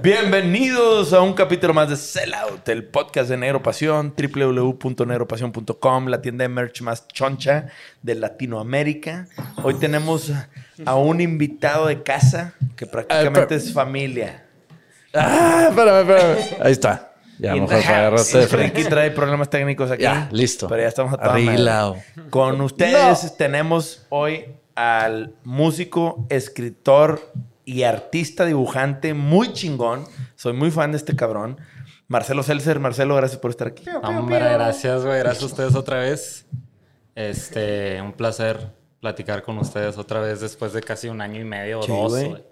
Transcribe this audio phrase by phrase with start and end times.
[0.00, 6.44] Bienvenidos a un capítulo más de Sellout, el podcast de Negro Pasión, www.negropasión.com, la tienda
[6.44, 7.66] de merch más choncha
[8.02, 9.26] de Latinoamérica.
[9.64, 10.32] Hoy tenemos
[10.84, 14.46] a un invitado de casa que prácticamente es familia.
[15.12, 16.62] Ah, espérame, espérame.
[16.62, 17.12] Ahí está.
[17.40, 18.78] Ya, mejor agarrarte de frente.
[18.78, 20.04] Ricky trae problemas técnicos aquí.
[20.04, 20.68] Ya, listo.
[20.68, 21.42] Pero ya estamos a madre.
[21.42, 21.96] Arreglado.
[22.30, 24.44] Con ustedes tenemos hoy
[24.76, 27.20] al músico, escritor
[27.68, 30.06] y artista dibujante muy chingón.
[30.36, 31.60] Soy muy fan de este cabrón.
[32.06, 32.80] Marcelo Seltzer.
[32.80, 33.84] Marcelo, gracias por estar aquí.
[34.02, 35.18] Hombre, gracias, güey.
[35.18, 36.46] Gracias a ustedes otra vez.
[37.14, 41.80] Este, un placer platicar con ustedes otra vez después de casi un año y medio
[41.80, 42.44] o Sí, dos, güey.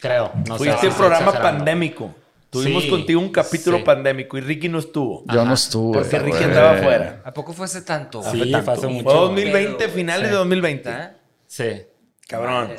[0.00, 0.32] Creo.
[0.46, 2.14] No sé Fuiste estoy programa pandémico.
[2.50, 3.84] Tuvimos Sí, contigo un capítulo sí.
[3.84, 5.24] pandémico y Ricky no estuvo.
[5.32, 5.98] Yo no estuve.
[5.98, 6.44] Porque Ricky güey.
[6.44, 7.22] andaba afuera.
[7.24, 8.22] ¿A poco fue hace tanto?
[8.22, 8.64] Sí, Fue tanto.
[8.64, 9.04] fue hace mucho.
[9.04, 9.28] Fue güey.
[9.44, 10.30] 2020, finales Sí.
[10.32, 10.88] de 2020.
[10.90, 11.16] ¿Ah?
[11.46, 11.82] Sí.
[12.28, 12.70] Cabrón.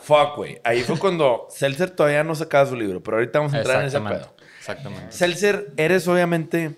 [0.00, 0.60] Fuck, güey.
[0.62, 3.88] Ahí fue cuando Seltzer todavía no sacaba su libro, pero ahorita vamos a entrar en
[3.88, 4.34] ese pedo.
[4.58, 5.12] Exactamente.
[5.12, 6.76] Seltzer, eres obviamente,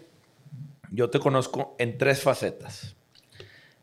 [0.90, 2.96] yo te conozco en tres facetas.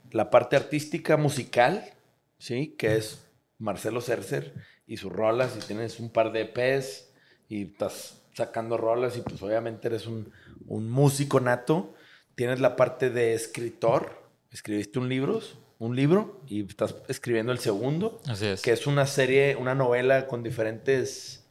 [0.10, 1.94] La parte artística musical,
[2.40, 2.76] ¿sí?
[2.80, 3.28] Que es
[3.60, 4.56] Marcelo Seltzer
[4.88, 7.12] y sus rolas, y tienes un par de EPs
[7.48, 10.34] y estás sacando rolas y pues obviamente eres un,
[10.66, 11.94] un músico nato.
[12.34, 15.42] Tienes la parte de escritor, escribiste un libro,
[15.82, 18.62] un libro y estás escribiendo el segundo Así es.
[18.62, 21.48] que es una serie, una novela con diferentes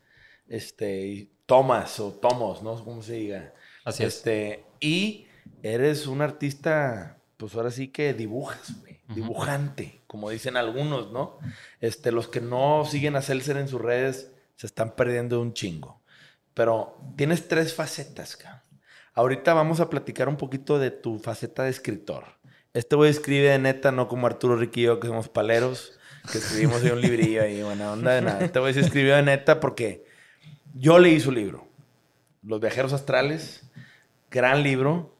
[0.49, 2.83] este, tomas o tomos, ¿no?
[2.85, 3.53] ¿Cómo se diga?
[3.85, 4.17] Así es.
[4.17, 5.27] este, Y
[5.65, 8.75] eres un artista, pues ahora sí que dibujas.
[9.09, 11.39] Dibujante, como dicen algunos, ¿no?
[11.81, 16.01] Este, los que no siguen a Seltzer en sus redes se están perdiendo un chingo.
[16.55, 18.63] Pero tienes tres facetas, cabrón.
[19.15, 22.27] Ahorita vamos a platicar un poquito de tu faceta de escritor.
[22.73, 25.99] Este güey escribe neta, no como Arturo yo, que somos paleros,
[26.31, 28.45] que escribimos ahí un librillo ahí, buena onda de nada.
[28.45, 30.05] Este güey se escribió de neta porque
[30.75, 31.67] yo leí su libro.
[32.43, 33.69] Los viajeros astrales,
[34.31, 35.17] gran libro,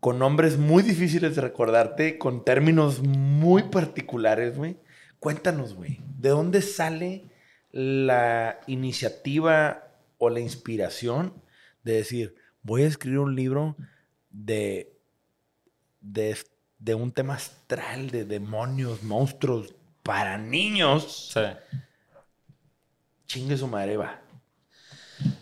[0.00, 4.78] con nombres muy difíciles de recordarte, con términos muy particulares, güey.
[5.20, 7.26] Cuéntanos, güey, ¿de dónde sale
[7.72, 11.34] la iniciativa o la inspiración
[11.84, 13.76] de decir, voy a escribir un libro
[14.30, 14.92] de,
[16.00, 16.36] de,
[16.80, 21.30] de un tema astral, de demonios, monstruos, para niños?
[21.32, 21.40] Sí.
[23.26, 24.20] Chingue su madre, va.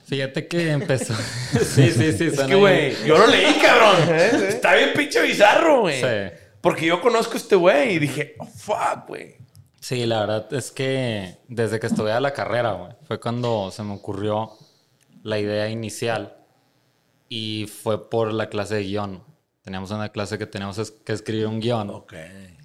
[0.04, 1.15] Fíjate que empezó.
[1.53, 2.25] sí, sí, sí.
[2.25, 4.15] Es que, güey, yo lo leí, cabrón.
[4.49, 6.00] Está bien pinche bizarro, güey.
[6.00, 6.37] Sí.
[6.60, 9.37] Porque yo conozco a este güey y dije, oh, fuck, güey.
[9.81, 13.94] Sí, la verdad es que desde que estudié la carrera, güey, fue cuando se me
[13.94, 14.53] ocurrió
[15.22, 16.37] la idea inicial
[17.28, 19.22] y fue por la clase de guion.
[19.68, 22.14] Teníamos una clase que teníamos es- que escribir un guion Ok.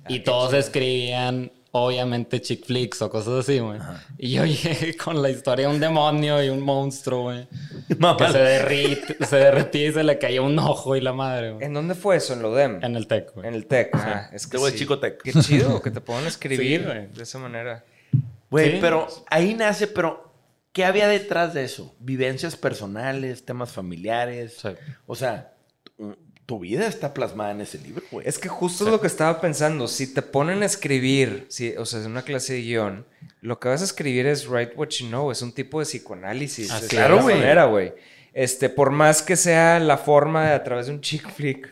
[0.07, 3.77] y todos escribían, obviamente, chick flicks o cosas así, güey.
[4.17, 7.45] Y yo llegué con la historia de un demonio y un monstruo, güey,
[8.17, 11.65] que se, derrite, se derretía y se le caía un ojo y la madre, güey.
[11.65, 12.31] ¿En dónde fue eso?
[12.35, 12.79] ¿En Lodem?
[12.81, 13.49] En el tech, güey.
[13.49, 13.89] En el TEC.
[13.95, 14.75] Ah, es Este que güey sí.
[14.77, 15.21] es chico tech.
[15.21, 17.07] Qué chido que te puedan escribir Sí, güey.
[17.07, 17.83] de esa manera.
[18.49, 18.77] Güey, Sí.
[18.79, 20.31] pero ahí nace, pero
[20.71, 21.93] ¿qué había detrás de eso?
[21.99, 24.59] Vivencias personales, temas familiares.
[24.61, 24.69] Sí.
[25.05, 25.49] O sea,
[26.45, 28.27] tu, vida está plasmada en ese libro, güey.
[28.27, 29.87] Es que justo es lo que estaba pensando.
[29.87, 33.05] Si te ponen a escribir, si, o sea, en una clase de guion,
[33.41, 35.31] lo que vas a escribir es write what you know.
[35.31, 36.81] Es un tipo de psicoanálisis.
[36.81, 37.37] De Claro, güey.
[37.37, 37.93] manera, güey.
[38.33, 41.71] Este, por más que sea la forma de a través de un chick flick,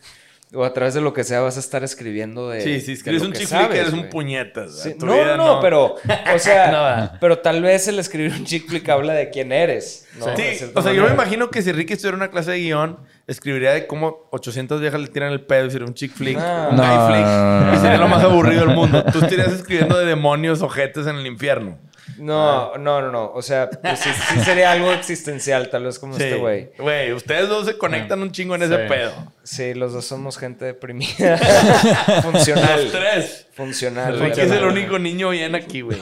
[0.53, 2.59] O a través de lo que sea vas a estar escribiendo de.
[2.61, 4.09] Sí, de escribes un chick flick, sabes, eres un güey.
[4.09, 4.81] puñetas.
[4.81, 6.71] Sí, No, vida no, pero, o sea,
[7.13, 10.07] No, pero tal vez el escribir un chick flick habla de quién eres.
[10.19, 10.35] ¿no?
[10.35, 10.43] Sí,
[10.75, 13.71] o sea, yo me imagino que si Ricky estuviera en una clase de guion, escribiría
[13.71, 16.69] de cómo 800 viejas le tiran el pedo y sería un chick flick, No.
[16.69, 17.25] un guy No, flick.
[17.25, 19.03] no, y sería lo más aburrido del mundo.
[19.11, 21.77] Tú estarías escribiendo de demonios ojetes en el infierno.
[22.17, 23.31] No, no, no, no.
[23.33, 26.71] O sea, pues sí, sí sería algo existencial, tal vez como este güey.
[26.77, 29.33] Güey, ustedes dos se conectan un chingo en ese pedo.
[29.43, 31.37] Sí, los dos somos gente deprimida.
[32.21, 32.83] Funcional.
[32.83, 33.47] Los tres.
[33.53, 34.19] Funcional.
[34.19, 35.99] Ricky es el único niño bien aquí, güey.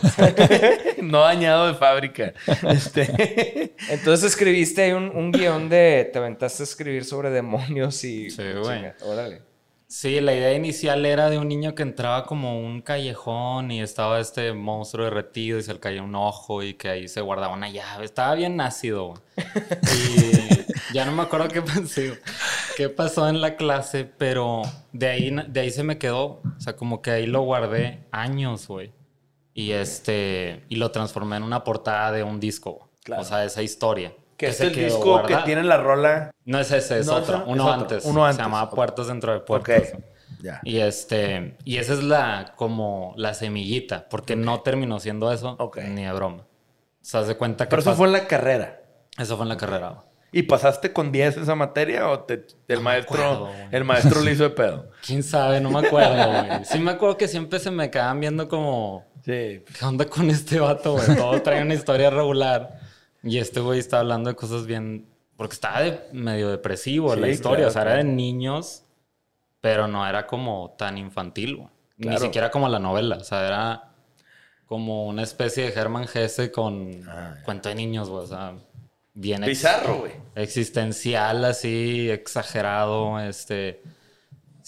[1.01, 2.33] no dañado de fábrica.
[2.69, 3.73] Este...
[3.89, 6.09] Entonces escribiste ahí un, un guion de.
[6.11, 8.29] Te aventaste a escribir sobre demonios y.
[8.29, 8.77] Sí, güey.
[8.77, 9.48] Chinga, Órale.
[9.91, 14.19] Sí, la idea inicial era de un niño que entraba como un callejón y estaba
[14.19, 17.71] este monstruo derretido y se le caía un ojo y que ahí se guardaba una
[17.71, 18.05] llave.
[18.05, 19.13] Estaba bien güey.
[20.91, 22.01] Y ya no me acuerdo qué pasó,
[22.77, 24.61] qué pasó en la clase, pero
[24.93, 26.41] de ahí, de ahí se me quedó.
[26.43, 28.91] O sea, como que ahí lo guardé años, güey.
[29.55, 32.91] Y este, y lo transformé en una portada de un disco.
[33.03, 33.23] Claro.
[33.23, 34.13] O sea, esa historia.
[34.39, 36.31] Que es se el disco que tiene la rola.
[36.45, 37.43] No es ese, es No, otro.
[37.45, 37.81] Uno es otro.
[37.83, 38.05] antes.
[38.05, 38.37] Uno antes.
[38.37, 38.75] Se llamaba Ok.
[38.75, 39.45] Puertas dentro de Ok.
[39.45, 39.93] Puertas.
[40.41, 40.61] Ya.
[40.63, 45.79] Y este, y esa es la como la semillita, porque no terminó siendo eso Ok.
[45.79, 46.45] ni de broma.
[47.01, 48.81] Se hace cuenta que Pero eso fue en la carrera.
[49.17, 50.03] eso fue en la carrera.
[50.31, 54.43] ¿Y pasaste con 10 esa materia o te- el maestro acuerdo, el maestro le hizo
[54.43, 54.91] de pedo?
[55.05, 56.63] Quién sabe, no me acuerdo, güey.
[56.65, 59.63] Sí me acuerdo que siempre se me quedaban viendo como Sí.
[59.77, 61.17] ¿qué onda con este vato, güey?
[61.17, 62.79] Todo trae una historia regular
[63.23, 67.33] y este güey está hablando de cosas bien porque estaba de- medio depresivo la Sí,
[67.33, 68.83] historia, claro, o sea, era de niños,
[69.61, 71.69] pero no era como tan infantil, güey.
[71.97, 72.21] Ni Claro.
[72.21, 73.83] siquiera como la novela, o sea, era
[74.65, 78.53] como una especie de Herman Hesse con Ah, cuento de niños, güey, o sea,
[79.13, 80.11] bien Bizarro, güey.
[80.35, 83.81] existencial así, exagerado, este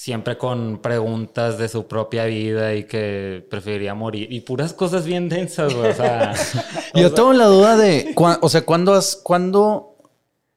[0.01, 5.29] siempre con preguntas de su propia vida y que preferiría morir y puras cosas bien
[5.29, 6.33] densas, güey, o sea,
[6.95, 9.95] Yo tengo la duda de, o sea, ¿cuándo, has, ¿cuándo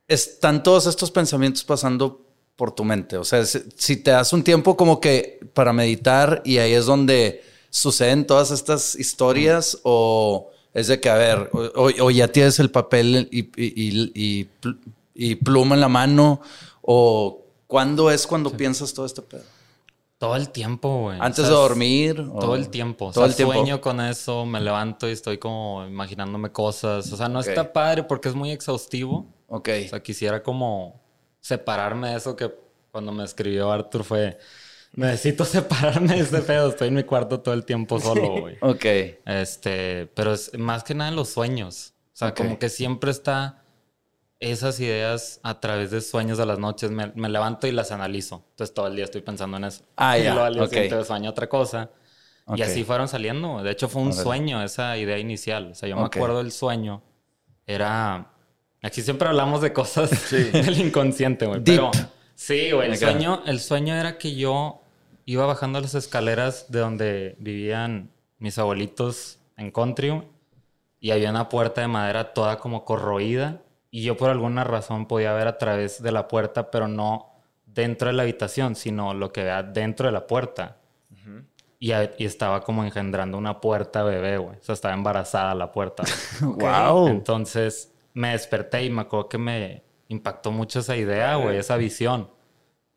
[0.09, 2.23] están todos estos pensamientos pasando
[2.57, 3.19] por tu mente?
[3.19, 7.43] O sea, si, te das un tiempo como que para meditar y ahí es donde
[7.69, 13.29] suceden todas estas historias o es de que, a ver, o, ya tienes el papel
[13.31, 14.49] y, y-
[15.15, 16.41] y pluma en la mano
[16.81, 17.44] o
[17.75, 19.43] cuándo es cuando piensas todo este pedo?
[20.17, 21.19] todo el tiempo, güey.
[21.21, 22.21] Antes O sea, de dormir.
[22.21, 23.07] o- Todo el tiempo.
[23.07, 23.53] O Todo sea, el tiempo.
[23.55, 27.13] sueño con eso, me levanto y estoy como imaginándome cosas.
[27.13, 29.27] O sea, no está padre porque es muy exhaustivo.
[29.49, 29.69] Ok.
[29.87, 31.01] O sea, quisiera como
[31.41, 32.51] separarme de eso que
[32.93, 34.39] cuando me escribió Arthur fue...
[34.95, 36.69] Necesito separarme de este pedo.
[36.71, 38.57] Estoy en mi cuarto todo el tiempo solo, güey.
[38.63, 38.85] Ok.
[39.27, 41.93] Este, pero es más que nada en los sueños.
[42.15, 43.64] O sea, como que siempre está
[44.41, 46.91] esas ideas a través de sueños de las noches.
[46.91, 48.45] Me, me levanto y las analizo.
[48.51, 49.85] Entonces todo el día estoy pensando en eso.
[49.97, 50.69] Ah, y ya, luego al día ok.
[50.71, 51.91] siguiente sueño otra cosa.
[52.47, 52.59] Ok.
[52.59, 53.63] Y así fueron saliendo.
[53.63, 55.71] De hecho, fue un sueño esa idea inicial.
[55.73, 56.01] O sea, yo Ok.
[56.01, 57.03] me acuerdo del sueño.
[57.67, 58.31] Era...
[58.83, 61.63] Aquí siempre hablamos de cosas del inconsciente, güey.
[61.65, 61.91] Pero
[62.35, 62.91] sí, güey.
[62.91, 64.83] El sueño, el sueño era que yo
[65.25, 70.23] iba bajando las escaleras de donde vivían mis abuelitos en country
[71.01, 73.63] y había una puerta de madera toda como corroída
[73.97, 77.31] y yo por alguna razón podía ver a través de la puerta, pero no
[77.65, 80.79] dentro de la habitación, sino lo que veía dentro de la puerta.
[81.79, 84.57] Y, a- y estaba como engendrando una puerta bebé, güey.
[84.59, 86.03] O sea, estaba embarazada la puerta.
[86.43, 87.07] Wow.
[87.09, 92.31] Entonces me desperté y me acuerdo que me impactó mucho esa idea, güey, esa visión.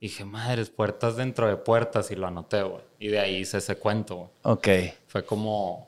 [0.01, 2.82] Dije, madres, puertas dentro de puertas y lo anoté, güey.
[2.98, 4.30] Y de ahí hice ese cuento, güey.
[4.44, 4.68] Ok.
[5.08, 5.87] Fue como...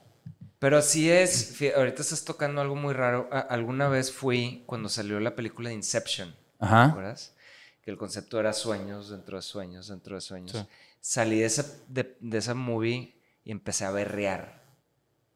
[0.60, 3.30] Pero sí es, ahorita estás tocando algo muy raro.
[3.32, 6.86] Alguna vez fui cuando salió la película de Inception, ¿te Ajá.
[6.86, 7.34] acuerdas?
[7.82, 10.52] Que el concepto era sueños dentro de sueños dentro de sueños.
[10.52, 10.66] Sí.
[11.00, 14.62] Salí de esa, de, de esa movie y empecé a berrear.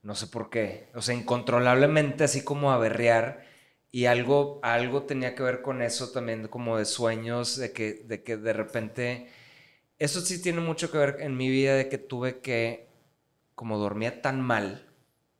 [0.02, 0.90] No sé por qué.
[0.94, 3.46] O sea, incontrolablemente así como a berrear.
[3.92, 8.24] Y algo, algo tenía que ver con eso también, como de sueños, de que, de
[8.24, 9.30] que de repente...
[10.00, 12.90] Eso sí tiene mucho que ver en mi vida de que tuve que,
[13.56, 14.93] como dormía tan mal,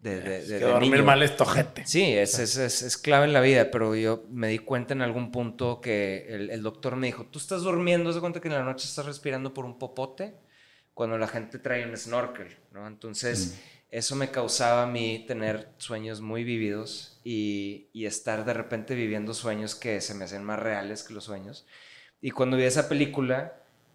[0.04, 1.04] de, de, de- que de dormir niño.
[1.04, 1.86] mal es tojete.
[1.86, 5.02] Sí, es, es, es, es clave en la vida, pero yo me di cuenta en
[5.02, 8.50] algún punto que el, el doctor me dijo, tú estás durmiendo, haz de cuenta que
[8.50, 10.36] en la noche estás respirando por un popote
[10.94, 12.86] cuando la gente trae un snorkel, ¿no?
[12.86, 18.94] Entonces, eso me causaba a mí tener sueños muy vívidos y, y estar de repente
[18.96, 21.66] viviendo sueños que se me hacen más reales que los sueños.
[22.22, 23.54] Y cuando vi esa película,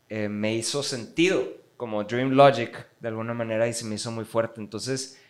[0.08, 1.46] eh, me hizo sentido,
[1.76, 4.60] como Dream Logic, de alguna manera, y se me hizo muy fuerte.
[4.60, 5.20] Entonces,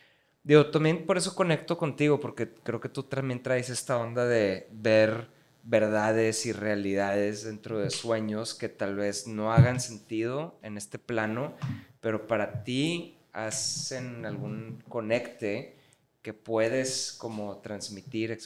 [0.49, 4.67] Digo, también por eso conecto contigo, porque creo que tú también traes esta onda de
[4.73, 5.29] ver
[5.63, 11.53] verdades y realidades dentro de sueños que tal vez no hagan sentido en este plano,
[12.01, 15.77] pero para ti hacen algún conecte
[16.23, 18.39] que puedes como transmitir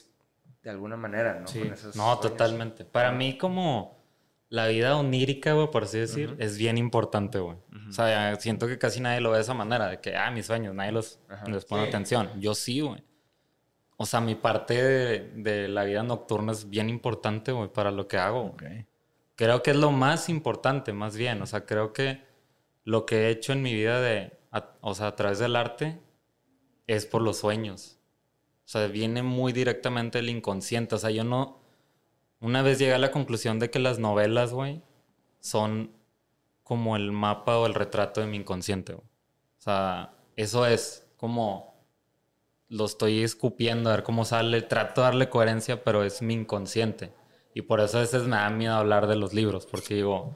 [0.65, 1.47] de alguna manera, ¿no?
[1.47, 1.61] Sí.
[1.61, 2.21] No, sueños.
[2.21, 2.85] totalmente.
[2.85, 4.02] Para mí como
[4.53, 7.57] la vida onírica, güey, por así decir, es bien importante, güey.
[7.89, 10.45] O sea, siento que casi nadie lo ve de esa manera, de que, ah, mis
[10.45, 11.47] sueños, nadie los, Ajá.
[11.49, 12.29] les pone atención.
[12.39, 13.03] Yo sí, güey.
[13.97, 18.09] O sea, mi parte de, de la vida nocturna es bien importante, güey, para lo
[18.09, 18.55] que hago.
[19.37, 21.41] Creo que es lo más importante, más bien.
[21.41, 22.23] O sea, creo que
[22.85, 25.99] lo que he hecho en mi vida de, a- o sea, a través del arte
[26.87, 27.99] es por los sueños.
[28.67, 30.95] O sea, viene muy directamente del inconsciente.
[30.95, 31.62] O sea, yo no...
[32.43, 34.83] Una vez llegué a la conclusión de que las novelas, güey,
[35.41, 35.93] son
[36.65, 38.95] como el mapa o el retrato de mi inconsciente.
[38.95, 39.07] güey.
[39.59, 41.73] O sea, eso es como...
[42.69, 44.63] Lo estoy escupiendo a ver cómo sale.
[44.63, 47.13] Trato de darle coherencia, pero es mi inconsciente.
[47.55, 50.35] Y por eso a veces me da miedo hablar de los libros, porque digo,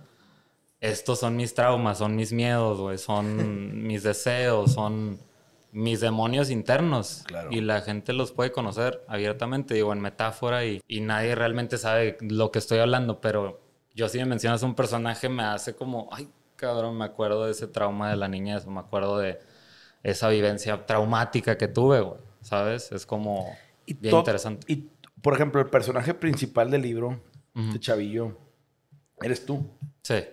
[0.81, 5.19] estos son mis traumas, son mis miedos, güey, son mis deseos, son
[5.77, 7.23] mis demonios internos.
[7.27, 7.51] Claro.
[7.53, 12.17] Y la gente los puede conocer abiertamente, digo, en metáfora, y, y nadie realmente sabe
[12.21, 13.61] lo que estoy hablando, pero
[13.95, 17.67] yo si me mencionas un personaje me hace como, ay, cabrón, me acuerdo de ese
[17.67, 19.39] trauma de la niñez, o me acuerdo de
[20.03, 22.91] esa vivencia traumática que tuve, güey, ¿sabes?
[22.93, 23.55] Es como
[23.87, 24.71] bien interesante.
[24.73, 24.89] Y,
[25.21, 27.21] por ejemplo, el personaje principal del libro,
[27.55, 28.39] este chavillo,
[29.21, 29.67] eres tú.
[30.03, 30.25] Sí.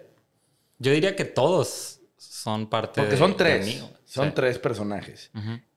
[0.79, 3.65] Yo diría que todos son parte Porque de- son de tres.
[3.65, 3.89] mí.
[4.13, 4.33] Son Sí.
[4.35, 5.31] tres personajes.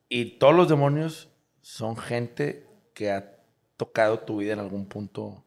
[0.09, 1.29] Y todos los demonios
[1.63, 3.33] son gente que ha
[3.77, 5.45] tocado tu vida en algún punto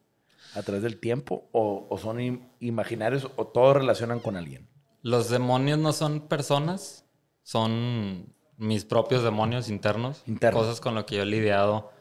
[0.55, 4.67] a través del tiempo o, o son im- imaginarios o todos relacionan con alguien.
[5.03, 7.05] Los demonios no son personas,
[7.43, 10.23] son mis propios demonios internos.
[10.25, 10.63] Internos.
[10.63, 11.91] Cosas con las que yo he lidiado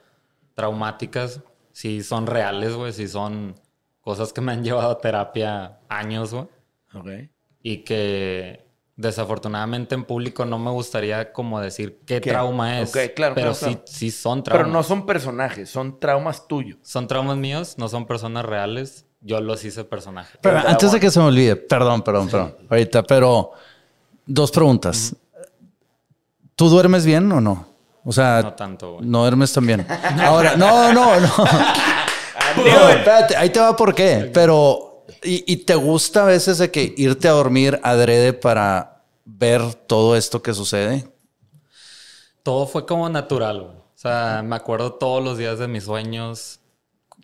[0.54, 1.40] traumáticas.
[1.73, 2.92] Si son reales, güey.
[2.92, 3.54] Si son
[4.00, 6.49] cosas que me han llevado a terapia años, güey.
[6.95, 7.30] Ok.
[7.62, 8.67] Y que
[8.98, 12.30] desafortunadamente en público no me gustaría como decir qué ¿Qué?
[12.30, 12.90] trauma es.
[12.90, 13.82] Ok, claro, Pero claro, sí, claro.
[13.86, 14.64] sí son traumas.
[14.66, 16.78] Pero no son personajes, son traumas tuyos.
[16.82, 19.06] Son traumas míos, no son personas reales.
[19.20, 20.36] Yo los hice personaje.
[20.42, 22.56] Pero Pero antes de que se me olvide, perdón, perdón, perdón.
[22.68, 23.52] Ahorita, pero
[24.26, 25.14] dos preguntas.
[26.56, 27.66] ¿Tú duermes bien o no?
[28.04, 29.06] O sea, No tanto, güey.
[29.06, 29.86] no duermes tan bien.
[30.20, 31.28] Ahora, no, no, no.
[32.56, 34.30] No, espérate, ahí te va por qué.
[34.32, 34.88] Pero,
[35.22, 40.16] y, y te gusta a veces de que irte a dormir adrede para ver todo
[40.16, 41.08] esto que sucede?
[42.42, 43.76] Todo fue como natural, güey.
[43.76, 46.60] O sea, me acuerdo todos los días de mis sueños.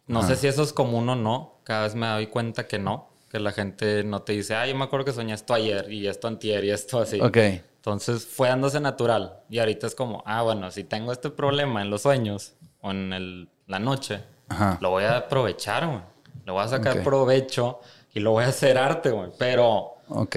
[0.06, 1.60] No sé si eso es común o no.
[1.64, 3.10] Cada vez me doy cuenta que no.
[3.30, 6.06] Que la gente no te dice, ay, yo me acuerdo que soñé esto ayer y
[6.06, 7.20] esto antier y esto así.
[7.20, 7.36] Ok.
[7.76, 9.40] Entonces fue dándose natural.
[9.48, 13.12] Y ahorita es como, ah, bueno, si tengo este problema en los sueños o en
[13.12, 14.78] el- la noche, Ajá.
[14.80, 16.00] lo voy a aprovechar, güey.
[16.44, 17.80] Le voy a sacar provecho
[18.12, 19.30] y lo voy a hacer arte, güey.
[19.38, 20.36] Pero Ok.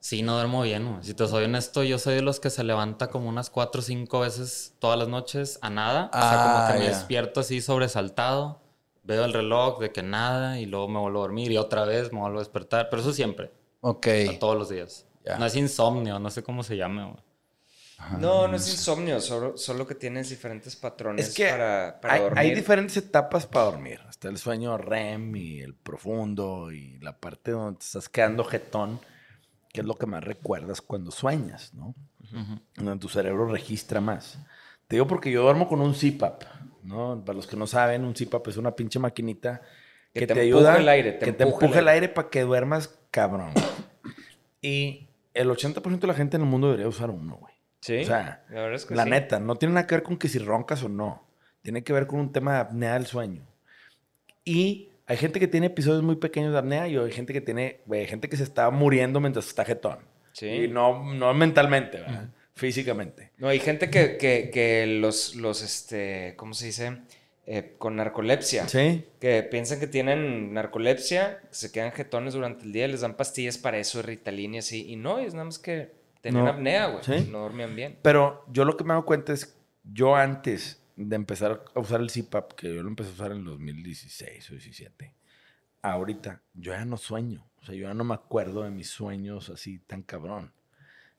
[0.00, 1.04] Sí, no duermo bien, güey.
[1.04, 3.82] Si te soy honesto, yo soy de los que se levanta como unas cuatro o
[3.84, 6.08] cinco veces todas las noches a nada.
[6.12, 6.90] o sea, como Ah, que me ya.
[6.90, 8.60] despierto así sobresaltado.
[9.02, 12.12] Veo el reloj de que nada y luego me vuelvo a dormir y otra vez
[12.12, 12.88] me vuelvo a despertar.
[12.90, 14.06] Pero eso siempre, Ok.
[14.06, 15.04] o sea, todos los días.
[15.38, 17.16] No es insomnio, no sé cómo se llame, güey.
[18.18, 22.20] No, no es insomnio, solo, solo que tienes diferentes patrones Es que para, para hay,
[22.20, 22.38] dormir.
[22.38, 24.00] hay diferentes etapas para dormir.
[24.08, 29.00] Está el sueño REM y el profundo y la parte donde te estás quedando jetón,
[29.72, 31.94] que es lo que más recuerdas cuando sueñas, ¿no?
[32.76, 34.38] Donde tu cerebro registra más.
[34.86, 36.44] Te digo porque yo duermo con un CPAP,
[36.84, 37.22] ¿no?
[37.24, 39.60] Para los que no saben, un CPAP es una pinche maquinita
[40.14, 41.88] Que que, te te, empuja ayuda, el aire, te que te empuja el empuje el
[41.88, 42.04] aire.
[42.06, 43.52] aire para que duermas cabrón.
[44.62, 47.54] y el 80% de la gente en el mundo debería usar uno, güey.
[47.80, 49.10] Sí, O sea, la verdad es que La sí.
[49.10, 51.24] neta, no tiene nada que ver con que si roncas o no.
[51.62, 53.46] Tiene que ver con un tema de apnea del sueño.
[54.44, 57.80] Y hay gente que tiene episodios muy pequeños de apnea y hay gente que tiene,
[57.86, 59.98] güey, gente que se está muriendo mientras está jetón.
[60.32, 60.46] Sí.
[60.46, 62.28] Y no, no mentalmente, ¿verdad?
[62.54, 63.30] Físicamente.
[63.38, 66.98] No, hay gente que, que, que los, los, este, ¿cómo se dice?
[67.46, 68.68] Eh, con narcolepsia.
[68.68, 69.04] Sí.
[69.20, 73.78] Que piensan que tienen narcolepsia, se quedan jetones durante el día, les dan pastillas para
[73.78, 74.90] eso, Ritalin y así.
[74.90, 75.97] Y no, es nada más que
[76.28, 76.50] tenían No.
[76.52, 77.04] apnea, güey.
[77.04, 77.28] Sí.
[77.30, 77.98] No dormían bien.
[78.02, 82.10] Pero yo lo que me hago cuenta es, yo antes de empezar a usar el
[82.10, 85.14] CPAP, que yo lo empecé a usar en el 2016 o 17,
[85.82, 87.44] ahorita yo ya no sueño.
[87.60, 90.52] O sea, yo ya no me acuerdo de mis sueños así tan cabrón.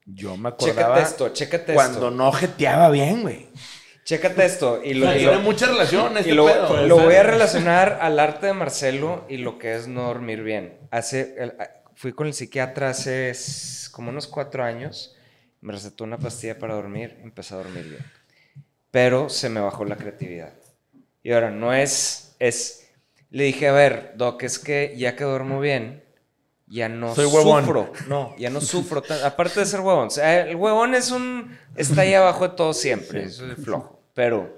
[0.05, 2.11] Yo me acordaba Chécate esto, chécate cuando esto.
[2.11, 3.47] no jeteaba bien, güey.
[4.03, 4.81] Chécate esto.
[4.83, 6.87] Y lo, y tiene lo- mucha relación este y lo, pedo.
[6.87, 10.79] lo voy a relacionar al arte de Marcelo y lo que es no dormir bien.
[10.89, 11.53] Hace, el-
[11.99, 13.33] fui con el psiquiatra hace
[13.91, 15.17] como unos cuatro años,
[15.59, 18.05] me recetó una pastilla para dormir, empecé a dormir bien.
[18.89, 20.53] Pero se me bajó la creatividad.
[21.23, 22.87] Y ahora, no es, es,
[23.31, 26.01] Le dije, a ver, Doc, es que ya que duermo bien,
[26.67, 27.65] ya no Soy huevón.
[27.65, 27.91] sufro.
[28.07, 29.01] No, ya no sufro.
[29.01, 30.07] tan- Aparte de ser huevón.
[30.07, 31.57] O sea, el huevón es un...
[31.75, 33.23] Está ahí abajo de todo siempre.
[33.25, 34.01] Es flojo.
[34.13, 34.57] Pero,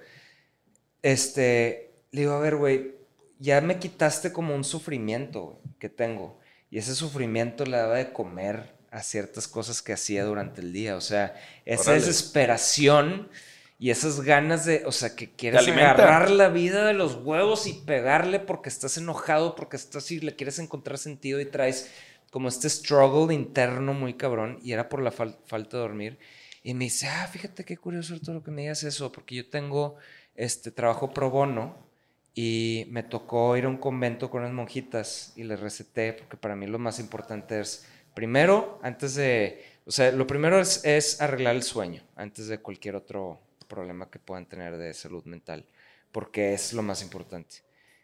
[1.01, 1.91] este...
[2.11, 2.91] Le digo, a ver, güey,
[3.39, 6.39] ya me quitaste como un sufrimiento güey, que tengo.
[6.71, 10.95] Y ese sufrimiento le daba de comer a ciertas cosas que hacía durante el día.
[10.95, 11.35] O sea,
[11.65, 13.29] esa desesperación
[13.77, 15.61] y esas ganas de, o sea, que quieres
[16.01, 20.35] agarrar la vida de los huevos y pegarle porque estás enojado, porque estás y le
[20.35, 21.89] quieres encontrar sentido y traes
[22.31, 26.19] como este struggle interno muy cabrón y era por la fal- falta de dormir.
[26.63, 29.49] Y me dice, ah, fíjate qué curioso todo lo que me digas eso, porque yo
[29.49, 29.95] tengo
[30.35, 31.90] este trabajo pro bono
[32.33, 36.55] y me tocó ir a un convento con unas monjitas y les receté, porque para
[36.55, 41.63] mí lo más importante es, primero, antes de, o sea, lo primero es, arreglar el
[41.63, 45.65] sueño, antes de cualquier otro problema que puedan tener de salud mental,
[46.11, 47.57] porque es lo más importante.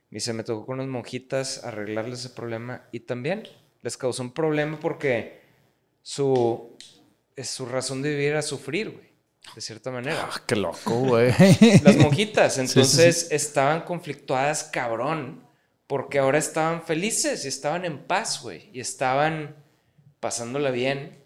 [0.09, 3.43] Me dice, me tocó con unas monjitas arreglarles ese problema y también
[3.81, 5.41] les causó un problema porque
[6.01, 6.77] su,
[7.37, 9.06] su razón de vivir era sufrir, güey,
[9.55, 10.29] de cierta manera.
[10.31, 11.31] Ah, qué loco, güey.
[11.83, 15.43] Las monjitas, sí, entonces estaban conflictuadas cabrón,
[15.87, 19.55] porque ahora estaban felices y estaban en paz, güey, y estaban
[20.19, 21.23] pasándola bien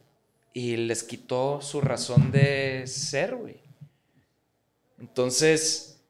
[0.54, 3.62] y les quitó su razón de ser, güey.
[5.00, 6.02] Entonces,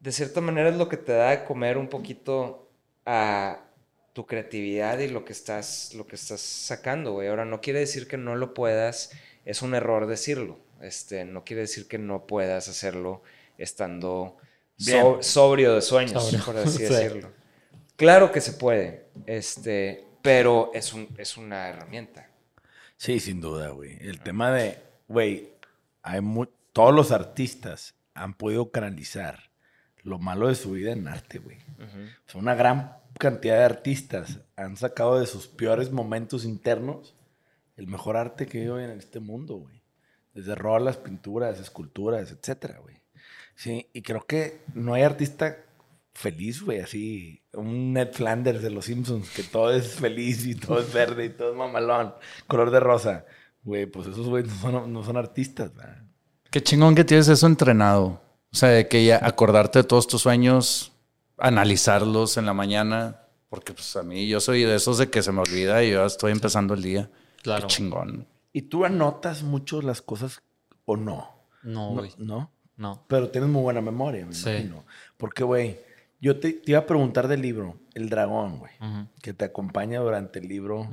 [0.00, 2.70] de cierta manera es lo que te da de comer un poquito
[3.06, 3.64] a
[4.12, 7.28] tu creatividad y lo que estás, lo que estás sacando, güey.
[7.28, 9.12] Ahora, no quiere decir que no lo puedas,
[9.44, 10.58] es un error decirlo.
[10.82, 13.22] Este, no quiere decir que no puedas hacerlo
[13.56, 14.36] estando
[14.76, 16.82] so- sobrio de sueños, Sobrio, por así sí.
[16.84, 17.32] decirlo.
[17.96, 22.28] Claro que se puede, este, pero es, un, es una herramienta.
[22.96, 23.96] Sí, sin duda, güey.
[24.00, 25.50] El tema de, güey,
[26.02, 26.20] hay
[26.72, 29.50] todos los artistas han podido canalizar
[30.02, 31.58] lo malo de su vida en arte, güey.
[32.26, 37.14] O sea, una gran cantidad de artistas han sacado de sus peores momentos internos
[37.76, 39.77] el mejor arte que hay hoy en este mundo, güey.
[40.38, 42.94] Desde rolas, pinturas, esculturas, etcétera, güey.
[43.56, 45.56] Sí, y creo que no hay artista
[46.14, 47.42] feliz, güey, así.
[47.54, 51.30] Un Ned Flanders de los Simpsons, que todo es feliz y todo es verde y
[51.30, 52.14] todo es mamalón,
[52.46, 53.26] color de rosa.
[53.64, 56.04] Güey, pues esos güeyes no son, no son artistas, ¿verdad?
[56.52, 58.22] Qué chingón que tienes eso entrenado.
[58.52, 60.92] O sea, de que ya acordarte de todos tus sueños,
[61.36, 63.22] analizarlos en la mañana.
[63.48, 66.06] Porque pues a mí yo soy de esos de que se me olvida y yo
[66.06, 67.10] estoy empezando el día.
[67.42, 67.62] Claro.
[67.62, 68.28] Qué chingón.
[68.58, 70.42] ¿Y tú anotas mucho las cosas
[70.84, 71.30] o no?
[71.62, 72.12] No, No, güey.
[72.18, 72.50] ¿no?
[72.76, 73.04] No.
[73.06, 74.48] Pero tienes muy buena memoria, me Sí.
[74.50, 74.84] imagino.
[75.16, 75.78] Porque, güey,
[76.20, 78.72] yo te, te iba a preguntar del libro, El Dragón, güey,
[79.22, 80.88] que te acompaña durante el libro.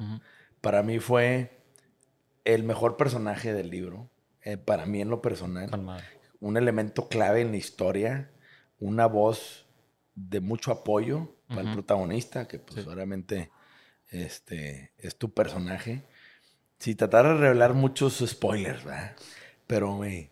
[0.62, 1.58] Para mí fue
[2.44, 4.10] el mejor personaje del libro.
[4.48, 5.72] eh, para mí en lo personal.
[6.40, 8.30] Un elemento clave en la historia.
[8.80, 9.66] Una voz
[10.14, 12.88] de mucho apoyo para el protagonista, que pues Sí.
[12.90, 13.50] obviamente
[14.12, 16.04] este, es tu personaje.
[16.80, 19.16] Si tratara de revelar muchos spoilers, ¿verdad?
[19.68, 20.30] Pero, güey,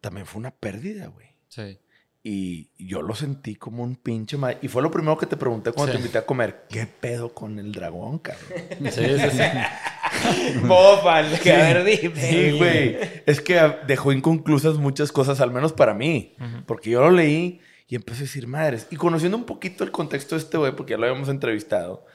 [0.00, 1.28] también fue una pérdida, güey.
[1.48, 1.78] Sí.
[2.26, 5.72] Y yo lo sentí como un pinche ma- Y fue lo primero que te pregunté
[5.72, 5.98] cuando Sí.
[5.98, 6.64] te invité a comer.
[6.70, 8.48] ¿Qué pedo con el dragón, cabrón?
[8.80, 9.42] Sí, sí, sí.
[10.66, 12.20] Bofan, que a ver, dime.
[12.20, 12.96] Sí, güey.
[13.26, 16.34] Es que dejó inconclusas muchas cosas, al menos para mí.
[16.66, 18.86] Porque yo lo leí y empecé a decir, madres.
[18.90, 22.06] Y conociendo un poquito el contexto de este güey, porque ya lo habíamos entrevistado.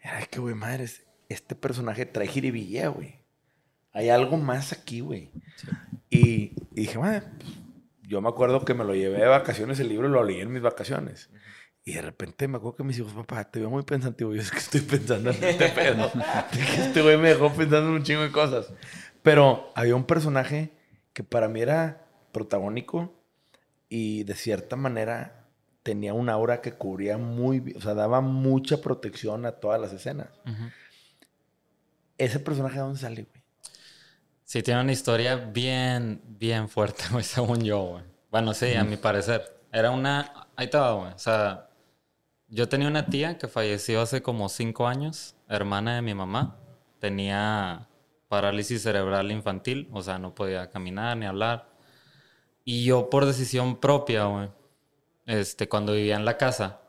[0.00, 1.02] Era que, güey, madres,
[1.34, 3.16] este personaje trae jiribilla, güey.
[3.92, 5.30] Hay algo más aquí, güey.
[6.10, 7.52] Y, y dije, madre, pues,
[8.02, 10.52] yo me acuerdo que me lo llevé de vacaciones el libro y lo leí en
[10.52, 11.30] mis vacaciones.
[11.84, 14.34] Y de repente me acuerdo que mis hijos, papá, te veo muy pensativo.
[14.34, 16.10] Yo es que estoy pensando en este pedo.
[16.52, 18.72] Este güey me dejó pensando en un chingo de cosas.
[19.22, 20.72] Pero había un personaje
[21.12, 23.14] que para mí era protagónico
[23.88, 25.46] y de cierta manera
[25.82, 29.92] tenía un aura que cubría muy bien, o sea, daba mucha protección a todas las
[29.92, 30.28] escenas.
[30.46, 30.64] Ujú.
[32.18, 33.42] Ese personaje de dónde sale, güey.
[34.44, 38.04] Sí, tiene una historia bien, bien fuerte, güey, según yo, güey.
[38.30, 39.60] Bueno, sí, a mi parecer.
[39.72, 40.48] Era una...
[40.56, 41.12] Ahí estaba, güey.
[41.12, 41.68] O sea,
[42.48, 46.56] yo tenía una tía que falleció hace como cinco años, hermana de mi mamá.
[47.00, 47.88] Tenía
[48.28, 51.68] parálisis cerebral infantil, o sea, no podía caminar ni hablar.
[52.64, 54.50] Y yo por decisión propia, güey,
[55.26, 56.80] este, cuando vivía en la casa,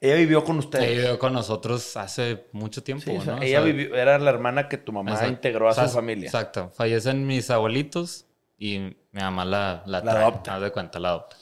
[0.00, 0.84] Ella vivió con ustedes.
[0.86, 3.40] ella vivió con nosotros hace mucho tiempo, Sí, o sea, ¿no?
[3.40, 5.32] O ella sea, vivió- era la hermana que tu mamá Exacto.
[5.32, 6.26] integró a O sea, su familia.
[6.26, 6.70] Exacto.
[6.74, 8.26] Fallecen mis abuelitos
[8.58, 10.54] y mi mamá la, la, La trae, adopta.
[10.56, 11.36] haz de cuenta, la adopta.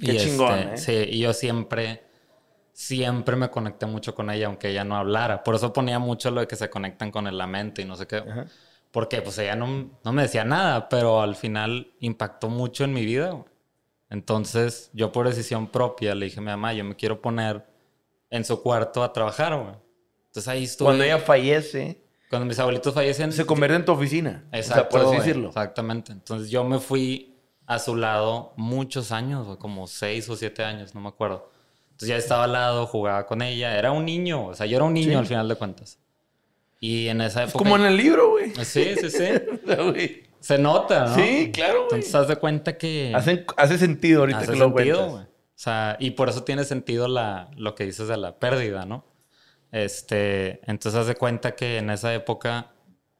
[0.00, 0.76] Qué chingón, ¿eh?
[0.78, 2.04] Sí, y yo siempre,
[2.72, 5.42] siempre me conecté mucho con ella, aunque ella no hablara.
[5.42, 8.06] Por eso ponía mucho lo de que se conectan con la mente y no sé
[8.06, 8.16] qué.
[8.16, 8.46] Ajá.
[8.90, 13.04] Porque pues ella no, no me decía nada, pero al final impactó mucho en mi
[13.04, 13.44] vida.
[14.10, 17.66] Entonces, yo por decisión propia le dije a mi mamá, yo me quiero poner
[18.30, 19.74] en su cuarto a trabajar, güey.
[20.28, 20.86] Entonces ahí estuve.
[20.86, 23.32] Cuando ella fallece, Cuando mis abuelitos fallecen.
[23.32, 24.44] se convierte en tu oficina.
[24.52, 24.72] Exacto.
[24.72, 25.48] O sea, por así decirlo.
[25.48, 26.12] Exactamente.
[26.12, 27.34] Entonces yo me fui
[27.66, 31.50] a su lado muchos años, como seis o siete años, no me acuerdo.
[31.90, 33.78] Entonces ya estaba al lado, jugaba con ella.
[33.78, 35.14] Era un niño, o sea, yo era un niño Sí.
[35.16, 35.98] al final de cuentas.
[36.80, 37.64] Y en esa Es época.
[37.64, 38.54] como en el libro, güey.
[38.64, 39.24] Sí, sí, sí.
[39.64, 40.27] O sea, güey.
[40.48, 41.14] Se nota, ¿no?
[41.14, 41.84] Sí, claro, güey.
[42.00, 43.12] Entonces haz de cuenta que.
[43.14, 45.12] Hace, hace sentido ahorita hace que lo sentido, cuentas.
[45.12, 45.24] güey.
[45.24, 45.28] O
[45.60, 49.04] sea, y por eso tiene sentido la, lo que dices de la pérdida, ¿no?
[49.72, 52.70] Este, entonces haz de cuenta que en esa época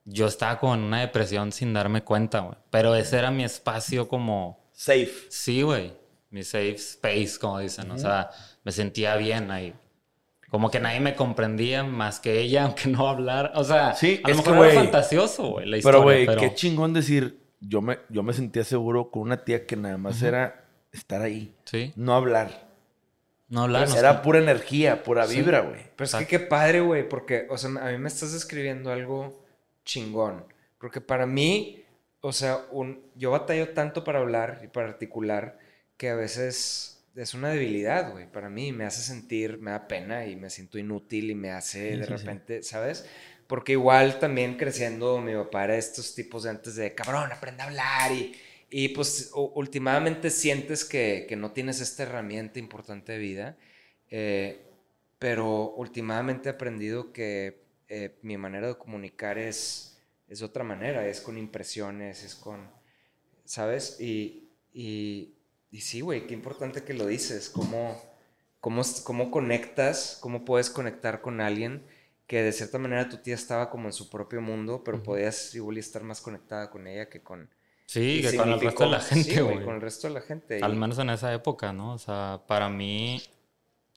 [0.06, 2.56] yo estaba con una depresión sin darme cuenta, güey.
[2.70, 5.12] Pero ese era mi espacio como, Safe.
[5.28, 5.92] sí, güey,
[6.30, 7.90] mi safe space, como dicen.
[7.90, 8.30] O sea,
[8.64, 9.74] me sentía bien ahí.
[10.50, 13.52] Como que nadie me comprendía más que ella, aunque no hablar.
[13.54, 15.98] O sea, Sí, a lo es que, mejor era fantasioso, güey, la historia.
[15.98, 17.46] Pero, güey, pero- qué chingón decir.
[17.60, 21.56] Yo me, yo me sentía seguro con una tía que nada más era estar ahí.
[21.64, 22.68] Sí, No hablar.
[23.48, 23.88] no hablar.
[23.88, 25.80] no era pura energía, pura vibra, güey.
[25.96, 29.44] Pero es que qué padre, güey, porque, o sea, a mí me estás describiendo algo
[29.84, 30.44] chingón.
[30.78, 31.82] Porque para mí,
[32.20, 35.58] o sea, un, yo batallo tanto para hablar y para articular
[35.96, 38.30] que a veces es una debilidad, güey.
[38.30, 41.98] Para mí me hace sentir, me da pena y me siento inútil y me hace
[41.98, 42.26] de sí, sí.
[42.26, 43.06] repente, ¿sabes?
[43.46, 47.66] Porque igual también creciendo, mi papá era estos tipos de antes de, cabrón, aprende a
[47.66, 48.34] hablar y,
[48.70, 53.56] y pues últimamente sientes que, que no tienes esta herramienta importante de vida.
[54.10, 54.64] eh,
[55.18, 61.06] pero últimamente he aprendido que eh, mi manera de comunicar es, es de otra manera,
[61.08, 62.70] es con impresiones, es con,
[63.44, 63.96] ¿sabes?
[64.00, 65.34] Y, y,
[65.70, 68.00] y sí, güey, qué importante que lo dices, cómo,
[68.60, 71.84] cómo, cómo conectas, cómo puedes conectar con alguien
[72.26, 75.78] que de cierta manera tu tía estaba como en su propio mundo, pero podías igual
[75.78, 77.48] estar más conectada con ella que con...
[77.86, 79.64] Sí, que con el resto de la gente, güey.
[79.64, 80.60] con el resto de la gente.
[80.62, 81.94] Al menos en esa época, ¿no?
[81.94, 83.22] O sea, para mí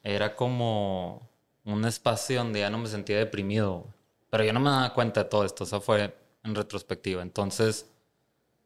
[0.01, 1.29] era como
[1.65, 3.85] un espacio donde ya no me sentía deprimido.
[4.29, 7.21] Pero yo no me daba cuenta de todo esto, o sea, fue en retrospectiva.
[7.21, 7.85] Entonces,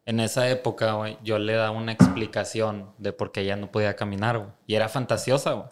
[0.05, 3.95] en esa época, güey, yo le daba una explicación de por qué ella no podía
[3.95, 4.49] caminar, güey.
[4.67, 5.67] Y era fantasiosa, güey.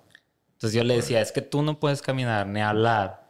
[0.54, 3.28] Entonces yo le decía, es que tú no puedes caminar ni hablar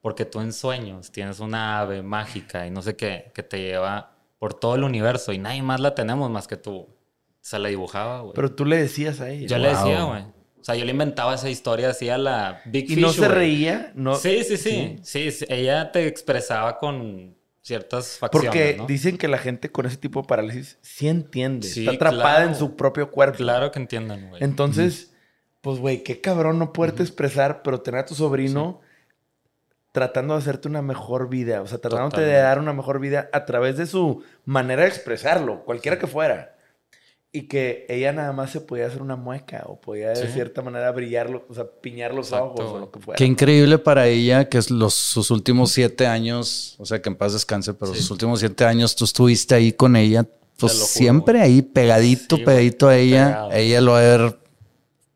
[0.00, 4.12] porque tú en sueños tienes una ave mágica y no sé qué, que te lleva
[4.38, 6.88] por todo el universo y nadie más la tenemos más que tú.
[7.40, 8.32] Se la dibujaba, güey.
[8.34, 9.46] Pero tú le decías a ella.
[9.46, 10.22] Yo le decía, güey.
[10.60, 13.28] O sea, yo le inventaba esa historia así a la Big Y Fish, no se
[13.28, 13.92] reía.
[13.94, 15.30] No, Sí, sí, sí, sí.
[15.30, 17.35] sí, Ella te expresaba con
[17.66, 18.86] ciertas facciones, Porque ¿no?
[18.86, 21.66] dicen que la gente con ese tipo de parálisis sí entiende.
[21.66, 22.48] Sí, está atrapada claro.
[22.50, 23.38] en su propio cuerpo.
[23.38, 24.44] Claro que entiendan, güey.
[24.44, 25.12] Entonces,
[25.62, 28.80] pues, güey, qué cabrón no poderte expresar, pero tener a tu sobrino
[29.90, 31.60] tratando de hacerte una mejor vida.
[31.60, 35.64] O sea, tratándote de dar una mejor vida a través de su manera de expresarlo,
[35.64, 36.55] cualquiera que fuera.
[37.32, 40.32] Y que ella nada más se podía hacer una mueca o podía de Sí.
[40.32, 43.18] cierta manera brillarlo, o sea, piñar los Exacto, ojos o lo que fuera.
[43.18, 47.16] Qué increíble para ella que es los, sus últimos siete años, o sea, que en
[47.16, 48.00] paz descanse, pero Sí.
[48.00, 50.24] sus últimos siete años tú estuviste ahí con ella,
[50.58, 53.26] pues siempre ahí pegadito, Sí, pegadito a ella.
[53.26, 53.52] pegado.
[53.52, 54.38] Ella lo haber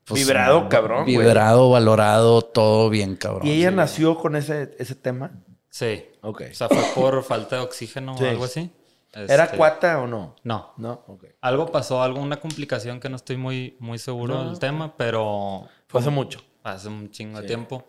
[0.04, 1.16] pues, Vibrado, cabrón, güey.
[1.16, 3.46] Vibrado, valorado, todo bien, cabrón.
[3.46, 3.76] ¿Y ella Sí.
[3.76, 5.30] nació con ese, ese tema?
[5.70, 6.02] Sí.
[6.20, 6.42] Ok.
[6.50, 8.24] O sea, fue por falta de oxígeno Sí.
[8.24, 8.70] o algo así.
[9.12, 10.36] ¿Era Este, cuata o no?
[10.44, 10.72] No.
[10.76, 11.24] No, ok.
[11.40, 14.48] Algo pasó, alguna complicación que no estoy muy, muy seguro No.
[14.50, 16.40] del tema, pero Fue hace mucho.
[16.62, 17.48] hace un chingo de Sí.
[17.48, 17.86] tiempo.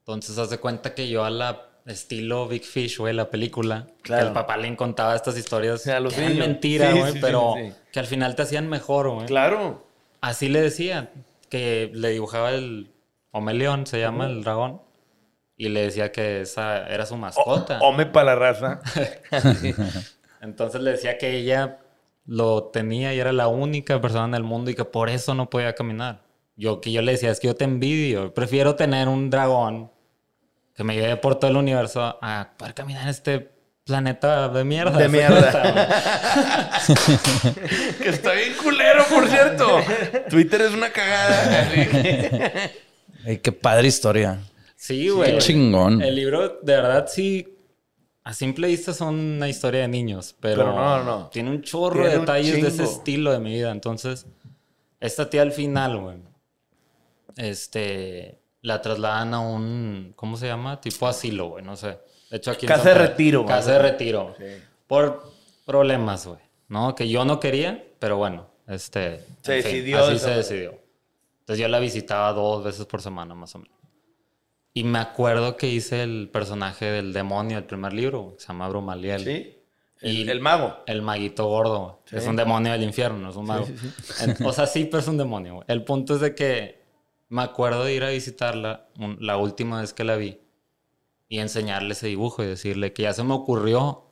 [0.00, 4.22] Entonces, haz de cuenta que yo a la estilo Big Fish, güey, la película, Claro.
[4.22, 7.18] que el papá le contaba estas historias A los que eran mentira, güey, sí, sí,
[7.20, 7.54] pero
[7.92, 9.26] que al final te hacían mejor, güey.
[9.26, 9.86] Claro.
[10.20, 11.10] Así le decía,
[11.48, 12.92] que le dibujaba el
[13.32, 14.80] Omeleón, se llama el dragón,
[15.56, 17.78] y le decía que esa era su mascota.
[17.80, 18.80] Home para la raza.
[20.42, 21.78] Entonces le decía que ella
[22.26, 25.48] lo tenía y era la única persona en el mundo y que por eso no
[25.48, 26.22] podía caminar.
[26.56, 29.90] Yo que yo le decía, es que yo te envidio, prefiero tener un dragón
[30.74, 33.50] que me lleve por todo el universo a poder caminar en este
[33.84, 34.98] planeta de mierda.
[34.98, 35.52] De mierda.
[38.02, 39.80] que está bien culero, por cierto.
[40.28, 41.70] Twitter es una cagada.
[43.24, 44.40] Ey, qué padre historia.
[44.76, 45.32] Sí, güey.
[45.32, 46.02] Qué chingón.
[46.02, 47.51] El libro, de verdad, sí.
[48.24, 51.28] A simple vista son una historia de niños, pero, Pero no, no.
[51.30, 53.72] tiene un chorro Tiene de detalles de ese estilo de mi vida.
[53.72, 54.26] Entonces,
[55.00, 56.18] esta tía al final, güey,
[57.36, 60.80] este, la trasladan a un, ¿cómo se llama?
[60.80, 61.98] Tipo asilo, güey, no sé.
[62.30, 63.82] De hecho, aquí Casa de retiro, Casa güey.
[63.82, 64.34] de retiro.
[64.86, 65.32] Por
[65.66, 66.94] problemas, güey, ¿no?
[66.94, 69.24] Que yo no quería, pero bueno, este.
[69.42, 70.78] Se en fin, decidió Así se decidió.
[71.40, 73.76] Entonces yo la visitaba dos veces por semana, más o menos.
[74.74, 78.68] Y me acuerdo que hice el personaje del demonio del primer libro, que se llama
[78.68, 79.24] Brumaliel.
[79.24, 79.56] ¿Sí?
[80.00, 80.78] El, Y- el mago.
[80.86, 82.00] El maguito gordo.
[82.06, 82.16] Sí.
[82.16, 83.66] Es un demonio del infierno, no es un mago.
[84.20, 85.62] En- O sea, sí, pero es un demonio.
[85.68, 86.82] El punto es de que
[87.28, 90.38] Me acuerdo de ir a visitarla un- la última vez que la vi
[91.30, 94.04] y enseñarle ese dibujo y decirle que ya se me ocurrió.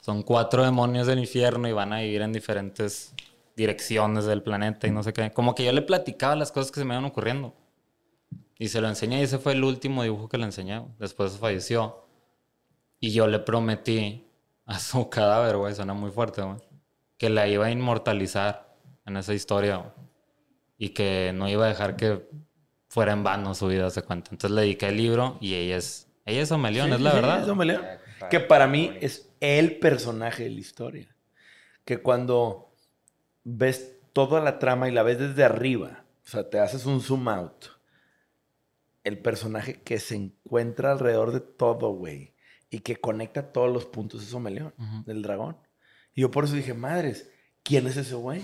[0.00, 3.14] Son cuatro demonios del infierno y van a vivir en diferentes
[3.56, 5.32] direcciones del planeta y no sé qué.
[5.32, 7.52] Como que yo le platicaba las cosas que se me iban ocurriendo.
[8.62, 10.84] Y se lo enseñé y ese fue el último dibujo que le enseñé.
[11.00, 12.06] Después falleció.
[13.00, 14.24] Y yo le prometí
[14.66, 16.58] a su cadáver, güey, suena muy fuerte, güey,
[17.18, 19.90] que la iba a inmortalizar en esa historia, güey.
[20.78, 22.28] Y que no iba a dejar que
[22.86, 24.30] fuera en vano su vida, se cuenta.
[24.30, 27.16] Entonces le dediqué el libro y ella es, ella es Omelión, Sí, es la sí,
[27.16, 27.40] verdad.
[27.40, 27.82] es Don Meleón.
[28.20, 31.08] Ah, Que para mí es el personaje de la historia.
[31.84, 32.76] Que cuando
[33.42, 37.28] ves toda la trama y la ves desde arriba, o sea, te haces un zoom
[37.28, 37.64] out,
[39.04, 42.34] el personaje que se encuentra alrededor de todo, güey,
[42.70, 45.04] y que conecta todos los puntos es Omeleón, Ujú.
[45.04, 45.56] del dragón.
[46.14, 47.28] Y yo por eso dije, madres,
[47.62, 48.42] ¿quién es ese güey?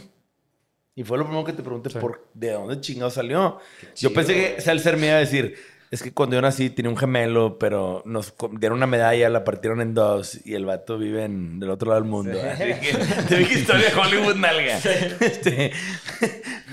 [0.94, 1.98] Y fue lo primero que te pregunté, Sí.
[2.00, 3.58] por ¿de dónde chingado salió?
[3.96, 4.60] Yo pensé que güey.
[4.60, 5.54] sea el ser me iba a decir,
[5.90, 9.80] es que cuando yo nací tenía un gemelo, pero nos dieron una medalla, la partieron
[9.80, 12.32] en dos y el vato vive en del otro lado del mundo.
[12.34, 12.46] Sí.
[12.46, 12.92] Así que
[13.28, 14.78] te dije historia de Hollywood nalga.
[15.20, 15.72] Este,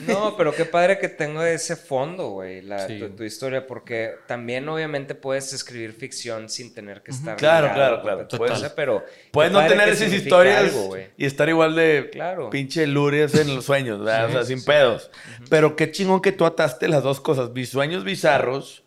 [0.07, 2.99] No, pero qué padre que tengo ese fondo, güey, la- Sí.
[2.99, 8.01] tu, tu historia, porque también obviamente puedes escribir ficción sin tener que estar Claro, claro,
[8.01, 8.27] claro.
[8.27, 12.49] Puedes- pero Puedes no tener esas historias algo, y estar igual de Claro.
[12.49, 14.27] pinche lurias en los sueños, ¿verdad?
[14.27, 14.65] Sí, o sea, sin sí.
[14.65, 15.11] pedos.
[15.49, 18.83] Pero qué chingón que tú ataste las dos cosas, mis sueños bizarros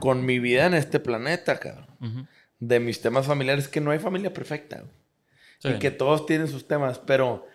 [0.00, 2.28] con mi vida en este planeta, cabrón.
[2.58, 4.90] De mis temas familiares, que no hay familia perfecta, güey.
[5.58, 5.68] Sí.
[5.70, 7.46] y que todos tienen sus temas, pero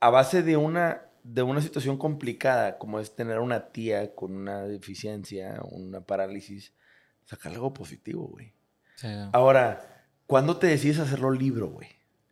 [0.00, 4.62] a base de una, de una situación complicada, como es tener una tía con una
[4.62, 6.72] deficiencia, una parálisis,
[7.26, 8.52] sacar algo positivo, güey.
[8.96, 9.08] Sí.
[9.32, 11.88] Ahora, ¿cuándo te decides hacerlo libro, güey?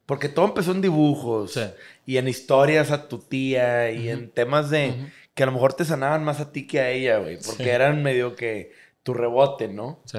[0.06, 1.62] Porque todo empezó en dibujos Sí.
[2.06, 5.06] y en historias a tu tía y en temas de Ujú.
[5.34, 7.68] que a lo mejor te sanaban más a ti que a ella, güey, porque Sí.
[7.70, 10.00] eran medio que tu rebote, ¿no?
[10.06, 10.18] Sí.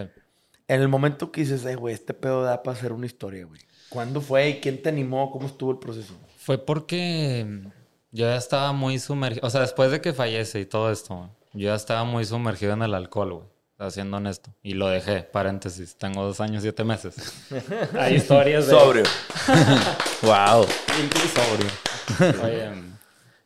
[0.67, 3.61] En el momento que dices, ay, güey, este pedo da para hacer una historia, güey.
[3.89, 5.31] ¿Cuándo fue y quién te animó?
[5.31, 6.13] ¿Cómo estuvo el proceso?
[6.37, 7.45] Fue porque
[8.11, 9.45] yo ya estaba muy sumergido.
[9.45, 12.81] O sea, después de que fallece y todo esto, yo ya estaba muy sumergido en
[12.83, 13.91] el alcohol, güey.
[13.91, 14.49] Siendo honesto.
[14.63, 15.95] Y lo dejé, paréntesis.
[15.97, 17.15] Tengo dos años, siete meses.
[17.99, 18.71] Hay historias de...
[18.73, 19.03] Sobrio.
[20.23, 20.65] Wow.
[21.35, 22.43] Sobrio.
[22.43, 22.71] Oye,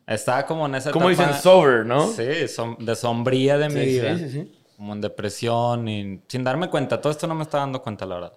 [0.07, 1.27] estaba como en esa ¿Cómo etapa...
[1.27, 2.07] dicen sober, no?
[2.07, 4.17] Sí, som- de sombría de mi Sí, vida.
[4.17, 4.61] sí, sí, sí.
[4.77, 7.01] Como en depresión y sin darme cuenta.
[7.01, 8.33] Todo esto no me estaba dando cuenta, la verdad.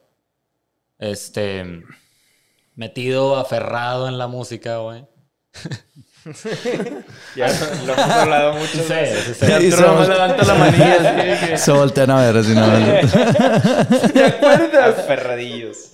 [0.98, 1.80] Este...
[2.74, 5.06] Metido, aferrado en la música, güey.
[7.36, 7.48] Ya
[7.86, 8.66] lo hemos hablado mucho.
[8.78, 8.94] Sí,
[9.26, 9.46] sí, sí.
[9.46, 10.94] Ya Y vol- levanta la manilla
[11.40, 11.58] así que...
[11.58, 12.66] Se voltean a ver así no.
[14.12, 15.04] ¿Te acuerdas?
[15.06, 15.90] Ferradillos.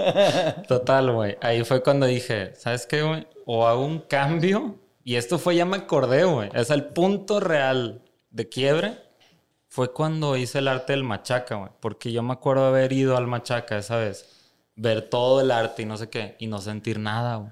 [0.68, 1.36] Total, güey.
[1.40, 3.26] Ahí fue cuando dije, ¿sabes qué, güey?
[3.46, 4.76] O hago un cambio.
[5.04, 6.50] Y esto fue, ya me acordé, güey.
[6.54, 8.98] Es el punto real de quiebre.
[9.68, 11.70] Fue cuando hice el arte del machaca, güey.
[11.80, 14.26] Porque yo me acuerdo haber ido al machaca esa vez.
[14.76, 16.36] Ver todo el arte y no sé qué.
[16.38, 17.50] Y no sentir nada, güey.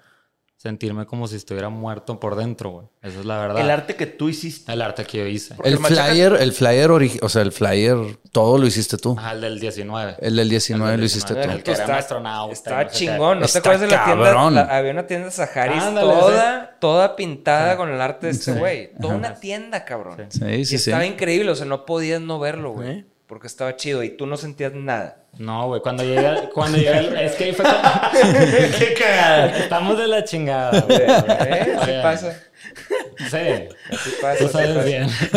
[0.61, 2.87] Sentirme como si estuviera muerto por dentro, güey.
[3.01, 3.61] Esa es la verdad.
[3.62, 4.73] El arte que tú hiciste.
[4.73, 5.55] El arte que yo hice.
[5.55, 6.90] Porque El el machaca- flyer, el flyer,
[7.23, 7.97] o sea, el flyer,
[8.33, 9.14] todo lo hiciste tú.
[9.16, 10.16] Ajá, el del 19.
[10.18, 11.71] El del 19 El lo hiciste 19, tú.
[11.71, 13.38] el que era astronauta y Estaba chingón.
[13.38, 14.51] ¿No Está te acuerdas de la tienda?
[14.51, 18.59] La- había una tienda Saharis Ándale, toda, toda pintada con el arte de este Sí.
[18.59, 18.92] güey.
[19.01, 19.18] Toda Ajá.
[19.29, 20.27] una tienda, cabrón.
[20.29, 20.90] Sí, y sí, sí.
[20.90, 21.53] estaba increíble.
[21.53, 23.07] O sea, no podías no verlo, güey.
[23.29, 25.27] Porque estaba chido y tú no sentías nada.
[25.38, 25.83] No, güey.
[25.83, 26.49] Cuando llegué...
[26.55, 26.88] Cuando llegué...
[26.95, 27.64] al- Es que ahí fue.
[28.79, 29.59] ¡Qué cagada!
[29.59, 30.99] Estamos de la chingada, güey.
[30.99, 31.77] ¿Eh?
[31.79, 32.43] Así pasa.
[33.31, 33.37] Sí.
[33.91, 34.38] Así pasa.
[34.38, 34.85] Tú así sabes pasa.
[34.85, 35.07] bien.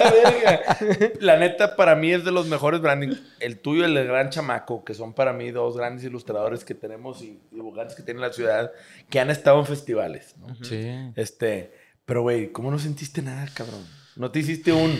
[0.00, 0.78] La verga.
[1.20, 3.14] La neta, para mí es de los mejores branding.
[3.38, 6.74] El tuyo y el del Gran Chamaco, que son para mí dos grandes ilustradores que
[6.74, 8.72] tenemos y dibujantes que tiene la ciudad,
[9.08, 10.34] que han estado en festivales.
[10.38, 10.54] ¿no?
[10.64, 10.90] Sí.
[11.14, 11.72] Este,
[12.04, 13.86] pero güey, ¿cómo no sentiste nada, cabrón?
[14.16, 14.98] No te hiciste un.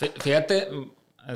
[0.00, 0.68] Fí- Fíjate,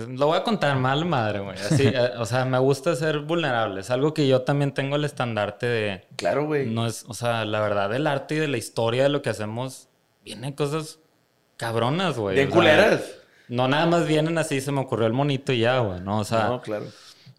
[0.09, 1.59] lo voy a contar mal, madre, güey.
[1.59, 3.81] Así, eh, o sea, me gusta ser vulnerable.
[3.81, 6.07] Es algo que yo también tengo el estandarte de.
[6.17, 6.67] Claro, güey.
[6.67, 9.31] No es, o sea, la verdad del arte y de la historia de lo que
[9.31, 9.89] hacemos,
[10.25, 10.99] vienen cosas
[11.57, 12.37] cabronas, güey.
[12.37, 13.03] Sea, culeras.
[13.49, 16.01] No nada más vienen así, se me ocurrió el monito y ya, güey.
[16.01, 16.87] No, o sea, no, claro.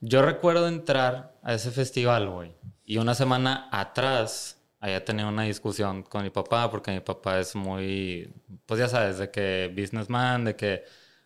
[0.02, 2.54] yo recuerdo entrar a ese festival, güey.
[2.86, 7.56] Y una semana atrás, había tenido una discusión con mi papá, porque mi papá es
[7.56, 8.32] muy,
[8.68, 10.84] pues ya sabes, de que businessman, de que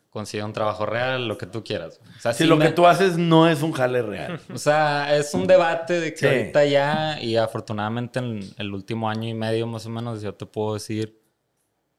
[0.09, 1.99] consigue un trabajo real, lo que tú quieras.
[2.17, 4.39] O sea, Si sí lo me- que tú haces no es un jale real.
[4.53, 6.25] O sea, es un debate de que Sí.
[6.25, 10.45] ahorita ya, y afortunadamente en el último año y medio más o menos, yo te
[10.45, 11.19] puedo decir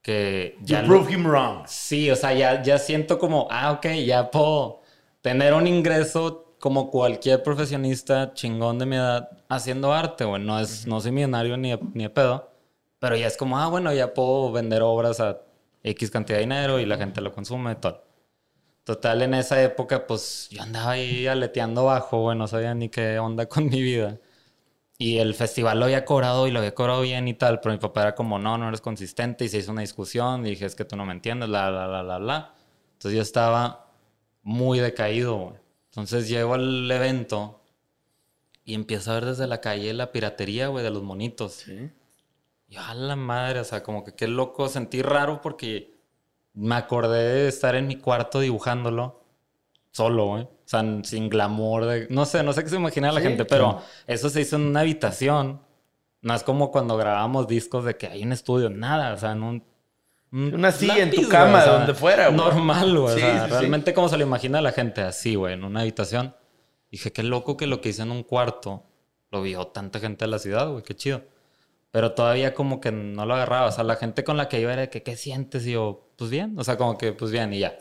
[0.03, 0.83] que You ya...
[0.83, 1.65] lo- prove him wrong.
[1.67, 4.81] Sí, o sea, ya, ya siento como, ah, ok, ya puedo
[5.21, 10.43] tener un ingreso como cualquier profesionista chingón de mi edad haciendo arte, güey.
[10.43, 12.51] No, es, no soy millonario ni de, ni de pedo,
[12.99, 15.39] pero ya es como, ah, bueno, ya puedo vender obras a
[15.83, 18.05] X cantidad de dinero y la gente lo consume todo.
[18.85, 23.19] Total, en esa época, pues yo andaba ahí aleteando bajo, güey, no sabía ni qué
[23.19, 24.19] onda con mi vida.
[24.99, 27.81] Y el festival lo había cobrado y lo había cobrado bien y tal, pero mi
[27.81, 30.47] papá era como, no, no eres consistente y se hizo una discusión.
[30.47, 32.55] Y dije, es que tú no me entiendes, la, la, la, la, la.
[32.95, 33.91] Entonces yo estaba
[34.43, 35.57] muy decaído, güey.
[35.91, 37.63] Entonces llego al evento
[38.65, 41.53] y empiezo a ver desde la calle la piratería, güey, de los monitos.
[41.55, 41.91] Sí.
[42.71, 45.99] Y a la madre, o sea, como que qué loco, sentí raro porque
[46.55, 49.25] me acordé de estar en mi cuarto dibujándolo
[49.91, 50.43] solo, güey.
[50.45, 52.07] O sea, sin glamour, de...
[52.11, 54.63] no sé, no sé qué se imagina la Sí, gente, pero eso se hizo en
[54.63, 55.61] una habitación.
[56.23, 59.43] No es como cuando grabamos discos de que hay un estudio, nada, o sea, en
[59.43, 59.65] un...
[60.31, 62.37] un Una silla en tu cama, güey, o sea, donde fuera, güey.
[62.37, 63.17] Normal, güey.
[63.17, 63.51] Sí, o sea, sí.
[63.51, 66.37] realmente como se lo imagina la gente, así, güey, en una habitación.
[66.89, 68.85] Dije, qué loco que lo que hice en un cuarto
[69.33, 71.23] lo vio tanta gente de la ciudad, güey, qué chido.
[71.91, 73.67] Pero todavía como que no lo agarraba.
[73.67, 75.67] O sea, la gente con la que iba era de que, ¿qué sientes?
[75.67, 76.59] Y yo, pues bien.
[76.59, 77.77] O sea, como que, pues bien, y ya.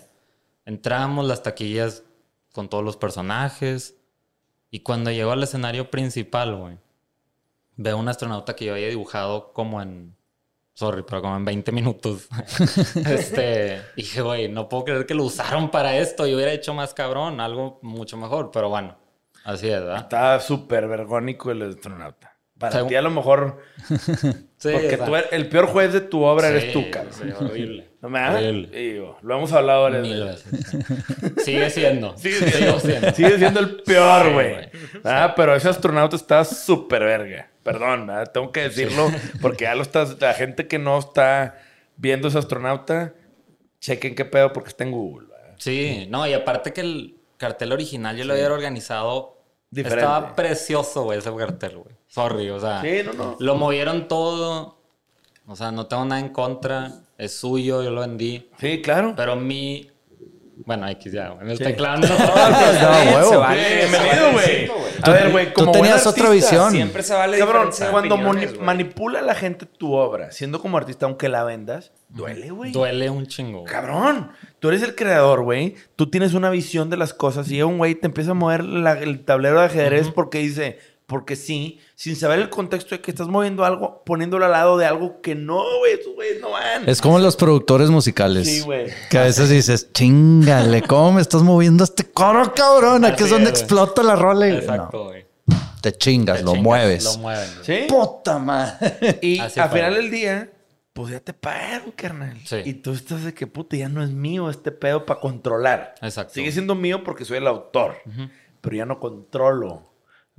[0.65, 2.03] Entramos, las taquillas
[2.53, 3.97] con todos los personajes.
[4.71, 6.77] Y cuando llegó al escenario principal, güey,
[7.75, 10.15] veo un astronauta que yo había dibujado como en...
[10.73, 12.29] Sorry, pero como en 20 minutos.
[13.05, 16.25] este, dije, güey, no puedo creer que lo usaron para esto.
[16.25, 18.49] Yo hubiera hecho más cabrón, algo mucho mejor.
[18.51, 18.95] Pero bueno,
[19.43, 20.03] así es, ¿verdad?
[20.03, 22.28] Estaba súper vergónico el astronauta.
[22.59, 23.59] Para Según- ti a lo mejor...
[24.59, 27.13] Sí, porque tú eres- el peor juez de tu obra eres tú, cabrón.
[27.13, 27.87] sí, horrible.
[28.01, 28.33] ¿No me da?
[28.33, 28.67] Horrible.
[28.77, 30.03] Digo, lo hemos hablado varias
[30.43, 30.43] veces.
[31.45, 32.17] Sigue siendo.
[32.17, 34.53] Sigue Sigo siendo, sigue siendo el peor, güey.
[34.55, 34.69] güey.
[35.05, 37.49] Ah, pero ese astronauta está súper verga.
[37.63, 38.29] Perdón, ¿verdad?
[38.33, 39.09] tengo que decirlo
[39.41, 40.19] porque ya lo estás.
[40.19, 41.57] La gente que no está
[41.95, 43.13] viendo ese astronauta,
[43.79, 45.29] chequen qué pedo porque está en Google.
[45.29, 45.55] ¿verdad?
[45.57, 49.38] Sí, no, y aparte que el cartel original yo lo había organizado.
[49.71, 50.03] Diferente.
[50.03, 51.95] Estaba precioso, güey, ese cartel, güey.
[52.07, 52.81] Sorry, o sea.
[52.81, 53.35] Sí, no, no.
[53.39, 54.77] Lo movieron todo.
[55.47, 56.91] O sea, no tengo nada en contra.
[57.17, 58.49] Es suyo, yo lo vendí.
[58.59, 59.13] Sí, claro.
[59.15, 59.88] Pero mi.
[60.65, 61.33] Bueno, X ya.
[61.35, 61.63] Me Sí.
[61.63, 62.07] estoy clavando.
[62.09, 63.39] No, Se huevo.
[63.39, 64.71] vale, se Bienvenido, vale güey.
[65.01, 66.71] A ver, güey, Tú como buen tenías otra visión.
[66.71, 68.65] Siempre se vale Cabrón, cuando opiniones, mani- güey.
[68.65, 72.71] manipula la gente tu obra, siendo como artista, aunque la vendas, duele, güey.
[72.73, 73.63] Duele un chingo.
[73.63, 75.75] Cabrón, tú eres el creador, güey.
[75.95, 78.99] Tú tienes una visión de las cosas y un güey te empieza a mover la-
[78.99, 83.27] el tablero de ajedrez porque dice, porque sí, sin saber el contexto de que estás
[83.27, 86.87] moviendo algo, poniéndolo al lado de algo que no, güey, esos güeyes no van.
[86.87, 88.47] Es como los productores musicales.
[88.47, 88.91] Sí, güey.
[89.09, 93.05] Que a veces dices, chingale, ¿cómo me estás moviendo este coro, cabrón?
[93.05, 95.25] Aquí es donde explota la rola y Exacto, güey.
[95.47, 97.03] no, te chingas, Te lo chingas, mueves.
[97.05, 97.49] Lo mueven.
[97.63, 97.79] ¿Sí?
[97.89, 99.17] Puta madre.
[99.23, 99.79] Y Así al fue.
[99.79, 100.51] final del día,
[100.93, 102.37] pues ya te pagaron, carnal.
[102.45, 102.57] Sí.
[102.65, 105.95] Y tú estás de que, puta, ya no es mío este pedo para controlar.
[106.03, 106.35] Exacto.
[106.35, 107.95] Sigue siendo mío porque soy el autor,
[108.61, 109.88] pero ya no controlo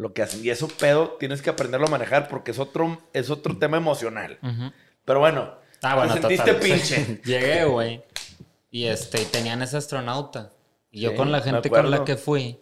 [0.01, 0.45] lo que hacen.
[0.45, 4.39] Y eso pedo tienes que aprenderlo a manejar porque es otro, es otro tema emocional.
[4.43, 4.73] Ujú.
[5.05, 6.69] Pero bueno, Ah, bueno, te sentiste total.
[6.69, 7.21] pinche.
[7.25, 8.03] Llegué, güey.
[8.71, 10.53] Y este, tenían ese astronauta.
[10.91, 12.59] Y yo Sí, con la gente con la que fui,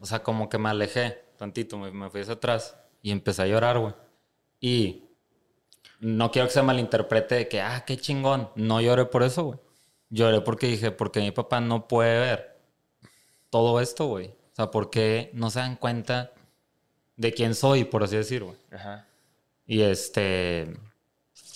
[0.00, 3.46] o sea, como que me alejé tantito, me, me fui hacia atrás y empecé a
[3.46, 3.94] llorar, güey.
[4.60, 5.04] Y
[6.00, 8.50] no quiero que se malinterprete de que, ah, qué chingón.
[8.54, 9.58] No lloré por eso, güey.
[10.10, 12.58] Lloré porque dije, porque mi papá no puede ver
[13.50, 14.26] todo esto, güey.
[14.28, 16.32] O sea, porque no se dan cuenta
[17.16, 18.56] de quién soy, por así decir, güey.
[18.72, 19.06] Ajá.
[19.66, 20.74] Y este.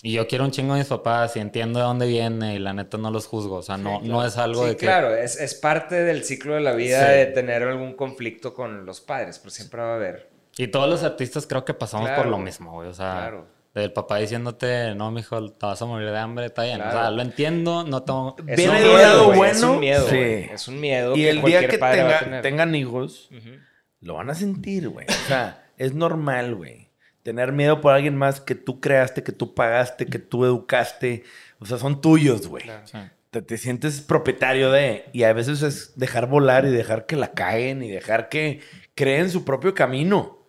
[0.03, 2.73] Y yo quiero un chingo a mis papás y entiendo de dónde viene y la
[2.73, 3.57] neta no los juzgo.
[3.57, 4.87] O sea, no, no es algo Sí, de que.
[4.87, 7.13] claro, es, es parte del ciclo de la vida Sí.
[7.19, 10.31] de tener algún conflicto con los padres, pero siempre va a haber.
[10.57, 12.23] Y todos los artistas creo que pasamos Claro.
[12.23, 12.89] por lo mismo, güey.
[12.89, 13.47] O sea, Claro.
[13.75, 16.81] del papá diciéndote, no, mijo, te vas a morir de hambre, está bien.
[16.81, 18.37] O sea, lo entiendo, no tengo.
[18.49, 20.09] Es Viene un de un miedo, bueno, Es un miedo.
[20.09, 22.43] Es un miedo Y que el día cualquier que padre va a tenga- tener.
[22.43, 23.51] tengan hijos, Ujú.
[24.01, 25.07] Lo van a sentir, güey.
[25.09, 26.91] O sea, es normal, güey.
[27.23, 31.25] Tener miedo por alguien más que tú creaste, que tú pagaste, que tú educaste.
[31.59, 32.65] O sea, son tuyos, güey.
[32.65, 32.87] Claro.
[32.87, 32.99] Sí.
[33.31, 35.05] Te, te sientes propietario de...
[35.13, 38.61] Y a veces es dejar volar y dejar que la caguen y dejar que
[38.95, 40.45] creen su propio camino.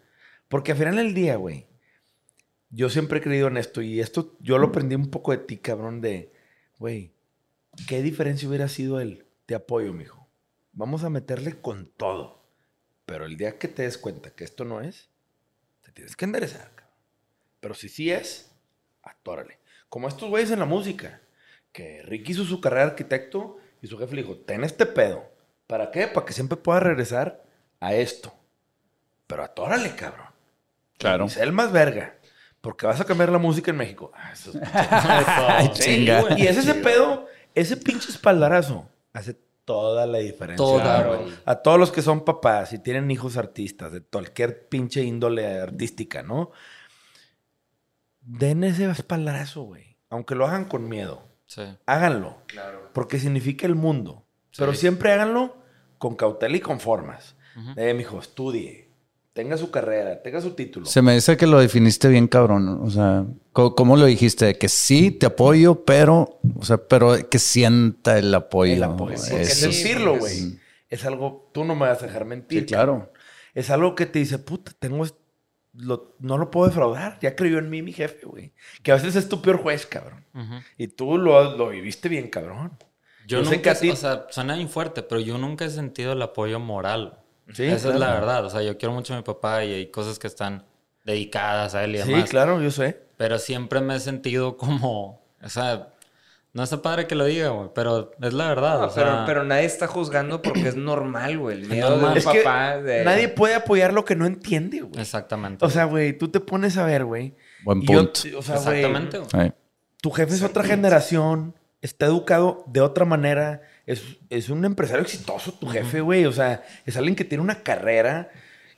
[0.48, 1.68] Porque al final del día, güey,
[2.70, 5.58] yo siempre he creído en esto y esto yo lo aprendí un poco de ti,
[5.58, 6.32] cabrón, de,
[6.80, 7.14] güey,
[7.88, 9.26] ¿qué diferencia hubiera sido él?
[9.46, 10.28] Te apoyo, mijo.
[10.74, 12.41] Vamos a meterle con todo.
[13.12, 15.10] Pero el día que te des cuenta que esto no es,
[15.82, 16.96] te tienes que enderezar, cabrón.
[17.60, 18.50] Pero si sí es,
[19.04, 19.60] atórale.
[19.90, 21.20] Como estos güeyes en la música,
[21.74, 25.30] que Ricky hizo su carrera de arquitecto y su jefe le dijo, ten este pedo.
[25.68, 26.08] ¿Para qué?
[26.08, 27.44] Para que siempre pueda regresar
[27.82, 28.34] a esto.
[29.28, 30.28] Pero atórale, cabrón.
[30.98, 31.28] Claro.
[31.28, 32.16] Sé el más verga.
[32.62, 34.14] Porque vas a cambiar la música en México.
[34.16, 34.56] Ah, eso es-
[35.68, 35.74] Eso.
[35.76, 36.40] Sí, Chinga.
[36.40, 39.36] Y es ese pedo, ese pinche espaldarazo, hace
[39.66, 40.58] toda la diferencia.
[40.66, 41.20] Toda, Claro.
[41.20, 41.34] güey.
[41.46, 46.24] A todos los que son papás y tienen hijos artistas, de cualquier pinche índole artística,
[46.24, 46.52] ¿no?
[48.22, 49.98] Den ese espaldarazo, güey.
[50.10, 51.24] Aunque lo hagan con miedo.
[51.48, 51.64] Sí.
[51.86, 52.38] Háganlo.
[52.48, 52.90] Claro.
[52.94, 54.26] Porque significa el mundo.
[54.58, 55.58] Pero siempre háganlo
[55.98, 57.36] con cautela y con formas.
[57.76, 58.91] Eh, mijo, estudie.
[59.34, 60.86] Tenga su carrera, tenga su título.
[60.86, 62.82] Se me dice que lo definiste bien, cabrón.
[62.84, 64.58] O sea, ¿cómo, cómo lo dijiste?
[64.58, 68.74] Que sí, te apoyo, pero, o sea, pero que sienta el apoyo.
[68.74, 69.16] El apoyo.
[69.16, 69.68] Porque Eso.
[69.68, 70.60] porque güey.
[70.90, 72.62] Es algo, tú no me vas a dejar mentir.
[72.62, 73.14] Sí, claro.
[73.54, 75.06] Es algo que te dice, puta, tengo,
[75.76, 77.18] lo- no lo puedo defraudar.
[77.22, 78.52] Ya creyó en mí mi jefe, güey.
[78.84, 80.26] Que a veces es tu peor juez, cabrón.
[80.78, 82.74] Y tú lo, lo viviste bien, cabrón.
[83.28, 85.64] Yo, Yo sé nunca, que a ti- o sea, suena bien fuerte, pero yo nunca
[85.64, 87.20] he sentido el apoyo moral.
[87.54, 88.14] Sí, Esa es la claro.
[88.22, 88.46] verdad.
[88.46, 90.64] O sea, yo quiero mucho a mi papá y hay cosas que están
[91.06, 92.30] dedicadas a él y Sí, demás.
[92.30, 93.02] claro, yo sé.
[93.18, 95.90] Pero siempre me he sentido como, o sea,
[96.54, 98.80] no está padre que lo diga, güey, pero es la verdad.
[98.82, 101.62] No, o sea, pero, pero nadie está juzgando porque es normal, güey.
[101.62, 102.12] El miedo de normal.
[102.12, 103.04] un Es que papá de...
[103.06, 105.00] nadie puede apoyar lo que no entiende, güey.
[105.02, 105.64] Exactamente.
[105.66, 107.36] O sea, güey, tú te pones a ver, güey.
[107.64, 108.20] Buen y yo- punto.
[108.38, 109.54] o sea, Exactamente, güey.
[110.02, 115.54] Tu jefe es otra generación, está educado de otra manera, es, es un empresario exitoso
[115.54, 116.26] tu jefe, güey.
[116.26, 118.30] O sea, es alguien que tiene una carrera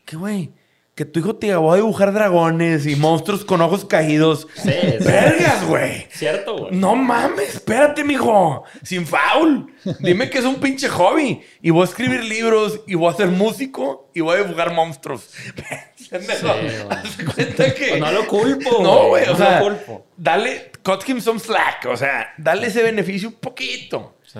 [0.06, 0.52] que, güey,
[0.96, 4.48] que tu hijo te llevó a dibujar dragones y monstruos con ojos caídos.
[4.54, 5.04] Sí, sí.
[5.04, 6.06] ¡Vergas, güey!
[6.12, 6.76] Cierto, güey.
[6.76, 8.64] No mames, espérate, mijo.
[8.84, 9.74] Sin foul.
[10.00, 11.42] Dime que es un pinche hobby.
[11.64, 15.32] Y voy a escribir libros, y voy a ser músico, y voy a dibujar monstruos.
[16.10, 17.88] Cuenta que.
[17.90, 19.24] Pues no lo culpo, No, güey.
[19.26, 20.06] O no sea, lo culpo.
[20.16, 21.86] dale, cut him some slack.
[21.88, 24.18] O sea, dale ese beneficio un poquito.
[24.32, 24.40] Sí.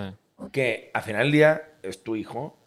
[0.52, 2.58] Que al final del día es tu hijo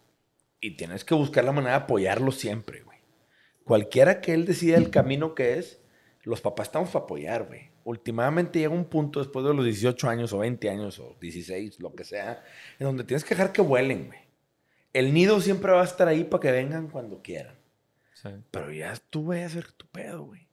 [0.59, 2.99] y tienes que buscar la manera de apoyarlo siempre, güey.
[3.63, 5.81] Cualquiera que él decida el camino que es,
[6.23, 7.69] los papás estamos para apoyar, güey.
[7.83, 11.95] Últimamente llega un punto después de los 18 años o 20 años o 16, lo
[11.95, 12.43] que sea,
[12.79, 14.19] en donde tienes que dejar que vuelen, güey.
[14.93, 17.55] El nido siempre va a estar ahí para que vengan cuando quieran.
[18.13, 18.29] Sí.
[18.51, 20.47] Pero ya tú ve a hacer tu pedo, güey.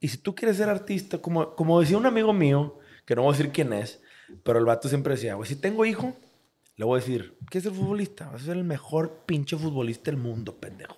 [0.00, 3.34] Y si tú quieres ser artista, como, como decía un amigo mío, que no voy
[3.34, 4.00] a decir quién es,
[4.42, 6.14] pero el vato siempre decía, güey, si tengo hijo,
[6.78, 8.26] le voy a decir, ¿quieres ser futbolista?
[8.32, 10.96] Vas a ser el mejor pinche futbolista del mundo, pendejo.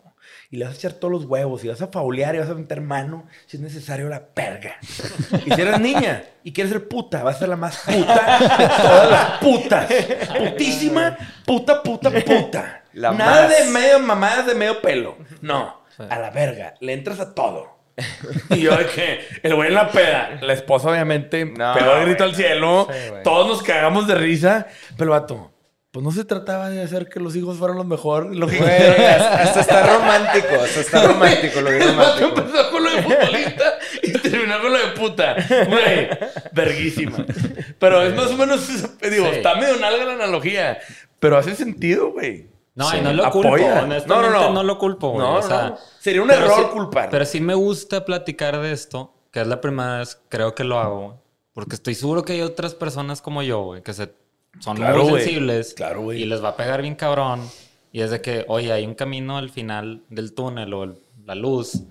[0.51, 2.55] Y le vas a echar todos los huevos y vas a faulear y vas a
[2.55, 4.77] meter mano si es necesario la perga.
[5.47, 8.67] Y si eres niña y quieres ser puta, vas a ser la más puta de
[8.69, 9.93] todas las putas.
[10.39, 11.17] Putísima,
[11.47, 12.85] puta, puta, puta.
[12.93, 13.59] La Nada más.
[13.59, 15.17] de medio mamadas de medio pelo.
[15.41, 16.75] No, a la verga.
[16.81, 17.79] Le entras a todo.
[18.51, 22.07] Y yo de que el güey en la peda, la esposa obviamente No, pegó el
[22.07, 24.67] grito al cielo, Sí, todos nos cagamos de risa,
[24.97, 25.50] pero vato,
[25.91, 28.35] pues no se trataba de hacer que los hijos fueran los mejor.
[28.35, 28.71] Lo que Güey,
[29.07, 32.29] hasta, está romántico, hasta está romántico lo vato romántico.
[32.41, 33.65] empezó con lo de futbolista
[34.03, 35.35] y terminó con lo de puta.
[35.69, 36.09] Güey,
[36.53, 37.25] verguísima.
[37.79, 38.69] Pero es más o menos,
[39.01, 39.37] digo, Sí.
[39.37, 40.79] está medio nalga la analogía,
[41.19, 42.49] pero hace sentido, güey.
[42.75, 43.49] No, Sí, y no lo culpo.
[43.49, 43.83] apoya.
[43.83, 45.27] Honestamente, no, lo culpo, güey.
[45.27, 45.79] No, o sea, no.
[45.99, 47.11] Sería un pero error sí- culpar.
[47.11, 50.79] Pero sí me gusta platicar de esto, que es la primera vez, creo que lo
[50.79, 51.21] hago.
[51.53, 54.13] Porque estoy seguro que hay otras personas como yo, güey, que se,
[54.59, 55.23] son Claro, muy güey.
[55.25, 55.75] sensibles.
[55.75, 56.23] Claro, güey.
[56.23, 57.49] Y les va a pegar bien cabrón.
[57.93, 60.95] Y es de que, oye, hay un camino al final del túnel o el-
[61.27, 61.83] la luz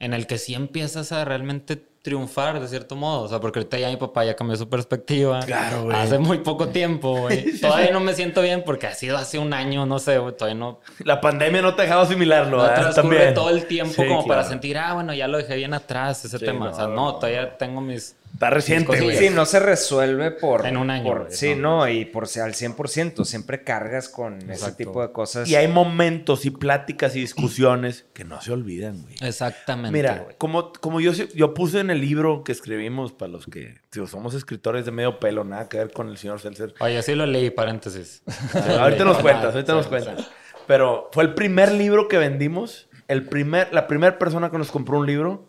[0.00, 3.22] en el que sí empiezas a realmente triunfar de cierto modo.
[3.22, 5.40] O sea, porque ahorita ya mi papá ya cambió su perspectiva.
[5.40, 5.96] Claro, güey.
[5.96, 7.58] Hace muy poco tiempo, güey.
[7.60, 10.34] Todavía no me siento bien porque ha sido hace un año, no sé, güey.
[10.36, 13.34] Todavía no, La pandemia no te ha dejado asimilarlo, no transcurre También.
[13.34, 14.48] todo el tiempo Sí, como para claro.
[14.48, 16.70] sentir, ah, bueno, ya lo dejé bien atrás ese Sí, tema.
[16.70, 17.14] o sea, no, no, no.
[17.16, 18.14] todavía tengo mis...
[18.32, 19.16] Está reciente, güey.
[19.16, 20.64] Sí, no se resuelve por...
[20.64, 21.78] En un año, por- güey, sí, no.
[21.78, 23.24] no, y por si al 100%.
[23.24, 24.76] Siempre cargas con ese Exacto.
[24.76, 25.48] tipo de cosas.
[25.48, 29.14] Y hay momentos y pláticas y discusiones que no se olvidan, güey.
[29.22, 33.74] Exactamente, Mira, como, como yo, yo puse en el libro que escribimos para los que
[33.92, 36.74] digo, somos escritores de medio pelo, nada que ver con el señor Seltzer.
[36.78, 38.22] Oye, sí lo leí, paréntesis.
[38.26, 40.28] Sí ahorita nos cuentas, Ah, ahorita sí, nos cuentas.
[40.68, 42.88] Pero fue el primer libro que vendimos.
[43.08, 45.48] El primer, la primera persona que nos compró un libro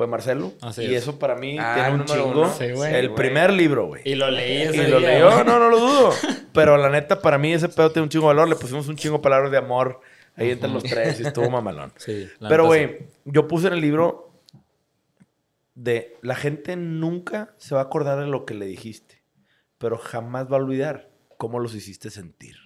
[0.00, 0.54] fue Marcelo.
[0.62, 1.02] Así y es.
[1.02, 2.26] eso para mí Ah, tiene un chingo.
[2.40, 2.50] uno.
[2.54, 2.94] Sí, güey.
[2.94, 3.16] el güey.
[3.16, 4.00] primer libro, güey.
[4.06, 5.44] Y lo leí Y ese lo día, leyó, güey.
[5.44, 6.10] no, no lo dudo.
[6.54, 8.48] Pero la neta, para mí ese pedo tiene un chingo de valor.
[8.48, 10.00] Le pusimos un chingo de palabras de amor
[10.36, 11.92] ahí entre los tres y estuvo mamalón.
[11.96, 14.32] Sí, la Pero, güey, yo puse en el libro
[15.74, 19.22] de la gente nunca se va a acordar de lo que le dijiste,
[19.78, 22.56] pero jamás va a olvidar cómo los hiciste sentir.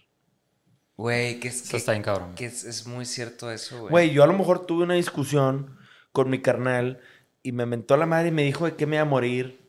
[0.96, 1.62] Güey, que es...
[1.62, 2.34] Eso que- está bien cabrón.
[2.36, 3.90] que es, es muy cierto eso, güey.
[3.90, 5.76] Güey, yo a lo mejor tuve una discusión
[6.12, 7.00] con mi carnal
[7.44, 9.60] y me mentó la madre y me dijo de qué me iba a morir.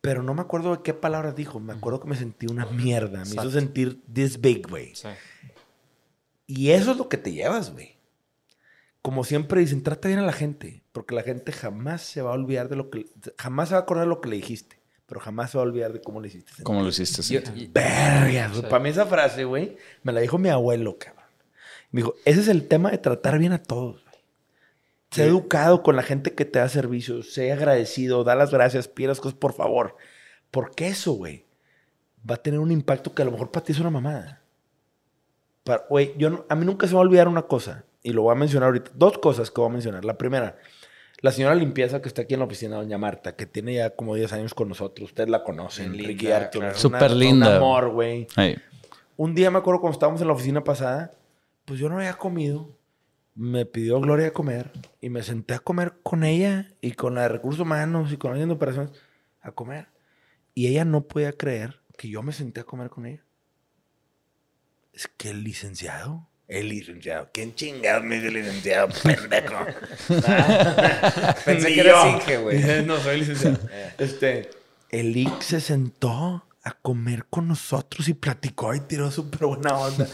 [0.00, 1.60] Pero no me acuerdo de qué palabras dijo.
[1.60, 3.18] Me acuerdo que me sentí una mierda.
[3.18, 3.50] Me hizo Exacto.
[3.50, 4.94] sentir this big, güey.
[4.94, 5.08] Sí.
[6.46, 7.96] Y eso es lo que te llevas, güey.
[9.02, 10.82] Como siempre dicen, trata bien a la gente.
[10.92, 13.06] Porque la gente jamás se va a olvidar de lo que...
[13.36, 14.80] Jamás se va a acordar de lo que le dijiste.
[15.06, 16.64] Pero jamás se va a olvidar de cómo le hiciste sentir.
[16.64, 17.42] ¿Cómo lo hiciste?
[17.72, 18.70] Vergas, güey.
[18.70, 21.24] Para mí esa frase, güey, me la dijo mi abuelo, cabrón.
[21.90, 24.01] Me dijo, ese es el tema de tratar bien a todos.
[25.12, 27.32] Sé educado con la gente que te da servicios.
[27.32, 28.24] Sé agradecido.
[28.24, 28.88] Da las gracias.
[28.88, 29.96] Pide las cosas, por favor.
[30.50, 31.44] Porque eso, güey,
[32.28, 34.40] va a tener un impacto que a lo mejor para ti es una mamada.
[35.64, 38.12] Para- Güey, yo no- a mí nunca se me va a olvidar una cosa, y
[38.12, 38.90] lo voy a mencionar ahorita.
[38.94, 40.04] Dos cosas que voy a mencionar.
[40.04, 40.56] La primera,
[41.20, 44.14] la señora limpieza que está aquí en la oficina, doña Marta, que tiene ya como
[44.14, 45.10] 10 años con nosotros.
[45.10, 46.72] Ustedes la conocen, Ricky linda, claro.
[46.74, 47.48] es una- Súper linda.
[47.50, 48.26] Un amor, güey.
[48.36, 48.56] Ey.
[49.16, 51.12] Un día me acuerdo cuando estábamos en la oficina pasada,
[51.64, 52.70] pues yo no había comido.
[53.34, 54.70] Me pidió Gloria de comer
[55.00, 58.32] y me senté a comer con ella y con la de recursos humanos y con
[58.32, 58.92] alguien de operaciones
[59.40, 59.88] a comer.
[60.54, 63.24] Y ella no podía creer que yo me senté a comer con ella.
[64.92, 69.64] Es que el licenciado, el licenciado, ¿quién chingado me dice licenciado, pendejo?
[71.46, 71.92] Pensé que.
[72.10, 72.84] Inge, güey.
[72.84, 73.58] No, soy licenciado.
[73.98, 74.50] este,
[74.90, 80.06] el Ick se sentó a comer con nosotros y platicó y tiró súper buena onda.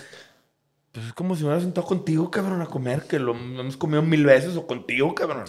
[0.93, 4.03] Pues es como si me hubiera sentado contigo, cabrón, a comer, que lo hemos comido
[4.03, 5.45] mil veces o contigo, cabrón.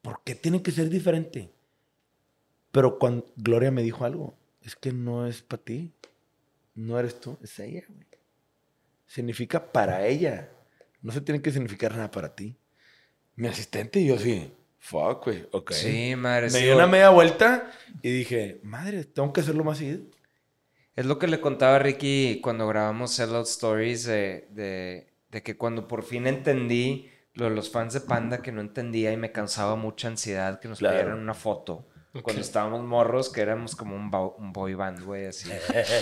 [0.00, 1.52] ¿Por qué tiene que ser diferente?
[2.70, 5.92] Pero cuando Gloria me dijo algo, es que no es para ti.
[6.74, 8.06] No eres tú, es ella, güey.
[9.06, 10.50] Significa para ella.
[11.02, 12.56] No se tiene que significar nada para ti.
[13.36, 15.72] Mi asistente y yo sí, fuck, güey, ok.
[15.72, 16.46] Sí, madre.
[16.46, 17.70] Me sí, di una media vuelta
[18.02, 20.00] y dije, madre, tengo que hacerlo más seguido.
[20.96, 25.56] Es lo que le contaba a Ricky cuando grabamos Sellout Stories de, de, de que
[25.56, 29.32] cuando por fin entendí lo de los fans de Panda que no entendía y me
[29.32, 30.96] causaba mucha ansiedad que nos Claro.
[30.98, 31.88] pidieran una foto.
[32.22, 35.48] Cuando estábamos morros, que éramos como un, un boy band, güey, así.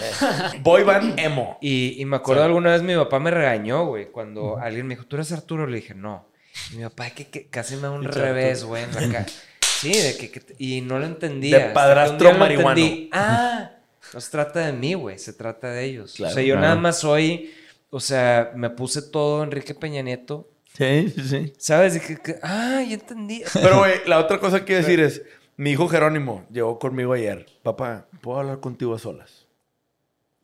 [0.63, 1.57] Boy band emo.
[1.61, 5.07] Y, y me acuerdo alguna vez mi papá me regañó, güey, cuando alguien me dijo,
[5.07, 5.69] ¿tú eres Arturo?
[5.69, 6.27] Le dije, no.
[6.73, 9.27] Y mi papá que, que casi me da un revés, güey, en la cara.
[9.61, 11.59] Sí, de que, que- y no lo entendía.
[11.59, 13.09] De padrastro entendí.
[13.13, 13.71] Ah,
[14.15, 16.15] no se trata de mí, güey, se trata de ellos.
[16.15, 16.69] Claro, o sea, yo claro.
[16.69, 17.53] nada más soy,
[17.91, 20.51] o sea, me puse todo Enrique Peña Nieto.
[20.77, 21.53] Sí, sí, sí.
[21.59, 21.97] ¿Sabes?
[21.97, 23.43] Y que, que- ah, ya entendí.
[23.53, 25.23] Pero, güey, la otra cosa que quiero decir es,
[25.57, 27.47] mi hijo Jerónimo llegó conmigo ayer.
[27.63, 29.47] Papá, ¿puedo hablar contigo a solas?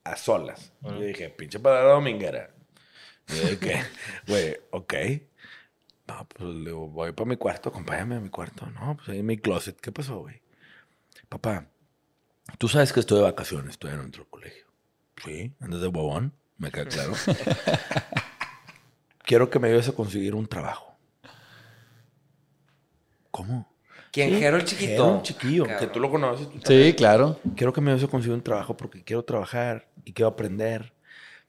[0.04, 0.72] A solas.
[0.82, 2.50] Yo dije, pinche palabra dominguera.
[3.28, 3.82] Y yo dije,
[4.28, 4.94] güey, ok.
[6.06, 8.66] No, pues le digo, voy para mi cuarto, acompáñame a mi cuarto.
[8.66, 9.80] No, pues ahí en mi closet.
[9.80, 10.40] ¿Qué pasó, güey?
[11.28, 11.66] Papá,
[12.58, 14.66] tú sabes que estoy de vacaciones, estoy en otro colegio.
[15.24, 17.12] Sí, andas de bobón, me queda claro.
[19.24, 20.96] Quiero que me ayudes a conseguir un trabajo.
[23.30, 23.68] ¿Cómo?
[24.12, 24.30] ¿Quién?
[24.30, 24.90] Sí, Jero el chiquito.
[25.04, 25.92] Jero el chiquillo, que Cabrón.
[25.92, 26.48] tú lo conoces.
[26.48, 27.40] tú Sí, claro.
[27.56, 30.92] Quiero que me ayudes a conseguir un trabajo porque quiero trabajar y quiero aprender.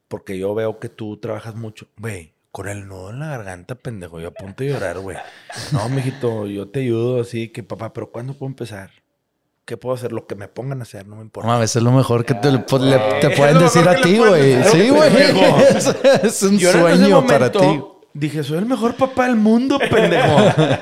[0.08, 1.88] Porque yo veo que tú trabajas mucho.
[1.98, 4.20] Güey, con el nudo en la garganta, pendejo.
[4.20, 5.18] Yo a punto de llorar, güey.
[5.72, 8.92] No, mijito, yo te ayudo así que, papá, pero ¿cuándo puedo empezar?
[9.68, 10.14] ¿Qué puedo hacer?
[10.14, 11.48] Lo que me pongan a hacer, no me No importa.
[11.48, 14.02] mames, es lo mejor que te, le- pues, le- te Es pueden decir a que
[14.02, 14.64] ti, güey.
[14.64, 15.10] Sí, güey.
[15.76, 15.88] Es,
[16.24, 17.82] es un Yo sueño para ti.
[18.14, 20.38] Dije, soy el mejor papá del mundo, pendejo.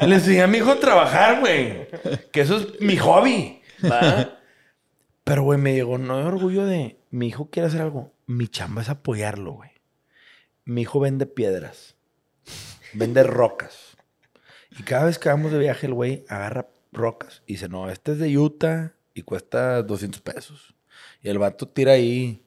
[0.06, 1.88] Le enseñé a mi hijo a trabajar, güey.
[2.32, 3.60] Que eso es mi hobby.
[3.84, 4.38] ¿va?
[5.24, 8.14] Pero, güey, me llegó no de orgullo de mi hijo quiere hacer algo.
[8.28, 9.72] Mi chamba es apoyarlo, güey.
[10.64, 11.96] Mi hijo vende piedras.
[12.94, 13.98] Vende rocas.
[14.78, 18.14] Y cada vez que vamos de viaje, el güey agarra rocas y dice, no, este
[18.14, 20.76] es de Utah y cuesta 200 pesos.
[21.22, 22.44] Y el vato tira ahí.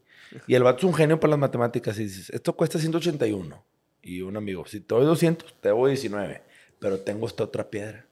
[0.47, 3.65] Y el vato es un genio para las matemáticas y dices, esto cuesta 181.
[4.03, 6.43] Y un amigo, si te doy 200, te doy 19.
[6.79, 8.07] Pero tengo esta otra piedra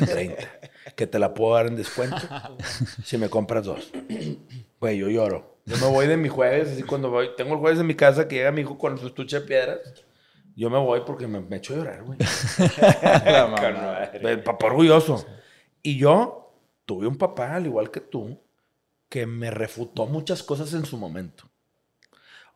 [0.00, 0.36] de 30
[0.94, 2.16] que te la puedo dar en descuento
[3.04, 3.92] si me compras dos.
[4.80, 5.56] Güey, yo lloro.
[5.66, 8.28] Yo me voy de mi jueves, así cuando voy, tengo el jueves en mi casa
[8.28, 9.80] que llega mi hijo con su estuche de piedras.
[10.54, 12.18] Yo me voy porque me, me echo a llorar, güey.
[14.22, 15.26] El papá orgulloso.
[15.86, 16.52] Y yo
[16.84, 18.42] tuve un papá, al igual que tú,
[19.08, 21.48] que me refutó muchas cosas en su momento.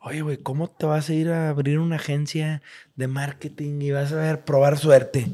[0.01, 2.61] Oye, güey, ¿cómo te vas a ir a abrir una agencia
[2.97, 5.29] de marketing y vas a ver, probar suerte?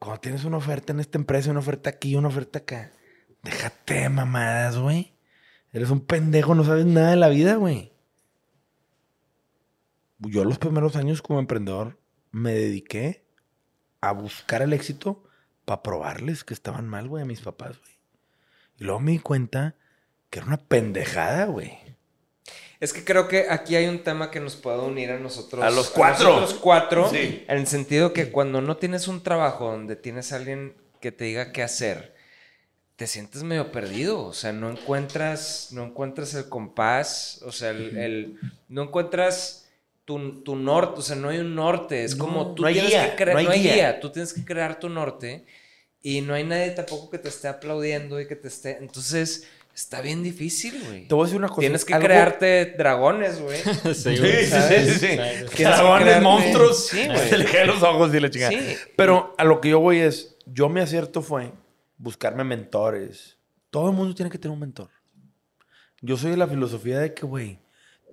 [0.00, 2.90] Cuando tienes una oferta en esta empresa, una oferta aquí, una oferta acá,
[3.44, 5.14] déjate de mamadas, güey.
[5.72, 7.92] Eres un pendejo, no sabes nada de la vida, güey.
[10.18, 12.00] Yo los primeros años como emprendedor
[12.32, 13.24] me dediqué
[14.00, 15.22] a buscar el éxito
[15.72, 17.92] para probarles que estaban mal, güey, a mis papás, güey.
[18.78, 19.74] Y luego me di cuenta
[20.30, 21.78] que era una pendejada, güey.
[22.80, 25.62] Es que creo que aquí hay un tema que nos puede unir a nosotros.
[25.64, 26.28] A los cuatro.
[26.34, 27.08] nosotros cuatro.
[27.10, 27.44] Sí.
[27.48, 31.24] En el sentido que cuando no tienes un trabajo donde tienes a alguien que te
[31.24, 32.14] diga qué hacer,
[32.96, 34.24] te sientes medio perdido.
[34.24, 37.40] O sea, no encuentras, no encuentras el compás.
[37.46, 39.68] O sea, el, el- no encuentras
[40.04, 40.98] tu, tu norte.
[40.98, 42.02] O sea, no hay un norte.
[42.02, 43.36] Es No, como tú no hay tienes guía, que crear.
[43.36, 43.74] no No hay hay guía.
[43.74, 44.00] guía.
[44.00, 45.46] Tú tienes que crear tu norte.
[46.02, 48.78] Y no hay nadie tampoco que te esté aplaudiendo y que te esté.
[48.78, 51.06] Entonces, está bien difícil, güey.
[51.06, 51.60] Te voy a decir una cosa.
[51.60, 53.60] Tienes que algo- crearte dragones, güey.
[53.84, 54.44] Sí, Sí, güey.
[54.44, 55.00] sí, ¿sabes?
[55.00, 55.06] sí,
[55.62, 56.86] Dragones, crearte- monstruos.
[56.88, 57.28] Sí, güey.
[57.28, 58.50] Se le caen los ojos y le chingada.
[58.52, 58.76] Sí.
[58.96, 61.52] Pero a lo que yo voy es, yo mi acierto fue
[61.98, 63.38] buscarme mentores.
[63.70, 64.88] Todo el mundo tiene que tener un mentor.
[66.00, 67.60] Yo soy de la filosofía de que, güey,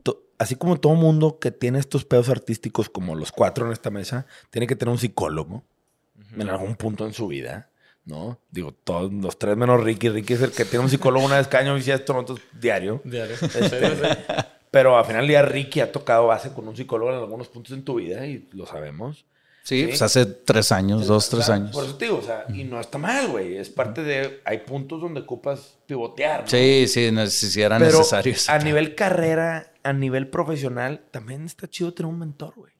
[0.03, 3.89] to- así como todo mundo que tiene estos pedos artísticos, como los cuatro en esta
[3.89, 5.63] mesa, tiene que tener un psicólogo
[6.37, 7.68] en algún punto en su vida,
[8.09, 8.39] ¿no?
[8.51, 10.09] Digo, todos los tres menos Ricky.
[10.09, 12.41] Ricky es el que tiene un psicólogo una vez cada año y si esto nosotros
[12.59, 13.01] diario.
[13.05, 13.35] Diario.
[13.35, 14.17] Este,
[14.71, 17.83] pero al final día Ricky ha tocado base con un psicólogo en algunos puntos en
[17.83, 19.25] tu vida y lo sabemos.
[19.63, 21.71] Sí, pues hace tres años, dos, O tres sea, años.
[21.71, 23.57] Por eso te digo, o sea, y no está mal, güey.
[23.57, 24.41] Es parte de.
[24.45, 26.41] Hay puntos donde ocupas pivotear.
[26.41, 26.47] ¿no?
[26.47, 28.33] Sí, sí, ne- sí, sí era Pero necesario.
[28.47, 32.73] a nivel carrera, a nivel profesional, también está chido tener un mentor, güey.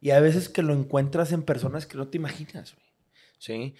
[0.00, 2.86] Y a veces que lo encuentras en personas que no te imaginas, güey.
[3.38, 3.74] ¿Sí?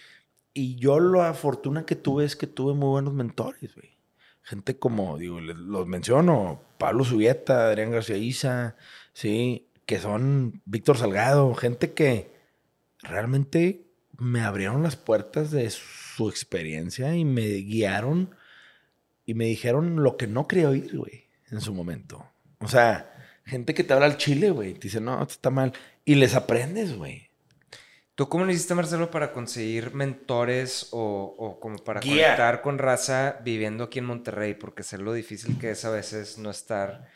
[0.53, 3.96] Y yo la fortuna que tuve es que tuve muy buenos mentores, güey.
[4.42, 8.76] Gente como, digo, los menciono, Pablo Subieta, Adrián García Isa,
[9.12, 9.68] ¿sí?
[9.86, 12.32] Que son Víctor Salgado, gente que
[13.03, 13.86] realmente
[14.18, 18.34] me abrieron las puertas de su experiencia y me guiaron
[19.24, 22.26] y me dijeron lo que no quería oír, güey, en su momento.
[22.59, 25.72] O sea, gente que te habla al chile, güey, te dice, no, esto está mal.
[26.05, 27.30] Y les aprendes, güey.
[28.21, 32.25] ¿Tú cómo le hiciste, Marcelo, para conseguir mentores o, o como para Guía.
[32.25, 34.53] conectar con raza viviendo aquí en Monterrey?
[34.53, 37.09] Porque sé lo difícil que es a veces no estar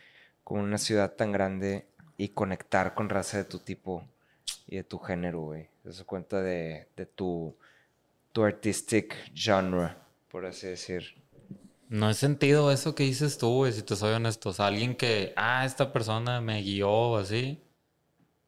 [0.44, 1.84] con una ciudad tan grande
[2.16, 4.02] y conectar con raza de tu tipo
[4.66, 5.68] y de tu género, güey.
[5.84, 7.54] Eso cuenta de, de tu,
[8.32, 9.94] tu artistic genre,
[10.30, 11.22] por así decir.
[11.90, 14.48] No he sentido eso que dices tú, güey, si te soy honesto.
[14.48, 17.62] O sea, alguien que, ah, esta persona me guió o así.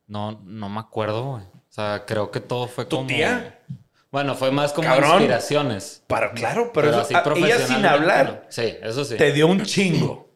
[0.06, 1.56] No, no me acuerdo, güey.
[1.76, 3.06] Sea, creo que todo fue ¿Tu como.
[3.08, 3.60] tía?
[4.10, 5.10] Bueno, fue más como Cabrón.
[5.16, 6.02] inspiraciones.
[6.06, 8.46] Pero claro, pero, eso, así a- ella sin hablar.
[8.48, 9.16] Sí, eso sí.
[9.16, 10.30] te dio un chingo.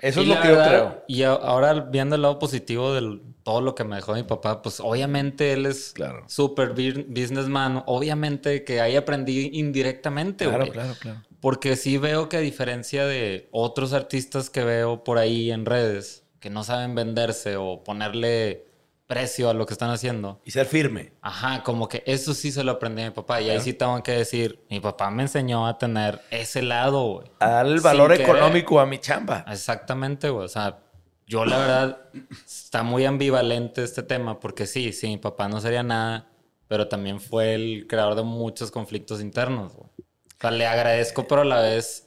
[0.00, 1.04] Eso es lo que yo creo.
[1.08, 4.78] Y ahora viendo el lado positivo de todo lo que me dejó mi papá, pues
[4.78, 6.22] obviamente él es Claro.
[6.28, 7.82] súper businessman.
[7.86, 10.70] Obviamente que ahí aprendí indirectamente, Claro, güey.
[10.70, 11.22] claro, claro.
[11.40, 16.22] Porque sí veo que a diferencia de otros artistas que veo por ahí en redes,
[16.38, 18.66] que no saben venderse o ponerle
[19.06, 20.40] precio a lo que están haciendo.
[20.44, 21.12] Y ser firme.
[21.20, 23.40] Ajá, como que eso sí se lo aprendí a mi papá.
[23.40, 27.30] Y ahí sí tengo que decir, mi papá me enseñó a tener ese lado, güey.
[27.40, 28.28] A dar el Sin valor querer.
[28.28, 29.44] económico a mi chamba.
[29.48, 30.44] Exactamente, güey.
[30.44, 30.80] O sea,
[31.26, 31.98] yo la verdad
[32.44, 36.28] está muy ambivalente este tema porque sí, sí, mi papá no sería nada,
[36.68, 39.90] pero también fue el creador de muchos conflictos internos, güey.
[39.98, 42.05] O sea, le agradezco, pero a la vez,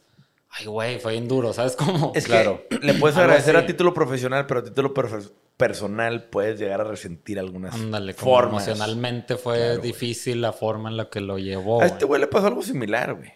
[0.51, 2.11] ay, güey, fue bien duro, ¿sabes cómo?
[2.15, 2.63] Es Claro.
[2.69, 4.93] que le puedes agradecer a título profesional, pero a título
[5.57, 8.67] personal puedes llegar a resentir algunas Ándale, formas.
[8.67, 11.81] emocionalmente fue Claro, difícil la forma en la que lo llevó.
[11.81, 13.31] A este güey le pasó algo similar, güey.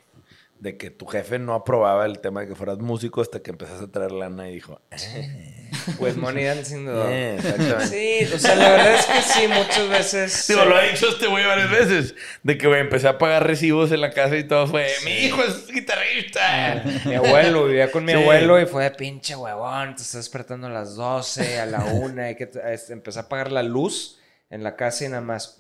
[0.64, 3.84] De que tu jefe no aprobaba el tema de que fueras músico hasta que empezaste
[3.84, 4.80] a traer lana y dijo...
[6.00, 7.10] Pues money dancing the dog.
[7.10, 7.88] Eh, exactamente.
[7.88, 10.48] Sí, o sea, la verdad es que sí, muchas veces.
[10.48, 12.16] Digo, eh, lo ha dicho este güey varias veces.
[12.44, 14.88] De que, güey, empecé a pagar recibos en la casa y todo fue...
[15.04, 16.84] Mi hijo es guitarrista.
[17.06, 18.18] Mi abuelo, vivía con mi Sí.
[18.20, 22.30] abuelo y fue de pinche huevón, te estás despertando a las 12, a la 1,
[22.30, 25.58] y que este, empecé a apagar la luz en la casa y nada más.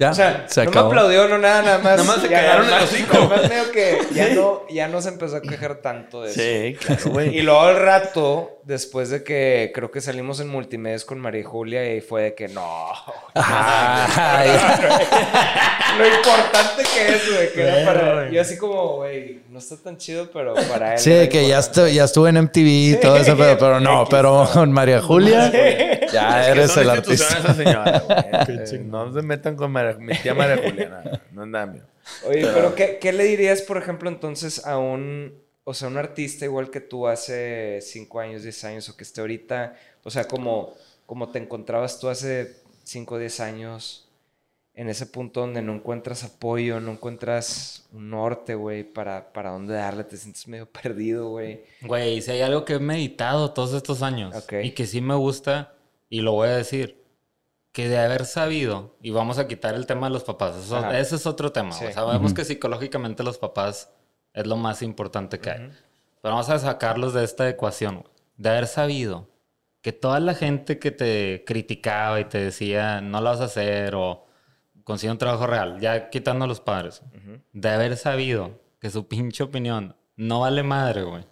[0.00, 0.88] Ya, O sea, se no acabó.
[0.88, 1.98] me aplaudió, no nada, nada más.
[1.98, 3.12] Nada más se cagaron el más- hocico.
[3.14, 6.40] nada más medio que ya no, ya no se empezó a quejar tanto de eso.
[6.40, 7.36] Sí, claro, güey.
[7.36, 11.94] Y luego al rato, después de que creo que salimos en multimedia con María Julia
[11.94, 12.86] y fue de que no.
[13.34, 14.48] Ay,
[15.98, 18.30] Lo importante que es, güey, que era para.
[18.30, 20.98] Yo así como, güey, no está tan chido, pero para él.
[20.98, 24.48] sí, que ya, estu- ya estuve en MTV y todo eso, pero, pero no, pero
[24.52, 25.50] con María Julia,
[26.12, 27.38] ya Es que eres el artista.
[27.38, 28.04] esa señora.
[28.48, 31.22] Eh, no se metan con María- mi tía María Juliana.
[31.32, 31.82] No es nada mío.
[32.26, 35.34] Oye, pero ¿qué, qué le dirías, por ejemplo, entonces a un,
[35.64, 39.20] o sea, un artista igual que tú hace 5 años, 10 años, o que esté
[39.20, 40.74] ahorita, o sea, como,
[41.06, 44.08] como te encontrabas tú hace 5 o 10 años,
[44.74, 49.74] en ese punto donde no encuentras apoyo, no encuentras un norte, güey, para, para dónde
[49.74, 51.60] darle, te sientes medio perdido, güey.
[51.82, 54.54] Güey, si hay algo que he meditado todos estos años Ok.
[54.62, 55.74] y que sí me gusta,
[56.10, 57.02] y lo voy a decir,
[57.72, 61.16] que de haber sabido, y vamos a quitar el tema de los papás, eso- ese
[61.16, 61.72] es otro tema.
[61.72, 61.90] Sí.
[61.92, 63.90] Sabemos que psicológicamente los papás
[64.34, 65.70] es lo más importante que hay.
[66.20, 68.04] Pero vamos a sacarlos de esta ecuación.
[68.36, 69.28] De haber sabido
[69.82, 73.94] que toda la gente que te criticaba y te decía no lo vas a hacer
[73.94, 74.26] o
[74.84, 77.02] consigue un trabajo real, ya quitando a los padres,
[77.52, 81.24] de haber sabido que su pinche opinión no vale madre, güey.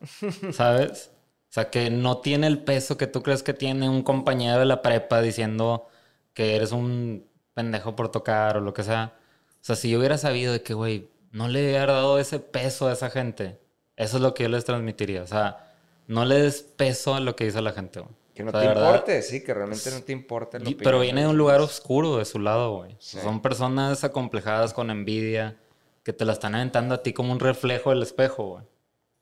[0.53, 1.11] ¿Sabes?
[1.51, 4.66] O sea, que no tiene el peso que tú crees que tiene un compañero de
[4.66, 5.88] la prepa diciendo
[6.34, 9.14] que eres un pendejo por tocar o lo que sea.
[9.55, 12.88] O sea, si yo hubiera sabido de que, güey, no le hubiera dado ese peso
[12.88, 13.59] a esa gente,
[13.96, 15.22] eso es lo que yo les transmitiría.
[15.22, 15.72] O sea,
[16.07, 18.12] no le des peso a lo que dice la gente, güey.
[18.34, 20.59] Que no O sea, te verdad, importe, sí, que realmente no te importe.
[20.64, 22.94] y- Pero viene de un lugar oscuro de su lado, güey.
[23.01, 23.18] Sí.
[23.20, 25.57] Son personas acomplejadas con envidia
[26.05, 28.64] que te la están aventando a ti como un reflejo del espejo, güey.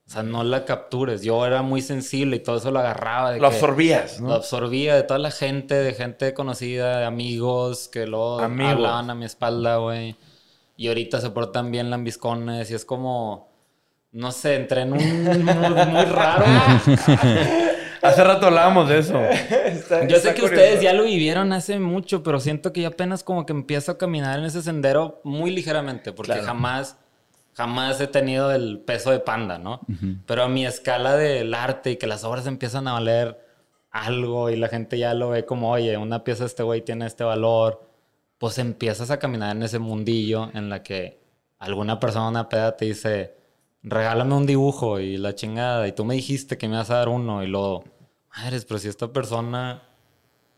[0.07, 1.21] O sea, no la captures.
[1.21, 3.31] Yo era muy sensible y todo eso lo agarraba.
[3.33, 4.33] De Lo que- absorbías, Lo ¿no?
[4.35, 8.71] absorbía de toda la gente, de gente conocida, de amigos que luego Amigos.
[8.73, 10.15] hablaban a mi espalda, güey.
[10.77, 13.49] Y ahorita se portan bien lambiscones y es como,
[14.13, 16.45] no sé, entré en un mood muy raro.
[18.01, 19.19] Hace rato hablábamos de eso.
[19.19, 20.61] Está- Yo está sé que curioso.
[20.63, 23.97] ustedes ya lo vivieron hace mucho, pero siento que yo apenas como que empiezo a
[23.97, 26.47] caminar en ese sendero muy ligeramente, porque Claro.
[26.47, 26.95] jamás,
[27.57, 29.81] jamás he tenido el peso de panda, ¿no?
[30.27, 33.43] Pero a mi escala del arte y que las obras empiezan a valer
[33.89, 37.07] algo y la gente ya lo ve como, oye, una pieza de este güey tiene
[37.07, 37.81] este valor,
[38.37, 41.19] pues empiezas a caminar en ese mundillo en la que
[41.57, 43.35] alguna persona, una peda te dice,
[43.81, 47.09] regálame un dibujo y la chingada, y tú me dijiste que me vas a dar
[47.09, 47.85] uno y luego,
[48.37, 49.81] madres, pero si esta persona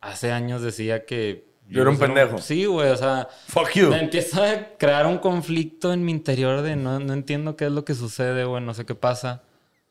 [0.01, 1.48] hace años decía que...
[1.69, 2.37] Yo era un pendejo.
[2.39, 3.89] Sí, güey, o sea, Fuck you.
[3.89, 7.71] me empieza a crear un conflicto en mi interior de no, no entiendo qué es
[7.71, 9.43] lo que sucede, güey, no sé qué pasa.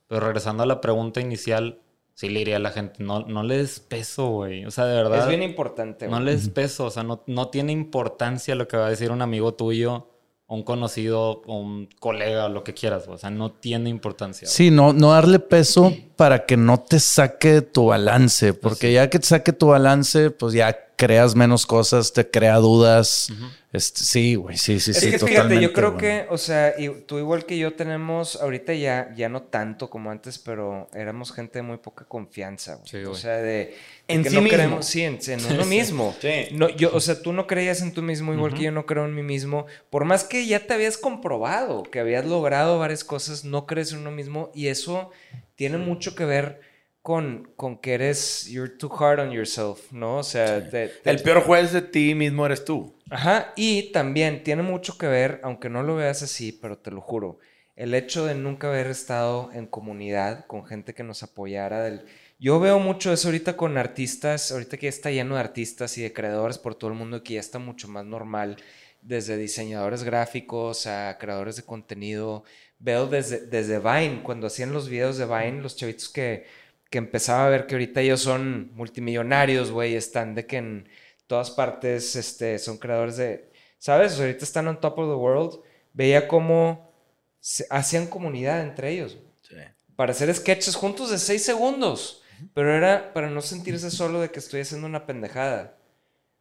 [0.08, 1.78] Pero regresando a la pregunta inicial,
[2.14, 4.64] sí le diría a la gente, no, no le des peso, güey.
[4.64, 5.20] O sea, de verdad.
[5.20, 6.24] Es bien importante, No güey.
[6.24, 9.22] le des peso, o sea, no, no tiene importancia lo que va a decir un
[9.22, 10.08] amigo tuyo,
[10.46, 13.16] un conocido, un colega, o lo que quieras, güey.
[13.16, 14.48] o sea, no tiene importancia.
[14.48, 19.18] Sí, no, no darle peso para que no te saque tu balance, porque ya que
[19.18, 23.32] te saque tu balance, pues ya creas menos cosas, te crea dudas.
[23.72, 25.10] Este, sí, güey, sí, sí, Es sí.
[25.12, 29.14] que fíjate, yo creo que, o sea, y tú igual que yo tenemos, ahorita ya,
[29.16, 32.88] ya no tanto como antes, pero éramos gente de muy poca confianza, güey.
[32.88, 33.76] Sí, o sea, de, de
[34.08, 34.56] En que sí no mismo.
[34.56, 36.14] creemos, sí, en, en uno mismo.
[36.20, 36.48] Sí.
[36.52, 39.04] No, yo, o sea, tú no creías en tú mismo igual que yo no creo
[39.04, 39.66] en mí mismo.
[39.90, 43.98] Por más que ya te habías comprobado, que habías logrado varias cosas, no crees en
[43.98, 45.10] uno mismo y eso
[45.54, 46.67] tiene mucho que ver
[47.08, 50.18] con, con que eres, you're too hard on yourself, ¿no?
[50.18, 52.94] O sea, te- te- El peor juez de ti mismo eres tú.
[53.08, 57.00] Ajá, y también tiene mucho que ver, aunque no lo veas así, pero te lo
[57.00, 57.38] juro,
[57.76, 61.82] el hecho de nunca haber estado en comunidad con gente que nos apoyara.
[61.82, 62.04] Del...
[62.38, 66.02] Yo veo mucho eso ahorita con artistas, ahorita que ya está lleno de artistas y
[66.02, 68.56] de creadores por todo el mundo, que ya está mucho más normal,
[69.00, 72.44] desde diseñadores gráficos a creadores de contenido.
[72.80, 76.44] Veo desde, desde Vine, cuando hacían los videos de Vine, los chavitos que,
[76.90, 80.88] que empezaba a ver que ahorita ellos son multimillonarios, güey, están de que en
[81.26, 84.18] todas partes este, son creadores de, ¿sabes?
[84.18, 85.60] Ahorita están on top of the world.
[85.92, 86.92] Veía cómo
[87.40, 89.18] se- hacían comunidad entre ellos
[89.96, 92.22] para hacer sketches juntos de seis segundos,
[92.54, 95.77] pero era para no sentirse solo de que estoy haciendo una pendejada.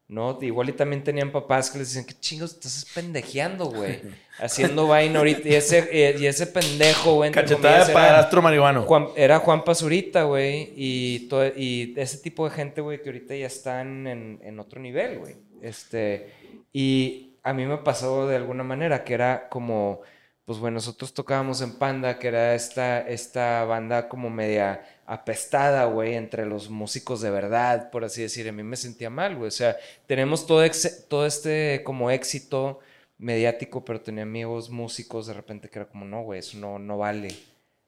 [0.10, 0.38] ¿No?
[0.42, 4.00] Igual y también tenían papás que les decían, ¿qué chingos estás pendejeando, güey?
[4.40, 5.50] Haciendo vaina ahorita.
[5.50, 7.32] Y ese, eh, y ese pendejo, güey.
[7.32, 8.84] Cachetada de era- padrastro marihuano.
[8.84, 11.28] Juan- era Juan Pazurita, güey, y,
[11.58, 15.36] y ese tipo de gente, güey, que ahorita ya están en, en otro nivel, güey.
[15.62, 16.32] Este,
[16.72, 20.02] y a mí me pasó de alguna manera que era como,
[20.48, 26.16] pues bueno, nosotros tocábamos en Panda, que era esta, esta banda como media apestada, güey,
[26.16, 28.48] entre los músicos de verdad, por así decir.
[28.48, 29.50] A mí me sentía mal, güey.
[29.50, 29.76] O sea,
[30.06, 30.64] tenemos todo,
[31.10, 32.80] todo este como éxito
[33.18, 36.98] mediático, pero tenía amigos músicos de repente que era como, no, güey, eso no, no
[36.98, 37.36] vale.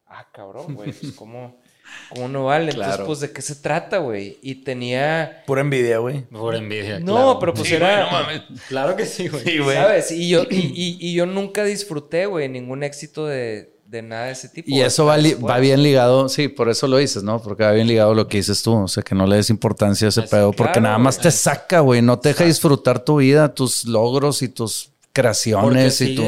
[0.06, 1.62] Ah, cabrón, güey, pues cómo,
[2.10, 2.72] cómo no vale.
[2.72, 3.06] Entonces, Claro.
[3.06, 4.38] pues, ¿de qué se trata, güey?
[4.42, 5.44] Y tenía...
[5.46, 6.22] Pura envidia, güey.
[6.24, 7.00] Por envidia.
[7.00, 7.38] No, claro.
[7.40, 7.96] pero pues Sí, era...
[7.96, 8.42] güey, no mames.
[8.68, 9.44] Claro que sí, güey.
[9.44, 9.76] Sí, güey.
[9.78, 10.12] ¿Sabes?
[10.12, 14.32] Y yo, y, y- y yo nunca disfruté, güey, ningún éxito de, de nada de
[14.34, 14.70] ese tipo.
[14.70, 17.42] Y eso va, li- va bien ligado, sí, por eso lo dices, ¿no?
[17.42, 20.08] Porque va bien ligado lo que dices tú, o sea, que no le des importancia
[20.08, 23.18] a ese Así, pedo, porque nada más te saca, güey, no te deja disfrutar tu
[23.18, 26.24] vida, tus logros y tus Porque creaciones y tu...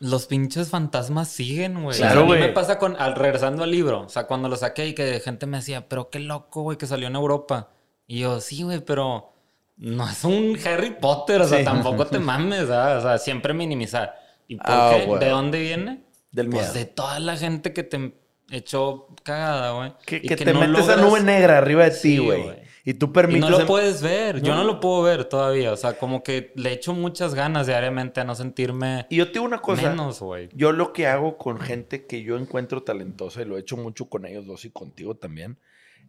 [0.00, 1.96] los pinches fantasmas siguen, güey.
[1.96, 2.40] Claro, a mí güey.
[2.40, 4.02] me pasa con, al, regresando al libro.
[4.02, 6.86] O sea, cuando lo saqué y que gente me decía, pero qué loco, güey, que
[6.86, 7.70] salió en Europa.
[8.06, 9.32] Y yo, sí, güey, pero
[9.76, 11.40] no es un Harry Potter.
[11.42, 11.64] O sea, Sí.
[11.64, 12.98] tampoco te mames, ¿verdad?
[12.98, 14.14] O sea, siempre minimizar.
[14.46, 15.16] ¿Y por Ah, qué?
[15.18, 16.04] ¿De dónde viene?
[16.30, 16.74] Del Pues miedo.
[16.74, 18.14] de toda la gente que te
[18.50, 19.92] echó cagada, güey.
[20.06, 22.67] Que, te no metes esa nube negra arriba de ti, Sí, güey.
[22.84, 23.48] Y tú permites...
[23.50, 24.40] no lo puedes ver.
[24.42, 24.62] Yo No.
[24.62, 25.72] no lo puedo ver todavía.
[25.72, 29.34] O sea, como que le echo muchas ganas diariamente a no sentirme Y yo te
[29.34, 29.90] digo una cosa.
[29.90, 30.48] menos, güey.
[30.54, 34.08] Yo lo que hago con gente que yo encuentro talentosa, y lo he hecho mucho
[34.08, 35.58] con ellos dos y contigo también,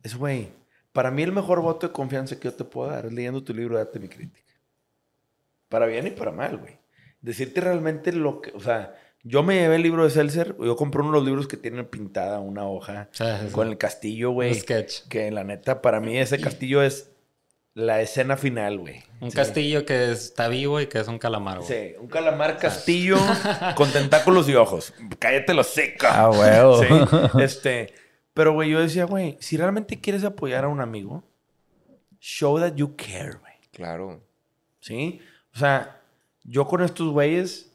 [0.04, 0.50] es, güey,
[0.92, 3.54] para mí el mejor voto de confianza que yo te puedo dar es leyendo tu
[3.54, 4.54] libro Date mi crítica.
[5.68, 6.80] Para bien y para mal, güey.
[7.22, 11.02] Decirte realmente lo que, o sea, yo me llevé el libro de Seltzer, yo compré
[11.02, 13.52] uno de los libros que tienen pintada una hoja Sí, sí, sí.
[13.52, 14.54] con el castillo, güey.
[14.56, 15.08] sketch.
[15.10, 17.12] Que la neta, para mí ese castillo es
[17.74, 19.04] la escena final, güey.
[19.22, 19.38] Un Sí.
[19.38, 21.68] castillo que está vivo y que es un calamar, güey.
[21.68, 23.18] Sí, un calamar castillo
[23.76, 24.94] con tentáculos y ojos.
[25.20, 26.26] Cállate los seca.
[26.30, 26.80] Ah.
[26.80, 27.94] Sí, este.
[28.34, 31.24] Pero, güey, yo decía, güey, si realmente quieres apoyar a un amigo,
[32.20, 33.54] show that you care, güey.
[33.72, 34.22] Claro.
[34.80, 35.20] ¿Sí?
[35.54, 36.02] O sea,
[36.44, 37.72] yo con estos güeyes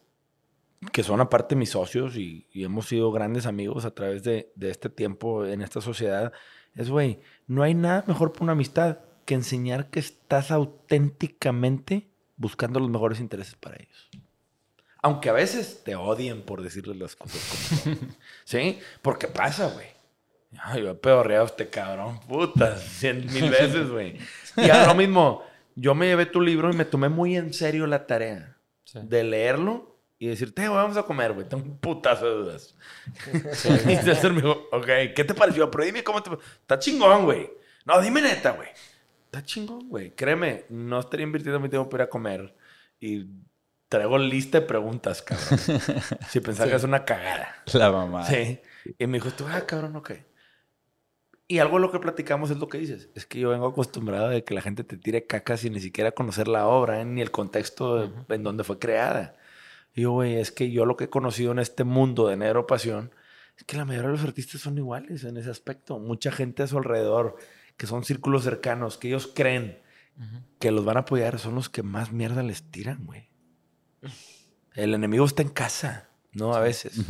[0.92, 4.70] que son aparte mis socios y, y hemos sido grandes amigos a través de, de
[4.70, 6.32] este tiempo en esta sociedad,
[6.74, 12.80] es, güey, no hay nada mejor para una amistad que enseñar que estás auténticamente buscando
[12.80, 14.10] los mejores intereses para ellos.
[15.02, 17.40] Aunque a veces te odien por decirles las cosas
[17.82, 18.16] como son.
[18.44, 18.78] ¿Sí?
[19.02, 19.86] Porque pasa, güey.
[20.58, 24.18] Ay, yo he pedorreado a este cabrón, puta, cien mil veces, güey.
[24.56, 25.42] Y a lo mismo,
[25.74, 29.00] yo me llevé tu libro y me tomé muy en serio la tarea Sí.
[29.02, 29.93] de leerlo
[30.24, 31.48] y decirte, "Eh, güey, vamos a comer, güey.
[31.48, 32.74] Tengo un putazo de dudas.
[33.88, 35.70] y César me dijo, ok, ¿qué te pareció?
[35.70, 36.30] Pero dime cómo te...
[36.32, 37.50] Está chingón, güey.
[37.84, 38.68] No, dime neta, güey.
[39.26, 40.10] Está chingón, güey.
[40.14, 42.54] Créeme, no estaría invirtiendo mi tiempo para ir a comer.
[43.00, 43.26] Y
[43.88, 45.58] traigo lista de preguntas, cabrón.
[46.30, 47.54] si pensaba que es una cagada.
[47.72, 48.24] La mamá.
[48.26, 48.60] Sí.
[48.98, 50.12] Y me dijo, tú, ah, cabrón, ok.
[51.46, 53.10] Y algo de lo que platicamos es lo que dices.
[53.14, 56.12] Es que yo vengo acostumbrado de que la gente te tire caca sin ni siquiera
[56.12, 57.04] conocer la obra, ¿eh?
[57.04, 59.36] ni el contexto de- en donde fue creada.
[59.94, 62.66] Y yo, güey, es que yo lo que he conocido en este mundo de Negro
[62.66, 63.12] Pasión
[63.56, 65.98] es que la mayoría de los artistas son iguales en ese aspecto.
[65.98, 67.36] Mucha gente a su alrededor,
[67.76, 69.78] que son círculos cercanos, que ellos creen
[70.58, 73.28] que los van a apoyar, son los que más mierda les tiran, güey.
[74.74, 76.54] El enemigo está en casa, ¿no?
[76.54, 77.00] A veces.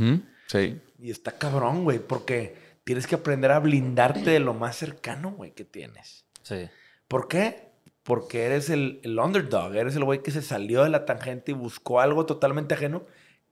[0.46, 0.80] Sí.
[0.98, 5.52] Y está cabrón, güey, porque tienes que aprender a blindarte de lo más cercano, güey,
[5.52, 6.26] que tienes.
[6.42, 6.68] Sí.
[7.08, 7.73] ¿Por qué?
[8.04, 11.54] Porque eres el, el underdog, eres el güey que se salió de la tangente y
[11.54, 13.04] buscó algo totalmente ajeno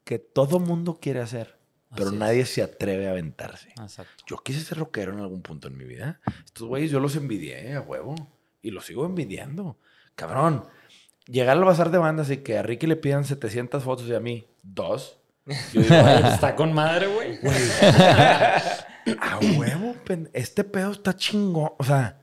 [0.05, 1.57] que todo mundo quiere hacer,
[1.91, 2.21] pero Así es.
[2.21, 3.71] nadie se atreve a aventarse.
[3.81, 4.25] Exacto.
[4.27, 6.21] Yo quise ser rockero en algún punto en mi vida.
[6.45, 8.15] Estos güeyes yo los envidié a huevo
[8.61, 9.79] y los sigo envidiando.
[10.17, 10.65] Cabrón,
[11.27, 14.21] llegar al bazar de bandas y que a Ricky le pidan 700 fotos y a
[14.21, 15.19] mí dos.
[15.73, 17.39] Yo digo, "Ay, Está con madre, güey.
[19.21, 19.97] A huevo,
[20.33, 21.71] este pedo está chingón.
[21.79, 22.22] O sea,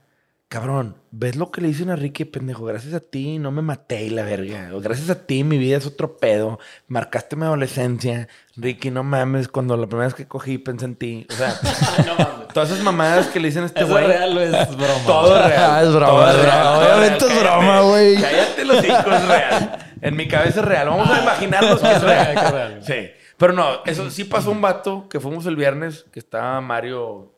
[0.50, 2.64] cabrón, ¿ves lo que le dicen a Ricky, pendejo?
[2.64, 4.68] Gracias a ti no me maté y la verga.
[4.82, 6.58] Gracias a ti mi vida es otro pedo.
[6.88, 8.26] Marcaste mi adolescencia.
[8.56, 11.24] Ricky, no mames, cuando la primera vez que cogí pensé en ti.
[11.30, 11.54] O sea,
[12.52, 14.02] todas esas mamadas que le dicen a este ¿Eso güey.
[14.02, 15.04] es real o es broma?
[15.06, 15.70] Todo es real.
[15.70, 16.62] Ah, es broma, todo es broma.
[16.62, 17.36] todo Obviamente real.
[17.36, 18.14] es broma, güey.
[18.16, 19.78] Cállate los hijos, es real.
[20.02, 20.88] En mi cabeza es real.
[20.88, 22.34] Vamos a imaginarnos es real.
[22.34, 22.80] que es real.
[22.84, 23.10] Sí.
[23.36, 27.29] Pero no, eso sí pasó un vato que fuimos el viernes, que estaba Mario,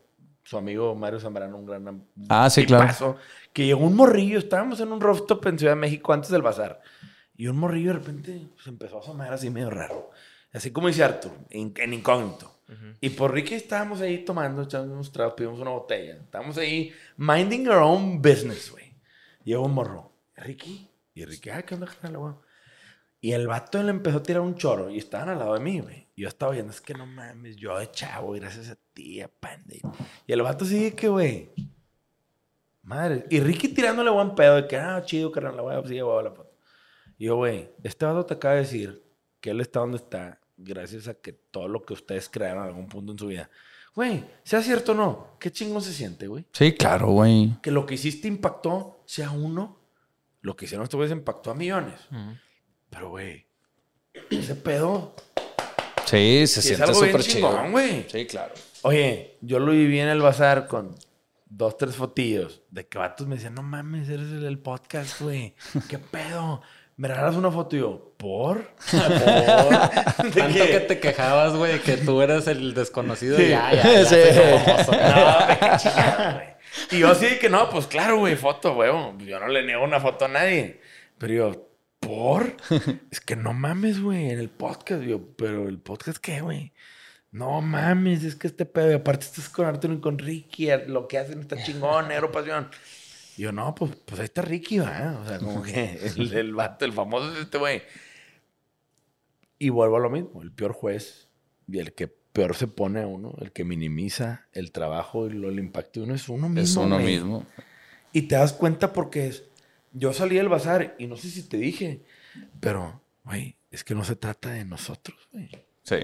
[0.52, 3.16] su amigo Mario Zambrano, un gran Ah, sí, claro.
[3.52, 6.80] Que llegó un morrillo, estábamos en un rooftop en Ciudad de México antes del bazar.
[7.36, 10.10] Y un morrillo de repente se empezó a asomar así medio raro.
[10.52, 12.50] Así como dice Arthur, in- en incógnito.
[13.00, 16.14] Y por Ricky estábamos ahí tomando, echando unos tragos, pedimos una botella.
[16.16, 18.94] Estábamos ahí minding our own business, güey.
[19.44, 20.12] Llegó un morro.
[20.36, 20.88] Ricky.
[21.14, 22.34] Y Ricky, ay, ¿qué onda, güey?
[23.20, 25.80] Y el vato le empezó a tirar un choro y estaban al lado de mí,
[25.80, 26.08] güey.
[26.16, 29.28] Y yo estaba viendo, es que no mames, yo de chavo, gracias a ti, a
[29.28, 29.80] Pande.
[30.26, 31.50] Y el vato sigue que, güey.
[32.82, 33.26] Madre.
[33.30, 36.18] Y Ricky tirándole buen pedo de que, ah, chido, carnal, la voy a sí, voy
[36.18, 36.52] a la foto.
[37.18, 39.04] Y yo, güey, este vato te acaba de decir
[39.40, 42.88] que él está donde está gracias a que todo lo que ustedes crearon en algún
[42.88, 43.48] punto en su vida.
[43.94, 46.46] Güey, sea cierto o no, qué chingón se siente, güey.
[46.52, 47.56] Sí, claro, güey.
[47.62, 49.78] Que lo que hiciste impactó, sea uno,
[50.40, 52.00] lo que hicieron estos güeyes impactó a millones.
[52.90, 53.46] Pero, güey,
[54.30, 55.14] ese pedo
[56.06, 57.48] Sí, se siente súper chido.
[57.50, 58.06] chingón, güey.
[58.10, 58.54] Sí, claro.
[58.82, 60.96] Oye, yo lo viví en el bazar con
[61.46, 65.54] dos, tres fotillos de que vatos me decían, no mames, eres el del podcast, güey.
[65.88, 66.62] ¿Qué pedo?
[66.96, 67.76] ¿Me regalas una foto?
[67.76, 68.58] Y yo, ¿por?
[68.90, 69.00] ¿Por?
[70.24, 70.70] ¿De Tanto qué?
[70.70, 73.36] que te quejabas, güey, que tú eres el desconocido.
[73.36, 73.44] Sí.
[73.44, 74.04] y Ya, ya, ya.
[74.04, 74.16] Sí.
[74.64, 74.92] famoso.
[74.92, 76.48] No, güey.
[76.90, 78.90] Y yo así que no, pues claro, güey, foto, güey.
[79.26, 80.80] Yo no le niego una foto a nadie.
[81.18, 81.68] Pero yo,
[82.00, 82.56] ¿por?
[83.12, 85.02] Es que no mames, güey, en el podcast.
[85.02, 86.72] Yo, pero el podcast, ¿qué, güey?
[87.32, 91.08] No mames, es que este pedo, y aparte estás con Arturo y con Ricky, lo
[91.08, 92.68] que hacen está chingón, negro pasión.
[93.38, 95.18] Y yo, no, pues, pues ahí está Ricky, va.
[95.18, 97.82] O sea, como que el, el vato, el famoso es este güey.
[99.58, 101.28] Y vuelvo a lo mismo, el peor juez
[101.66, 105.48] y el que peor se pone a uno, el que minimiza el trabajo y lo,
[105.48, 106.62] el impacto de uno es uno mismo.
[106.62, 107.14] Es uno güey.
[107.14, 107.46] mismo.
[108.12, 109.44] Y te das cuenta porque es,
[109.92, 112.02] yo salí del bazar y no sé si te dije,
[112.60, 115.50] pero, güey, es que no se trata de nosotros, güey.
[115.82, 115.96] Sí,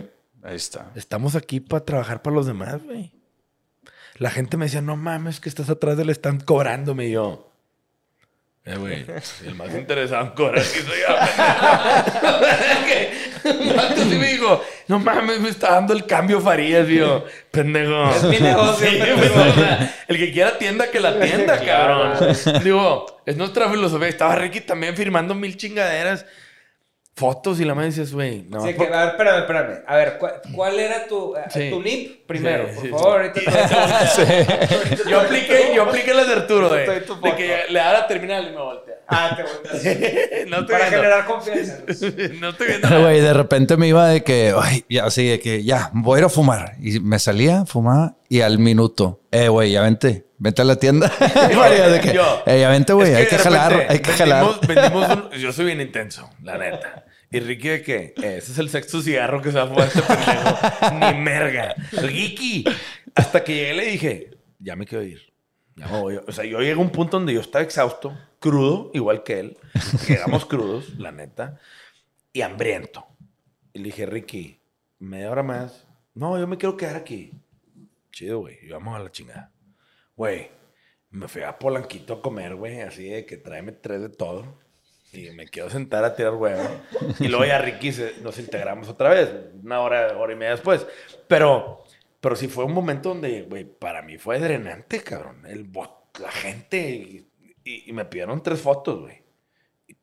[0.43, 0.91] ahí está.
[0.95, 3.13] Estamos aquí para trabajar para los demás, güey.
[4.17, 7.07] La gente me decía, no mames, que estás atrás del stand cobrándome.
[7.07, 7.53] Y yo,
[8.65, 9.07] eh, güey,
[9.47, 11.15] el más interesado en cobrar que soy yo.
[14.19, 18.11] Me dijo, no mames, me está dando el cambio Farías, yo, pendejo.
[18.11, 19.41] Es mi negocio, Sí, pendejo.
[19.41, 22.37] o sea, el que quiera tienda, que la tienda, cabrón.
[22.63, 24.09] Digo, es nuestra filosofía.
[24.09, 26.27] Estaba Ricky también firmando mil chingaderas.
[27.19, 28.61] Fotos y la madre dices, güey, no.
[28.61, 29.83] Sí, que, por- a ver, espérame, espérame.
[29.87, 31.69] A ver, ¿cuál, cuál era tu, eh, Sí.
[31.71, 32.69] tu NIP primero?
[32.69, 36.85] Sí, por sí, favor, ahorita te- Yo apliqué, yo apliqué la de Arturo, de,
[37.37, 38.95] que le da la terminal y me voltea.
[39.09, 40.47] Ah, te volteas.
[40.49, 40.97] no Para viendo.
[40.97, 41.79] generar confianza.
[42.41, 42.89] No estoy viendo.
[42.89, 46.17] Pero, güey, de repente me iba de que, ay, ya, así de que, ya, voy
[46.17, 46.75] a ir a fumar.
[46.81, 51.09] Y me salía, fumaba, y al minuto, eh, güey, ya vente, vente a la tienda.
[51.09, 54.45] De que, Yo- eh, ya vente, güey, Es hay que jalar, hay que jalar.
[54.45, 57.05] vendimos- vendimos un- yo soy bien intenso, la neta.
[57.31, 60.03] Y Ricky de que ese es el sexto cigarro que se va a fumar este
[60.03, 60.95] pendejo.
[61.13, 61.75] Ni merga.
[61.93, 62.65] Ricky.
[63.15, 65.33] Hasta que llegué le dije, ya me quiero ir.
[65.77, 66.17] Ya me voy.
[66.17, 69.59] O sea, yo llegué a un punto donde yo estaba exhausto, crudo, igual que él.
[70.09, 71.61] Llegamos crudos, la neta.
[72.33, 73.07] Y hambriento.
[73.75, 74.61] Y le dije, Ricky,
[74.99, 75.87] media hora más.
[76.15, 77.33] No, yo me quiero quedar aquí.
[78.11, 78.59] Chido, güey.
[78.63, 79.53] Y vamos a la chingada.
[80.17, 80.51] Güey,
[81.11, 84.59] me fui a Polanquito a comer, güey, así de que tráeme tres de todo.
[85.13, 86.63] Y me quiero sentar a tirar huevo.
[87.19, 89.31] Y luego ya Ricky se- nos integramos otra vez,
[89.63, 90.87] una hora, hora y media después.
[91.27, 91.85] Pero,
[92.21, 95.45] pero sí fue un momento donde, güey, para mí fue drenante, cabrón.
[95.47, 95.71] El,
[96.21, 96.79] la gente.
[96.91, 97.27] Y,
[97.65, 99.23] y- y me pidieron tres fotos, güey.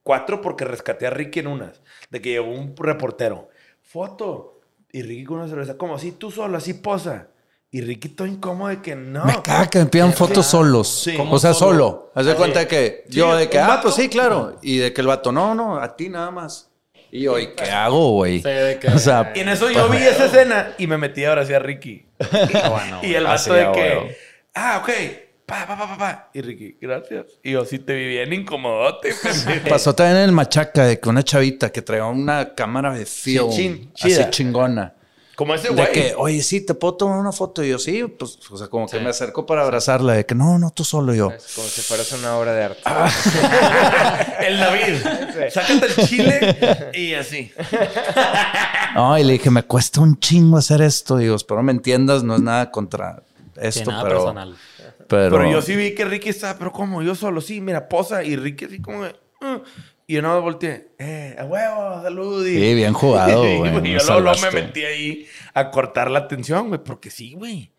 [0.01, 1.81] Cuatro porque rescaté a Ricky en unas.
[2.09, 3.49] De que llegó un reportero.
[3.81, 4.61] Foto.
[4.91, 5.77] Y Ricky con una cerveza.
[5.77, 7.29] Como así, tú solo, así posa.
[7.75, 9.25] Y Ricky todo incómodo de que no.
[9.25, 10.87] Me caga que me pidan fotos solos.
[10.87, 11.09] Sí.
[11.09, 11.53] O sea, ¿Cómo solo.
[11.53, 12.11] solo?
[12.15, 12.37] Haz de Sí.
[12.37, 13.81] cuenta de que Sí, yo de que, ah, vato.
[13.83, 14.57] pues sí, claro.
[14.61, 16.69] Y de que el vato, no, no, a ti nada más.
[17.11, 18.37] Y yo, ¿y qué hago, güey?
[18.37, 18.43] Sí,
[18.79, 21.59] que- O sea, Y en eso yo vi esa escena y me metí ahora hacia
[21.59, 22.05] Ricky.
[22.63, 24.17] Ah, bueno, y el Así, vato de a que,
[24.53, 24.89] ah, ok,
[25.45, 26.29] pa, pa, pa, pa, pa.
[26.33, 27.25] Y Ricky, gracias.
[27.43, 29.13] Y yo sí te vi bien incomodote.
[29.69, 33.49] Pasó también en el Machaca de que una chavita que traía una cámara de film
[33.49, 34.93] chin- así chingona.
[35.35, 35.91] Como ese De güey.
[35.91, 37.61] que, oye, sí, te puedo tomar una foto.
[37.63, 39.03] Y yo, sí, pues, o sea, como que Sí.
[39.03, 40.13] me acerco para abrazarla.
[40.13, 41.29] De que, no, no, tú solo yo.
[41.31, 42.81] Es como si fueras una obra de arte.
[44.47, 45.49] el David.
[45.51, 47.51] Sácate el chile y así.
[48.95, 51.17] No, y le dije, me cuesta un chingo hacer esto.
[51.17, 53.21] Digo, espero me entiendas, no es nada contra
[53.55, 54.55] Sí, esto, nada pero, personal.
[55.09, 55.37] pero.
[55.37, 58.23] Pero yo sí vi que Ricky estaba, pero como yo solo, sí, mira, posa.
[58.23, 59.09] Y Ricky así como, de,
[59.41, 59.59] "Uh".
[60.07, 62.45] Y yo no volteé, eh, a huevo, salud.
[62.45, 66.19] Y, Sí, bien jugado, y, yo me luego, luego me metí ahí a cortar la
[66.19, 67.71] atención, güey, porque sí, güey.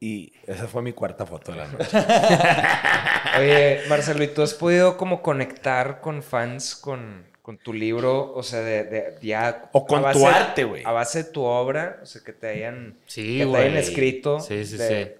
[0.00, 1.86] Y esa fue mi cuarta foto de la noche.
[3.38, 8.32] Oye, Marcelo, ¿y tú has podido como conectar con fans con, con tu libro?
[8.34, 9.68] O sea, de, de ya...
[9.72, 10.82] O con a tu arte, güey.
[10.84, 14.40] A base de tu obra, o sea, que te hayan, Sí, que te hayan escrito.
[14.40, 15.10] Sí, sí, de- sí.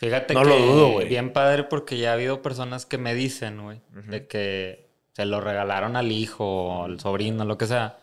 [0.00, 1.08] Fíjate No que lo dudo, güey.
[1.08, 4.89] bien padre porque ya ha habido personas que me dicen, güey, de que
[5.20, 7.98] se lo regalaron al hijo al sobrino, lo que sea.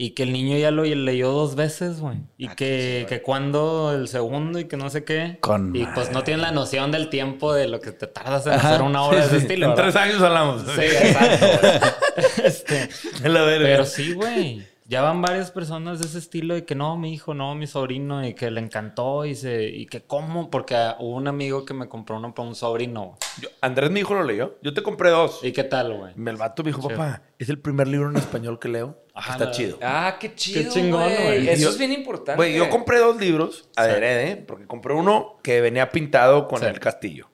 [0.00, 2.18] Y que el niño ya lo leyó dos veces, güey.
[2.36, 5.38] Y Ah, que, que cuando el segundo y que no sé qué.
[5.40, 6.24] Con y pues no madre.
[6.26, 8.68] tienen la noción del tiempo de lo que te tardas en Ajá.
[8.68, 9.66] hacer una obra de ese estilo.
[9.66, 9.84] en ¿verdad?
[9.92, 10.62] tres años hablamos.
[10.62, 11.46] Sí, exacto.
[11.60, 12.44] güey.
[12.46, 12.88] este,
[13.22, 13.64] De la verga.
[13.66, 14.67] pero sí, güey.
[14.90, 18.26] Ya van varias personas de ese estilo de que no, mi hijo, no, mi sobrino,
[18.26, 21.90] y que le encantó y se, y que cómo, porque hubo un amigo que me
[21.90, 23.18] compró uno para un sobrino.
[23.38, 24.56] Yo- Andrés, mi hijo, lo leyó.
[24.62, 25.40] Yo te compré dos.
[25.44, 26.14] ¿Y qué tal, güey?
[26.16, 29.04] El vato me dijo, papá, es el primer libro en español que leo.
[29.12, 29.78] Ajá, Está la- chido.
[29.82, 31.22] Ah, qué chido, chingón, güey.
[31.22, 31.48] güey.
[31.50, 32.36] Eso Yo- es bien importante.
[32.36, 33.90] Güey, yo compré dos libros a Sí.
[33.90, 36.64] Derede, porque compré uno que venía pintado con Sí.
[36.66, 37.28] el castillo.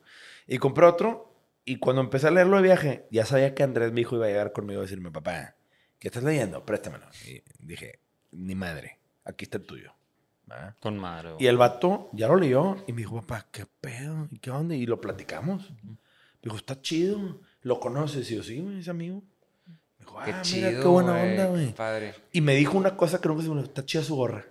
[0.45, 1.31] Y compré otro,
[1.63, 4.29] y cuando empecé a leerlo de viaje, ya sabía que Andrés, mi hijo, iba a
[4.29, 5.54] llegar conmigo a decirme, papá,
[6.05, 6.63] ¿qué estás leyendo?
[6.63, 7.07] Préstamelo.
[7.25, 7.97] Y dije,
[8.31, 9.91] ni madre, aquí está el tuyo.
[10.79, 11.31] Con madre.
[11.39, 14.27] Y el vato ya lo leyó y me dijo, papá, ¿qué pedo?
[14.29, 14.75] ¿Y qué onda?
[14.75, 15.71] Y lo platicamos.
[15.81, 15.97] Me
[16.43, 17.41] dijo, está chido.
[17.61, 18.29] ¿Lo conoces?
[18.29, 19.23] Y yo, sí, es amigo.
[19.65, 21.73] Me dijo, Qué ah, chido, qué buena onda, güey.
[21.73, 22.13] Padre.
[22.31, 23.67] Y me dijo una cosa que nunca se me olvidó.
[23.69, 24.45] Está chida su gorra.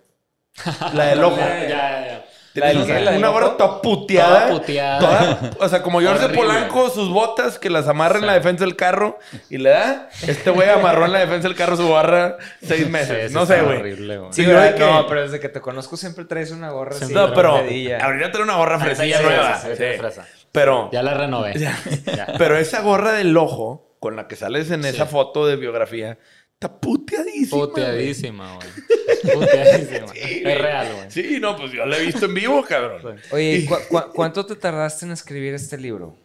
[0.92, 1.36] La del ojo.
[1.36, 2.26] Ya, ya, ya.
[2.54, 3.00] Tiene ¿La del qué?
[3.00, 3.40] ¿La del una ojo?
[3.40, 4.46] gorra toda puteada.
[4.46, 4.98] Toda puteada.
[5.00, 6.28] toda- o sea, como George.
[6.30, 9.18] Polanco, sus botas que las amarra en la defensa del carro
[9.50, 10.08] y le da.
[10.26, 13.28] Este güey amarró en la defensa del carro su gorra seis meses.
[13.32, 13.78] sí no sé, güey.
[13.78, 14.32] horrible, güey.
[14.32, 17.12] Sí, No, pero desde que te conozco siempre traes una gorra así.
[17.12, 19.56] No, pero ahorita trae una gorra fresilla Sí, nueva.
[19.58, 19.98] sí, sí, sí.
[19.98, 20.26] fresa.
[20.52, 21.54] Pero, Ya la renové.
[21.58, 21.76] Ya.
[22.06, 22.26] Ya.
[22.38, 26.18] pero esa gorra del ojo con la que sales en esa foto de biografía
[26.66, 27.60] está puteadísima.
[27.66, 29.34] Puteadísima, güey.
[29.34, 30.06] Puteadísima.
[30.14, 31.10] Sí, es real, güey.
[31.10, 33.16] Sí, no, pues yo la he visto en vivo, cabrón.
[33.30, 36.16] Oye, ¿y cu- cu- cuánto te tardaste en escribir este libro?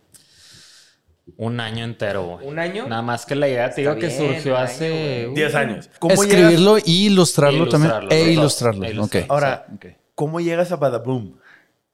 [1.37, 2.47] Un año entero, güey.
[2.47, 2.87] ¿Un año?
[2.87, 4.85] Nada más que la idea, te digo que surgió hace...
[4.87, 5.25] año, güey.
[5.27, 5.89] uh, Diez años.
[5.99, 7.91] ¿Cómo llegas- Escribirlo y ilustrarlo, E también.
[7.93, 8.83] ilustrarlo, E ilustrarlo.
[8.85, 8.93] E ok.
[8.93, 9.33] ilustrarlo.
[9.33, 9.85] Ahora, Ok.
[10.15, 11.35] ¿cómo llegas a Badaboom?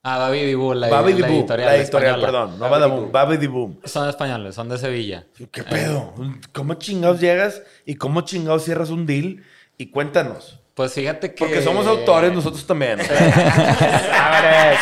[0.07, 1.37] Ah, Babi Dibu, la, Babidi la Boom.
[1.39, 1.67] editorial.
[1.67, 2.59] La editorial, perdón.
[2.59, 3.11] No Badaboom.
[3.11, 3.79] Babidi Boom.
[3.85, 5.25] Son españoles, son de Sevilla.
[5.51, 6.13] ¿Qué pedo?
[6.53, 9.43] ¿Cómo chingados llegas y cómo chingados cierras un deal?
[9.79, 10.59] Y cuéntanos.
[10.75, 11.43] Pues fíjate que...
[11.43, 12.99] Porque somos autores nosotros también.
[13.01, 14.77] Sabres.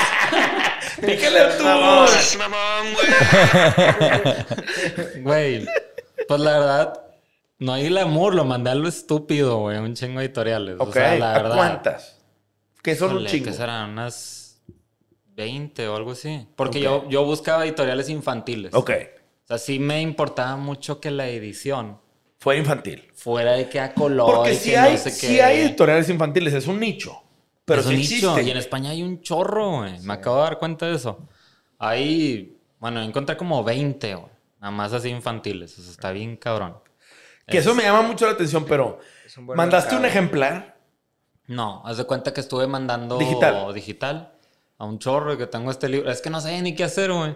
[0.99, 1.63] Pícale tú.
[5.21, 5.65] Güey,
[6.27, 6.93] pues la verdad,
[7.59, 10.75] no hay glamour, lo mandé a lo estúpido, güey, un chingo de editoriales.
[10.79, 11.55] Ok, O sea, la ¿a verdad.
[11.55, 12.19] cuántas?
[12.81, 13.45] Que son un chingo.
[13.45, 13.91] ¿Qué serán?
[13.91, 14.42] Unas
[15.35, 16.47] 20 o algo así.
[16.55, 18.73] Porque yo, yo buscaba editoriales infantiles.
[18.73, 18.91] Ok.
[19.43, 21.99] O sea, sí me importaba mucho que la edición
[22.39, 23.09] Fue infantil.
[23.13, 24.35] fuera de que a color.
[24.35, 25.41] Porque si que hay, no sé sí qué.
[25.43, 27.21] hay editoriales infantiles, es un nicho.
[27.65, 28.43] Pero Es un sí nicho, existe.
[28.43, 29.99] Y en España hay un chorro, güey.
[30.01, 31.19] Me acabo de dar cuenta de eso.
[31.79, 34.31] Hay, bueno, encontré como 20, güey.
[34.59, 35.77] Nada más así infantiles.
[35.77, 36.77] O sea, está bien cabrón.
[37.47, 38.99] Que eso me llama mucho la atención, pero
[39.37, 40.77] un ¿mandaste un ejemplar?
[41.47, 43.73] No, haz de cuenta que estuve mandando Digital.
[43.73, 44.32] digital
[44.83, 46.11] a un chorro y que tengo este libro.
[46.11, 47.35] Es que no sabía ni qué hacer, güey.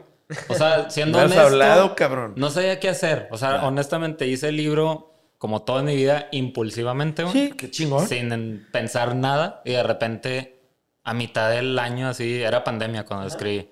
[0.50, 2.34] O sea, siendo honesto, hablado, cabrón.
[2.38, 3.28] no sabía qué hacer.
[3.32, 7.34] O sea, honestamente hice el libro como toda mi vida impulsivamente, güey.
[7.34, 8.08] Sí, qué chingón.
[8.08, 10.60] Sin en- pensar nada y de repente
[11.04, 13.70] a mitad del año así, era pandemia cuando lo escribí.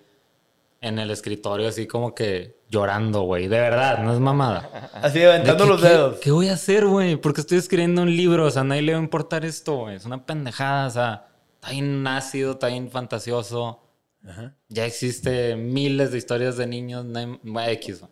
[0.81, 3.47] En el escritorio así como que llorando, güey.
[3.47, 4.91] De verdad, no es mamada.
[4.93, 6.17] Así De que, los ¿qué- dedos.
[6.19, 7.15] ¿Qué voy a hacer, güey?
[7.15, 8.45] Porque estoy escribiendo un libro.
[8.45, 9.95] O sea, a nadie le va a importar esto, güey.
[9.95, 10.85] Es una pendejada.
[10.87, 11.27] O sea,
[11.65, 13.81] está bien ácido, está bien fantasioso.
[14.69, 17.05] Ya existe miles de historias de niños.
[17.67, 18.03] X.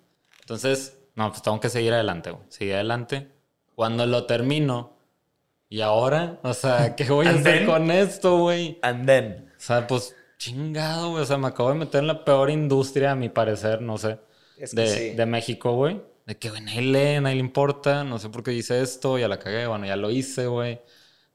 [0.42, 2.44] Entonces, no, pues tengo que seguir adelante, güey.
[2.50, 3.30] Seguir adelante.
[3.76, 4.98] Cuando lo termino.
[5.70, 6.40] ¿Y ahora?
[6.44, 7.66] O sea, ¿qué voy a hacer then?
[7.66, 8.78] con esto, güey?
[8.82, 9.52] And then.
[9.58, 11.24] O sea, pues chingado, güey.
[11.24, 14.20] O sea, me acabo de meter en la peor industria, a mi parecer, no sé.
[14.58, 15.10] Es que de, sí.
[15.12, 16.00] de México, güey.
[16.28, 18.04] De que, güey, nadie lee, nadie le importa.
[18.04, 19.66] No sé por qué hice esto, ya la cagué.
[19.66, 20.80] Bueno, ya lo hice, güey.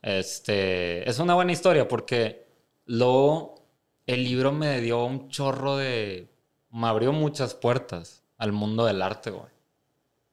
[0.03, 1.09] Este.
[1.09, 2.47] Es una buena historia porque
[2.87, 3.67] luego
[4.07, 6.31] el libro me dio un chorro de.
[6.71, 9.51] Me abrió muchas puertas al mundo del arte, güey.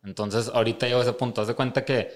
[0.04, 1.42] Entonces, ahorita llego a ese punto.
[1.42, 2.10] Haz de cuenta que.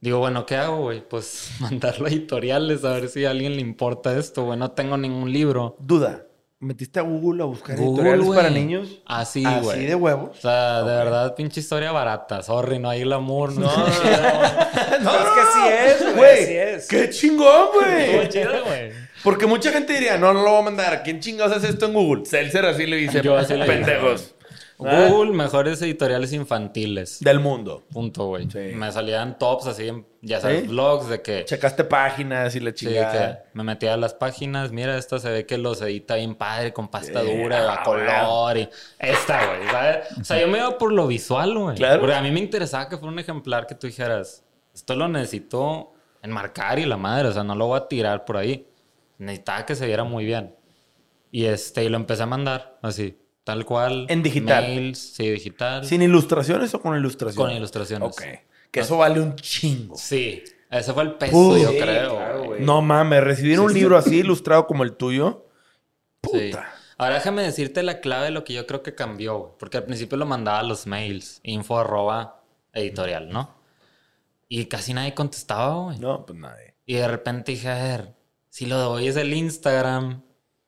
[0.00, 1.06] Digo, bueno, ¿qué hago, güey?
[1.06, 4.58] Pues mandarlo a editoriales a ver si a alguien le importa esto, güey.
[4.58, 5.76] No tengo ningún libro.
[5.80, 6.26] Duda.
[6.58, 8.36] ¿Metiste a Google a buscar Google, editoriales güey.
[8.38, 9.02] para niños?
[9.04, 9.84] Así, Así güey.
[9.86, 10.38] de huevos.
[10.38, 12.42] O sea, de verdad, pinche historia barata.
[12.42, 13.52] Sorry, no hay glamour.
[13.52, 15.68] No, No, no, no, Pero es que así
[16.06, 16.88] es, güey, así es.
[16.88, 18.28] qué chingón, güey.
[18.30, 18.90] chido, güey.
[19.22, 21.02] Porque mucha gente diría, no, no lo voy a mandar.
[21.02, 22.24] ¿Quién chingados hace esto en Google?
[22.24, 24.34] Seltzer así le dice, Yo así pendejos.
[24.78, 25.08] ¿Ah?
[25.10, 27.20] Google, mejores editoriales infantiles.
[27.20, 27.82] Del mundo.
[27.92, 28.50] Punto, güey.
[28.50, 28.58] Sí.
[28.74, 30.68] Me salían tops así, ya sabes, ¿Sí?
[30.68, 31.44] blogs de que...
[31.46, 33.42] Checaste páginas y la Sí, chingada.
[33.44, 36.72] que me metía a las páginas, mira, esta se ve que los edita bien padre,
[36.72, 38.68] con pasta Sí, dura, ah, a color y
[38.98, 40.06] esta, güey, ¿sabes?
[40.20, 41.76] O sea, yo me iba por lo visual, güey.
[41.76, 42.00] Claro.
[42.00, 45.94] Porque a mí me interesaba que fuera un ejemplar que tú dijeras, esto lo necesito
[46.22, 48.66] enmarcar y la madre, o sea, no lo voy a tirar por ahí.
[49.18, 50.54] Necesitaba que se viera muy bien.
[51.30, 54.06] Y este, y lo empecé a mandar así, tal cual.
[54.08, 54.64] En digital.
[54.64, 55.84] Mails, sí, digital.
[55.86, 57.36] ¿Sin ilustraciones o con ilustraciones?
[57.36, 58.08] Con ilustraciones.
[58.10, 58.22] Ok.
[58.72, 59.94] Que eso vale un chingo.
[59.96, 61.56] Sí, ese fue el peso, Puh.
[61.56, 62.16] yo Sí, creo.
[62.16, 62.56] claro.
[62.58, 65.46] No mames, recibir un libro así ilustrado como el tuyo.
[66.24, 66.50] Sí.
[66.50, 66.72] Puta.
[66.98, 69.52] Ahora déjame decirte la clave de lo que yo creo que cambió, güey.
[69.60, 72.42] Porque al principio lo mandaba a los mails, info arroba
[72.72, 73.54] editorial, ¿no?
[74.48, 75.98] Y casi nadie contestaba, güey.
[76.00, 76.74] No, pues nadie.
[76.84, 78.14] Y de repente dije, a ver,
[78.48, 80.22] si lo doy es el Instagram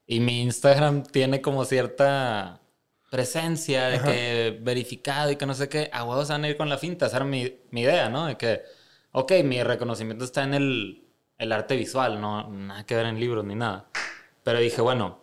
[0.07, 2.58] y mi Instagram tiene como cierta
[3.11, 6.69] presencia de que verificado y que no sé qué, a huevos van a ir con
[6.69, 7.07] la finta.
[7.07, 8.27] Esa era mi, mi idea, ¿no?
[8.27, 8.63] De que,
[9.13, 11.05] ok, mi reconocimiento está en el,
[11.39, 13.87] el arte visual, no nada que ver en libros ni nada.
[14.43, 15.21] Pero dije, bueno,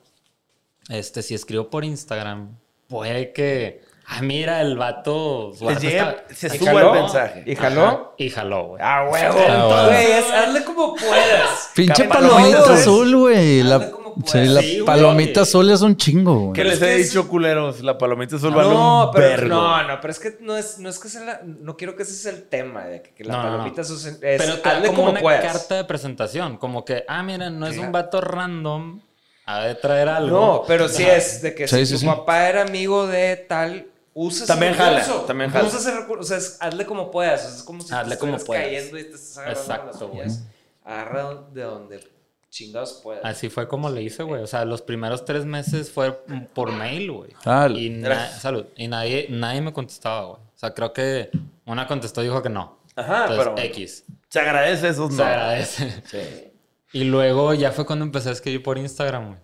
[0.90, 2.58] este, si escribo por Instagram,
[2.88, 5.52] puede que, ah, mira, el vato...
[5.54, 6.94] está- se ¿Y sube jaló?
[6.96, 7.44] el mensaje.
[7.46, 7.86] ¿Y jaló?
[7.86, 8.82] Ajá, Y jaló, güey.
[8.84, 9.40] ¡Ah, huevo!
[9.48, 11.72] Ah, Güey, hazle como puedas.
[11.76, 12.74] Pinche palomita güey.
[12.80, 13.64] azul, güey.
[13.64, 14.86] La, Como sí, la Sí, güey.
[14.86, 16.54] palomita azul es un chingo, güey.
[16.54, 17.82] ¿Qué les es he que es- dicho, culeros?
[17.82, 19.48] La palomita azul vale No, un pero vergo.
[19.50, 22.04] no, no, pero es que no es, no es que sea la- no quiero que
[22.04, 24.76] ese sea el tema de que, que la No, palomita es, es Pero te da
[24.78, 25.44] hazle como, como una puedas.
[25.54, 26.58] carta de presentación.
[26.58, 29.02] Como que, ah, mira, no es un vato random.
[29.48, 30.40] Ha de traer algo.
[30.40, 32.06] No, pero sí es de que Sí, si sí, tu sí.
[32.08, 33.86] papá era amigo de tal,
[34.16, 35.22] usa También ese jala, recurso.
[35.26, 35.68] también jala.
[35.68, 36.22] Usa ese recurso.
[36.22, 37.44] O sea, es- hazle como puedas.
[37.44, 38.82] O sea, es como si Hazle te como estuvieras puedas.
[38.88, 40.22] cayendo y te estás agarrando Exacto, las güey.
[40.22, 40.44] uñas.
[40.84, 42.15] Agarra de donde
[42.56, 43.24] chingados puedas.
[43.26, 44.42] Así fue como le hice, güey.
[44.42, 46.14] O sea, los primeros tres meses fue
[46.54, 47.32] por mail, güey.
[47.46, 48.66] Ah, y, na- salud.
[48.78, 50.40] y nadie, nadie me contestaba, güey.
[50.42, 51.30] O sea, creo que
[51.66, 52.80] una contestó y dijo que no.
[52.96, 54.06] Ajá, Entonces, pero X.
[54.30, 55.28] se agradece esos Se no.
[55.28, 56.02] agradece.
[56.06, 56.52] Sí.
[56.94, 59.40] Y luego ya fue cuando empecé a escribir por Instagram, güey.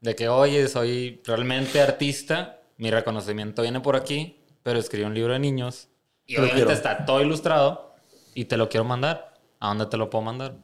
[0.00, 5.34] De que, oye, soy realmente artista, mi reconocimiento viene por aquí, pero escribí un libro
[5.34, 5.88] de niños
[6.24, 6.70] y obviamente quiero.
[6.72, 7.94] está todo ilustrado
[8.34, 9.34] y te lo quiero mandar.
[9.60, 10.54] ¿A dónde te lo puedo mandar?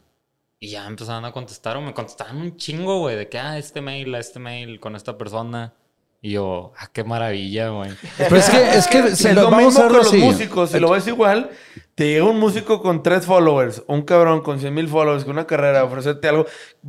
[0.65, 3.81] Y ya empezaron a contestar o me contestaban un chingo, güey, de que, ah, este
[3.81, 5.75] mail, a este mail con esta persona.
[6.21, 7.91] Y yo, ah, qué maravilla, güey.
[8.17, 10.19] Pero es que, es que si es lo- lo vamos mismo a con los así.
[10.19, 10.71] músicos.
[10.71, 11.51] Si lo ves igual,
[11.97, 15.49] te llega un músico con tres followers, un cabrón con 100 mil followers, con una
[15.49, 16.47] carrera, ofrecerte algo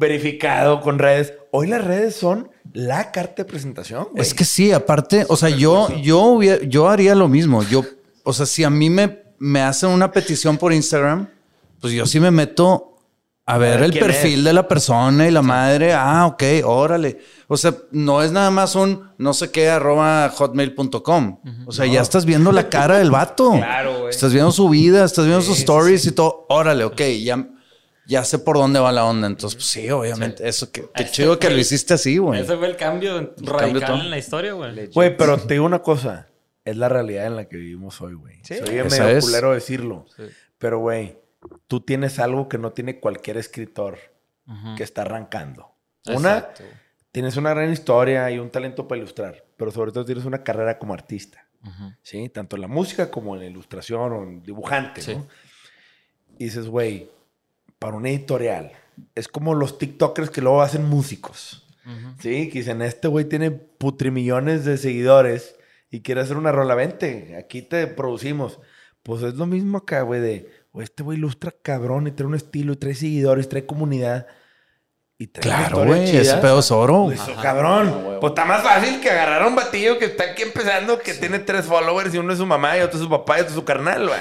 [0.08, 1.34] verificado con redes.
[1.50, 4.10] Hoy las redes son la carta de presentación.
[4.12, 4.22] güey.
[4.22, 7.64] Es que sí, aparte, o sea, yo, yo, hubiera- yo haría lo mismo.
[7.64, 7.84] Yo,
[8.24, 11.28] o sea, si a mí me, me hacen una petición por Instagram,
[11.82, 12.93] pues yo sí me meto
[13.45, 14.45] a ver ver el perfil es.
[14.45, 15.94] de la persona y la madre.
[15.94, 17.20] Ah, ok, órale.
[17.48, 21.40] O sea, no es nada más un no sé qué arroba hotmail.com.
[21.65, 23.52] O sea, ya estás viendo la cara del vato.
[23.57, 24.10] Claro, güey.
[24.10, 26.45] Estás viendo su vida, estás viendo sus Sí, sí, stories y todo.
[26.49, 27.48] Órale, ok, ya,
[28.07, 29.28] ya sé por dónde va la onda.
[29.28, 30.48] Entonces, pues, sí, obviamente.
[30.48, 32.41] Eso, que, qué Ese chido que fue lo el- hiciste así, güey.
[32.41, 34.88] Ese fue el cambio radical en la historia, güey.
[34.88, 36.28] Güey, pero te digo una cosa.
[36.65, 38.36] Es la realidad en la que vivimos hoy, güey.
[38.44, 38.53] Sí.
[38.53, 40.06] Esa medio culero decirlo.
[40.57, 41.18] Pero, güey,
[41.68, 43.98] tú tienes algo que no tiene cualquier escritor
[44.78, 45.72] que está arrancando.
[46.07, 46.49] Una,
[47.11, 49.45] tienes una gran historia y un talento para ilustrar.
[49.57, 51.45] Pero sobre todo tienes una carrera como artista.
[52.02, 52.28] ¿Sí?
[52.28, 55.15] Tanto en la música como en la ilustración o en dibujante, Sí.
[55.15, 55.28] ¿no?
[56.38, 57.10] Y dices, güey,
[57.80, 58.72] para una editorial,
[59.15, 61.65] es como los TikTokers que luego hacen músicos.
[61.86, 62.15] Ujú.
[62.20, 65.56] Sí, que dicen, este güey tiene putrimillones de seguidores
[65.90, 68.60] y quiere hacer una rola, vente, aquí te producimos.
[69.03, 72.36] Pues es lo mismo acá, güey, de, güey, este güey ilustra cabrón y trae un
[72.36, 74.28] estilo y trae seguidores, trae comunidad.
[75.18, 76.18] Y trae Claro, güey.
[76.18, 77.06] Ese pedo es oro.
[77.06, 78.18] Pues, cabrón.
[78.20, 81.38] Pues está más fácil que agarrar a un batillo que está aquí empezando, que tiene
[81.40, 83.56] tres followers y uno es su mamá y otro es su papá y otro es
[83.56, 84.20] su carnal, güey.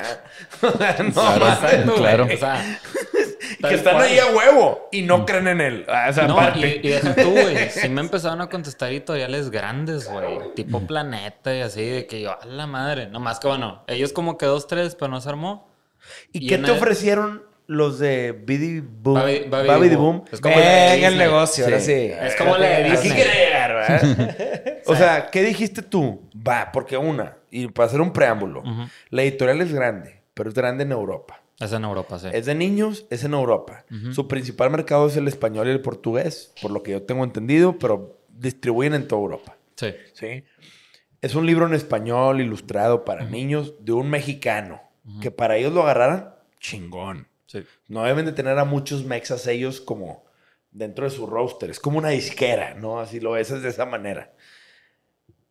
[0.62, 2.24] O sea, no Claro, mames, claro.
[2.24, 2.79] O sea,
[3.69, 4.07] que están cual.
[4.07, 5.87] ahí a huevo y no creen en él.
[5.89, 6.81] Ah, Esa No, parte.
[6.83, 7.70] y, y deja tú, güey.
[7.70, 10.55] Sí me empezaron a contestar editoriales grandes, güey.
[10.55, 13.07] Tipo Planeta y así, de que yo, a la madre.
[13.09, 15.72] Nomás que bueno, ellos como que dos, tres, pero no se armó.
[16.33, 19.15] ¿Y, Y qué te ofrecieron los de Biddy Boom?
[19.15, 20.19] Babi- Babi Babidi Boom.
[20.19, 20.29] Boom.
[20.33, 21.87] Es como Venga el negocio, ahora Sí.
[21.87, 22.12] sí.
[22.20, 22.83] Es como la de
[24.87, 26.29] o sea, ¿qué dijiste tú?
[26.37, 28.62] Va, porque una, y para hacer un preámbulo,
[29.11, 31.41] la editorial es grande, pero es grande en Europa.
[31.61, 32.29] Es en Europa, sí.
[32.33, 33.85] Es de niños, es en Europa.
[34.12, 37.79] Su principal mercado es el español y el portugués, por lo que yo tengo entendido,
[37.79, 39.57] pero distribuyen en toda Europa.
[39.77, 39.95] Sí.
[40.15, 40.45] ¿sí?
[41.20, 44.81] Es un libro en español ilustrado para niños de un mexicano.
[45.20, 47.29] Que para ellos lo agarraran, chingón.
[47.47, 47.65] Sí.
[47.89, 50.24] No deben de tener a muchos mexas ellos como
[50.70, 51.70] dentro de su roster.
[51.70, 53.01] Es como una disquera, ¿no?
[53.01, 54.33] Así lo ves es de esa manera.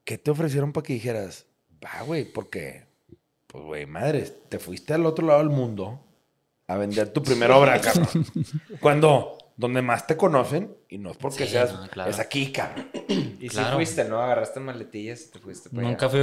[0.03, 1.45] ¿Qué te ofrecieron para que dijeras,
[1.84, 2.88] va, güey, porque,
[3.48, 6.03] pues, güey, madre, te fuiste al otro lado del mundo
[6.68, 8.26] a vender tu primera obra, cabrón?
[8.80, 12.11] Cuando, donde más te conocen, y no es porque Sí, seas, no, claro.
[12.11, 12.88] es aquí, cabrón.
[13.41, 13.76] Y sí Claro.
[13.77, 14.22] fuiste, ¿no?
[14.22, 16.11] Agarraste maletillas y te fuiste para Nunca allá.
[16.11, 16.22] fui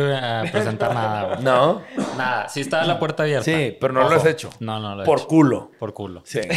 [0.49, 1.43] a presentar nada, güey.
[1.43, 1.83] ¿No?
[2.17, 2.49] Nada.
[2.49, 3.45] Sí estaba la puerta abierta.
[3.45, 4.51] Sí, pero no lo has hecho.
[4.61, 5.27] No, no lo he Por hecho.
[5.27, 5.71] culo.
[5.81, 6.23] Por culo.
[6.25, 6.41] Sí.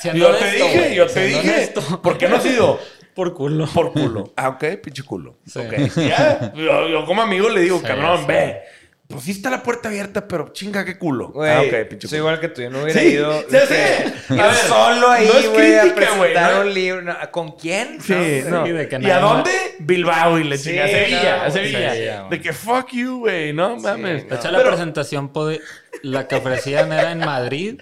[0.00, 1.54] Sí, sí, Yo te dije, güey, yo te siendo dije.
[1.54, 2.00] honesto.
[2.02, 2.78] ¿Por qué no has ido?
[3.14, 3.66] Por culo.
[3.66, 4.32] Por culo.
[4.36, 5.36] Ah, ok, pinche culo.
[5.46, 5.58] Sí.
[5.58, 5.72] Ok.
[5.96, 8.24] Ya, yo, yo como amigo le digo, Sí, cabrón, sí.
[8.28, 8.62] ve.
[9.10, 11.28] Pues sí está la puerta abierta, pero chinga, qué culo.
[11.32, 12.62] Güey, ah, ok, pinche soy igual que tú.
[12.62, 13.48] Yo no hubiera Sí, ido.
[13.48, 14.04] ya sé.
[14.28, 16.60] A ir ver, solo no ahí, es güey, a crítica, güey, presentar ¿no?
[16.62, 17.02] un libro.
[17.02, 18.00] No, ¿Con quién?
[18.00, 18.66] Sí, No, no.
[18.66, 19.50] sí, de que ¿Y a dónde?
[19.80, 20.84] Bilbao y le Sí, chinga.
[20.84, 22.26] A Sevilla, no, a Sevilla.
[22.30, 23.52] De que fuck you, güey.
[23.52, 24.28] No mames.
[24.28, 24.52] De hecho, No.
[24.52, 25.60] la Pero- presentación, pode-
[26.02, 27.80] la que ofrecían era en Madrid.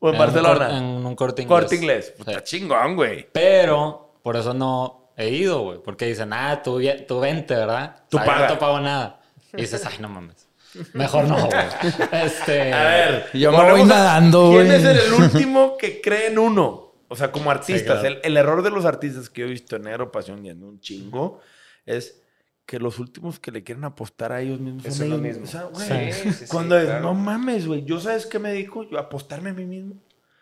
[0.00, 0.66] O en un Barcelona.
[0.68, 1.60] cor- En un corte inglés.
[1.60, 2.12] Corte inglés.
[2.16, 2.30] Pues Sí.
[2.30, 3.28] Está chingón, güey.
[3.32, 5.78] Pero por eso no he ido, güey.
[5.84, 7.96] Porque dicen, ah, tú, tú vente, ¿verdad?
[8.08, 8.46] Tú O sea, yo paga.
[8.48, 9.20] No te pago nada.
[9.54, 10.47] Y dices, ay, no mames.
[10.94, 11.58] Mejor no, güey.
[12.24, 12.72] Este.
[12.72, 13.26] A ver.
[13.34, 14.76] Yo me voy nadando, ¿Quién güey.
[14.78, 16.92] es el último que cree en uno?
[17.08, 18.00] O sea, como artistas.
[18.00, 18.16] claro.
[18.16, 20.62] el, el error de los artistas que yo he visto en Negro Pasión y en
[20.62, 21.40] un chingo
[21.86, 22.20] es
[22.66, 25.38] que los últimos que le quieren apostar a ellos mismos Eso son es lo ellos.
[25.38, 25.44] mismo.
[25.44, 27.00] O sea, güey, Sí, sí, sí, cuando es, claro.
[27.00, 27.82] no mames, güey.
[27.86, 28.84] ¿Yo sabes qué me dijo?
[28.90, 29.94] Yo apostarme a mí mismo.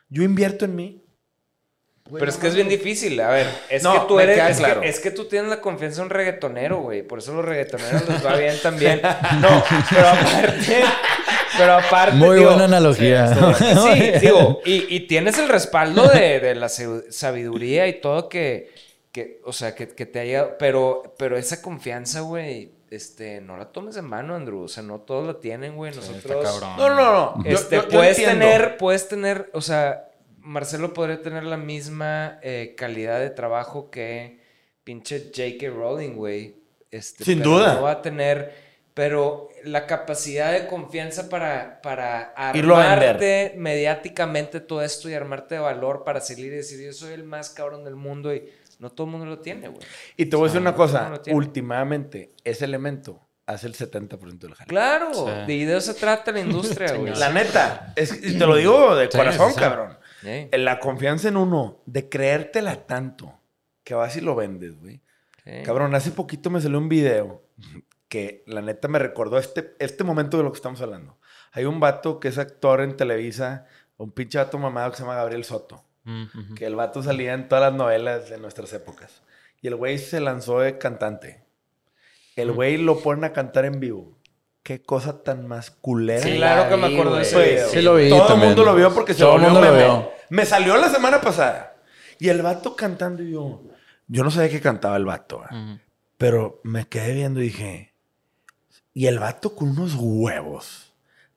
[0.09, 1.03] Yo invierto en mí.
[2.09, 3.19] Güey, Pero es no que es bien difícil.
[3.21, 4.39] A ver, es No, que tú eres.
[4.39, 4.81] Es, claro.
[4.81, 7.03] que, es que tú tienes la confianza de un reggaetonero, güey.
[7.03, 9.01] Por eso los reggaetoneros les va bien también.
[9.41, 10.83] No, pero aparte.
[11.59, 12.17] Pero aparte.
[12.17, 13.35] Muy digo, buena analogía.
[13.57, 18.71] Sí, digo, y, y tienes el respaldo de, de la sabiduría y todo que,
[19.13, 23.67] que o sea, que, que te haya, pero, pero esa confianza, güey, este, no la
[23.73, 26.77] tomes en mano, Andrew, o sea, no todos la tienen, güey, Está nosotros, cabrón.
[26.77, 27.45] No, no, no.
[27.45, 30.05] Yo- este, yo- yo puedes tener, puedes tener, o sea,
[30.47, 34.41] Marcelo podría tener la misma eh, calidad de trabajo que
[34.85, 35.69] pinche J.K.
[35.71, 36.55] Rowling, güey,
[36.91, 37.75] este, Sin duda.
[37.75, 38.55] no va a tener,
[38.95, 46.05] pero la capacidad de confianza para, para armarte mediáticamente todo esto y armarte de valor
[46.05, 48.49] para salir y decir yo soy el más cabrón del mundo y
[48.79, 49.81] no todo el mundo lo tiene, güey.
[50.17, 51.21] Y te voy a decir una no cosa.
[51.33, 54.69] Últimamente, ese elemento hace el 70% del jale.
[54.69, 55.13] Claro,
[55.47, 55.65] Sí.
[55.65, 57.15] de eso se trata la industria, güey.
[57.17, 59.59] La neta, es, y te lo digo de corazón, sí.
[59.61, 59.96] cabrón.
[60.21, 63.39] Sí, La confianza en uno, de creértela tanto,
[63.85, 65.01] que vas y lo vendes, güey.
[65.65, 67.45] Cabrón, hace poquito me salió un video
[68.09, 71.19] que la neta me recordó este, este momento de lo que estamos hablando.
[71.53, 73.67] Hay un vato que es actor en Televisa,
[73.97, 75.85] un pinche vato mamado que se llama Gabriel Soto.
[76.05, 76.55] Mm.
[76.55, 79.23] Que el vato salía en todas las novelas de nuestras épocas.
[79.61, 81.45] Y el güey se lanzó de cantante.
[82.37, 84.16] El güey lo ponen a cantar en vivo.
[84.67, 86.25] Qué cosa tan más culera.
[86.25, 87.69] Sí, claro que me acuerdo de ese video.
[87.69, 89.73] Sí lo vi Todo el mundo lo vio porque se Todo el volvió mundo lo
[89.73, 89.85] meme.
[89.85, 90.11] vio.
[90.31, 91.77] me salió la semana pasada.
[92.19, 93.63] Y el vato cantando y yo,
[94.09, 95.79] yo no sabía que cantaba el vato, ¿eh?
[96.19, 97.95] Pero me quedé viendo y dije,
[98.93, 100.86] y el vato con unos huevos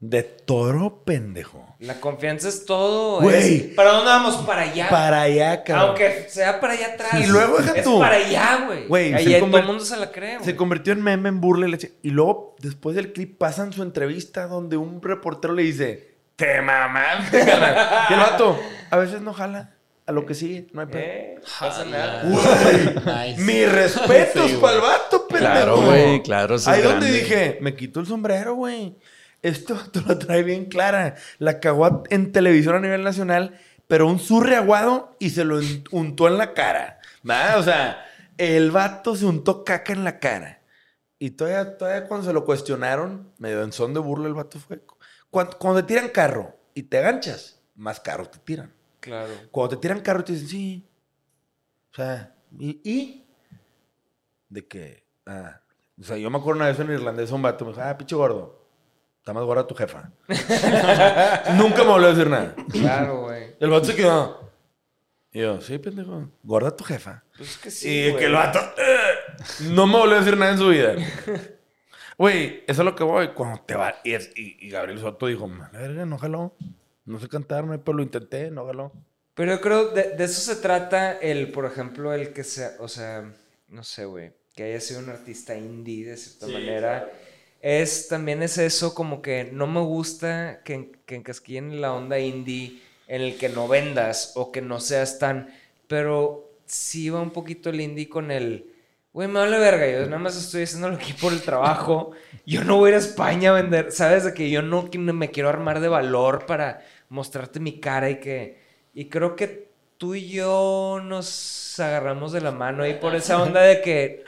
[0.02, 1.76] de toro pendejo.
[1.80, 3.20] La confianza es todo.
[3.22, 3.56] Güey.
[3.56, 4.38] es- ¿Para dónde vamos?
[4.46, 4.88] Para allá.
[4.90, 5.88] Para allá, cabrón.
[5.90, 7.14] Aunque sea para allá atrás.
[7.20, 8.00] Y luego deja es tú.
[8.00, 8.88] para allá, güey.
[8.88, 10.46] Güey, Ahí todo el mundo se la cree, güey.
[10.46, 11.92] Se convirtió en meme, en burla y leche.
[12.02, 17.40] Y luego, después del clip, pasan su entrevista donde un reportero le dice, te mamaste,
[17.46, 18.08] carnal".
[18.10, 18.58] Y el vato,
[18.92, 19.76] a veces no jala.
[20.06, 21.02] A lo que sigue, no hay pedo.
[21.04, 22.24] Eh, no pasa nada.
[22.24, 23.40] Nice.
[23.44, 25.52] Mis respetos Sí, para el vato, pendejo.
[25.54, 26.56] Claro, güey, claro.
[26.66, 27.12] Ahí donde grande.
[27.12, 28.96] dije, me quito el sombrero, güey.
[29.42, 31.16] Esto tú lo trae bien clara.
[31.38, 35.84] La cagó en televisión a nivel nacional, pero un surre aguado y se lo un-
[35.92, 37.00] untó en la cara.
[37.28, 37.58] ¿Va?
[37.58, 38.06] O sea,
[38.38, 40.62] el vato se untó caca en la cara.
[41.20, 44.82] Y todavía, todavía cuando se lo cuestionaron, medio en son de burla el vato fue.
[45.30, 48.74] Cuando, cuando te tiran carro y te ganchas, más carro te tiran.
[49.02, 49.32] Claro.
[49.52, 50.90] Cuando te tiran carro y te dicen, sí.
[51.92, 52.82] O sea, ¿y?
[52.84, 53.26] y?
[54.50, 55.62] De que, ah,
[56.00, 58.16] o sea, yo me acuerdo una vez en irlandés un vato me dijo, ah, pinche
[58.16, 58.59] gordo,
[59.30, 60.12] está más gorda tu jefa.
[61.56, 62.56] Nunca me volvió a decir nada.
[62.72, 63.56] Claro, güey.
[63.60, 64.50] El vato se quedó.
[65.32, 67.24] Y yo, sí, pendejo, gorda tu jefa.
[67.38, 67.90] Pues es que sí.
[67.90, 68.18] y güey.
[68.20, 70.96] que el vato, "Eh", no me volvió a decir nada en su vida.
[72.18, 73.30] Güey, eso es lo que voy.
[73.30, 73.96] Cuando te va.
[74.04, 76.56] Y, es- y- y Gabriel Soto dijo, "Man, la verga, no jaló.
[77.06, 78.92] No sé cantar, no, pero lo intenté, no jaló.
[79.36, 82.88] Pero yo creo de, de eso se trata el, por ejemplo, el que sea, o
[82.88, 83.32] sea,
[83.68, 87.10] no sé, güey, que haya sido un artista indie de cierta manera.
[87.62, 92.82] Es también es eso como que no me gusta que, que encasquillen la onda indie
[93.08, 95.54] en el que no vendas o que no seas tan,
[95.88, 98.72] pero sí va un poquito el indie con el,
[99.12, 102.12] güey, me vale verga, yo nada más estoy haciéndolo aquí por el trabajo,
[102.46, 104.24] yo no voy a ir a España a vender, ¿sabes?
[104.24, 108.60] De que yo no me quiero armar de valor para mostrarte mi cara y que...
[108.94, 113.62] Y creo que tú y yo nos agarramos de la mano ahí por esa onda
[113.62, 114.24] de que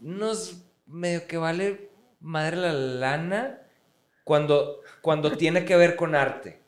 [0.00, 0.56] nos
[0.86, 1.91] medio que vale
[2.22, 3.60] madre la lana
[4.24, 6.60] cuando, cuando tiene que ver con arte.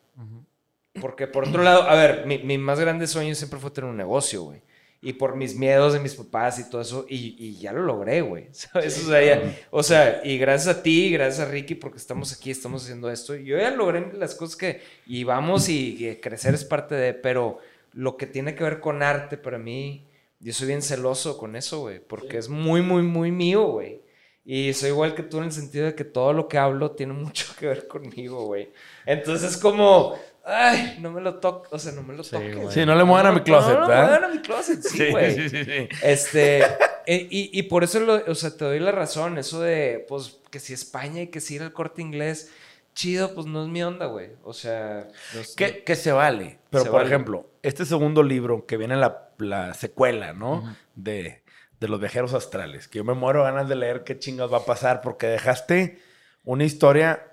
[1.00, 3.96] Porque por otro lado, a ver, mi, mi más grande sueño siempre fue tener un
[3.96, 4.62] negocio, güey.
[5.02, 8.20] Y por mis miedos de mis papás y todo eso, y, y ya lo logré,
[8.22, 8.48] güey.
[8.52, 9.04] ¿Sabes?
[9.04, 12.50] O sea, ya- o sea, y gracias a ti, gracias a Ricky, porque estamos aquí,
[12.50, 13.34] estamos haciendo esto.
[13.34, 17.58] Yo ya logré las cosas que, y vamos, y, y crecer es parte de, pero
[17.92, 20.06] lo que tiene que ver con arte, para mí,
[20.40, 24.00] yo soy bien celoso con eso, güey, porque es muy, muy, muy mío, güey.
[24.46, 27.12] Y soy igual que tú en el sentido de que todo lo que hablo tiene
[27.14, 28.70] mucho que ver conmigo, güey.
[29.06, 32.56] Entonces es como, ay, no me lo toques, o sea, no me lo Sí, toques.
[32.56, 32.70] güey.
[32.74, 34.04] Sí, no le muevan a mi closet, no, no, ¿verdad?
[34.10, 35.34] muevan a mi closet, sí, güey.
[35.34, 35.88] sí, sí, sí.
[36.02, 36.62] Este,
[37.06, 40.38] e- y, y por eso, lo- o sea, te doy la razón, eso de, pues,
[40.50, 42.50] que si España y que si ir al corte inglés,
[42.94, 44.28] chido, pues no es mi onda, güey.
[44.44, 46.58] O sea, no es- Que, que se vale.
[46.68, 47.08] Pero, Se por vale.
[47.08, 50.76] ejemplo, este segundo libro que viene la, la secuela, ¿no?
[50.94, 51.42] de,
[51.80, 52.88] de los viajeros astrales.
[52.88, 56.00] Que yo me muero ganas de leer qué chingas va a pasar porque dejaste
[56.44, 57.32] una historia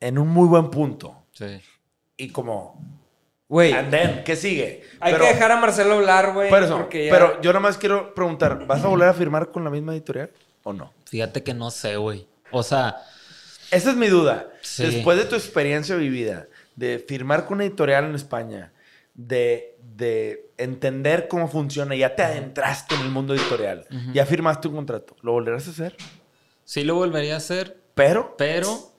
[0.00, 1.24] en un muy buen punto.
[1.32, 1.60] Sí.
[2.16, 2.80] Y como,
[3.48, 4.84] güey, and then, ¿qué sigue?
[5.00, 6.50] hay Pero- que dejar a Marcelo hablar, güey.
[6.50, 9.64] Por eso, ya- pero yo nada más quiero preguntar, ¿vas a volver a firmar con
[9.64, 10.30] la misma editorial
[10.64, 10.92] o no?
[11.06, 12.26] Fíjate que no sé, güey.
[12.50, 12.96] O sea,
[13.70, 14.48] Esa es mi duda.
[14.62, 14.82] Sí.
[14.86, 18.72] Después de tu experiencia vivida, de firmar con una editorial en España,
[19.14, 23.84] de, de entender cómo funciona, ya te adentraste en el mundo editorial,
[24.14, 25.96] ya firmaste un contrato, ¿lo volverás a hacer?
[26.64, 28.92] sí lo volvería a hacer, Pero, pero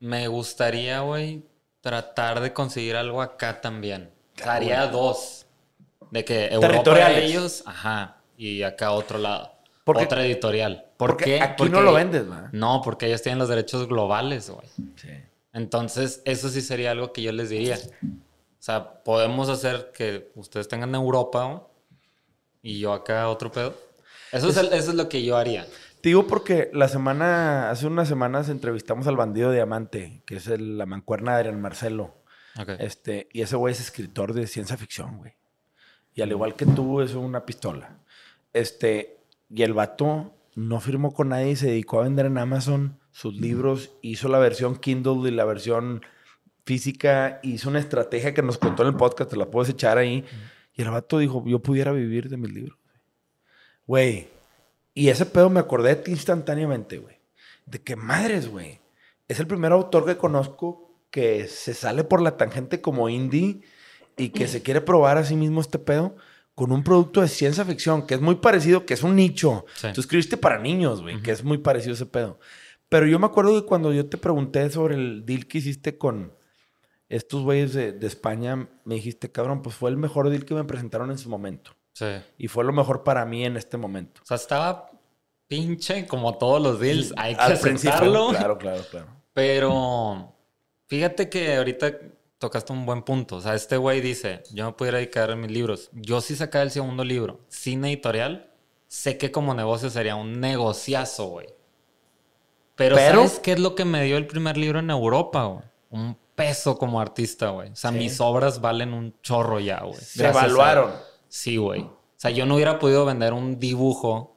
[0.00, 1.44] me gustaría, güey,
[1.80, 4.10] tratar de conseguir algo acá también.
[4.38, 5.46] O sea, haría dos.
[6.10, 9.50] De que Europa ellos, ajá, y acá otro lado.
[9.84, 10.84] Porque- Otra editorial.
[10.98, 11.40] ¿Por porque qué?
[11.40, 12.50] aquí Porque- no lo vendes, ¿va?
[12.52, 14.66] No, porque ellos tienen los derechos globales, güey.
[14.96, 15.08] Sí.
[15.54, 17.78] Entonces, eso sí sería algo que yo les diría.
[18.62, 21.60] O sea, podemos hacer que ustedes tengan Europa güey,
[22.62, 23.74] y yo acá otro pedo.
[24.30, 25.66] Eso es, el- eso es lo que yo haría.
[26.00, 30.78] Te digo porque la semana, hace unas semanas entrevistamos al bandido Diamante, que es el-
[30.78, 32.14] la mancuerna de Adrián Marcelo.
[32.56, 32.68] Ok.
[32.78, 35.32] Este, y ese güey es escritor de ciencia ficción, güey.
[36.14, 37.98] Y al igual que tú, es una pistola.
[38.52, 39.18] Este,
[39.50, 43.34] y el vato no firmó con nadie y se dedicó a vender en Amazon sus
[43.34, 43.90] libros.
[44.02, 46.02] Hizo la versión Kindle y la versión
[46.64, 47.40] física.
[47.42, 50.24] Hizo una estrategia que nos contó en el podcast, te la puedes echar ahí.
[50.74, 52.78] Y el vato dijo, yo pudiera vivir de mis libros.
[53.86, 54.28] Güey.
[54.94, 57.16] Y ese pedo me acordé de ti instantáneamente, güey.
[57.66, 58.80] De que madres, güey.
[59.28, 63.60] Es el primer autor que conozco que se sale por la tangente como indie
[64.16, 66.16] y que se quiere probar a sí mismo este pedo
[66.54, 69.64] con un producto de ciencia ficción que es muy parecido, que es un nicho.
[69.74, 69.88] Sí.
[69.94, 72.38] Tú escribiste para niños, güey, que es muy parecido ese pedo.
[72.88, 76.32] Pero yo me acuerdo que cuando yo te pregunté sobre el deal que hiciste con
[77.16, 80.64] estos güeyes de, de España me dijiste, cabrón, pues fue el mejor deal que me
[80.64, 81.72] presentaron en su momento.
[81.94, 82.06] Sí.
[82.38, 84.20] Y fue lo mejor para mí en este momento.
[84.22, 84.90] O sea, estaba
[85.46, 87.12] pinche como todos los deals.
[87.16, 88.28] Hay que Al aceptarlo.
[88.30, 89.06] claro, claro, claro.
[89.34, 90.34] Pero
[90.88, 91.92] fíjate que ahorita
[92.38, 93.36] tocaste un buen punto.
[93.36, 95.90] O sea, este güey dice, yo me pudiera dedicar a mis libros.
[95.92, 98.50] Yo sí sacar el segundo libro, sin editorial,
[98.88, 101.48] sé que como negocio sería un negociazo, güey.
[102.74, 105.64] Pero, Pero- ¿sabes qué es lo que me dio el primer libro en Europa, güey?
[105.90, 107.70] Un peso como artista, güey.
[107.70, 109.94] O sea, mis obras valen un chorro ya, güey.
[110.00, 110.92] Se a- evaluaron.
[111.28, 111.80] Sí, güey.
[111.82, 114.36] O sea, yo no hubiera podido vender un dibujo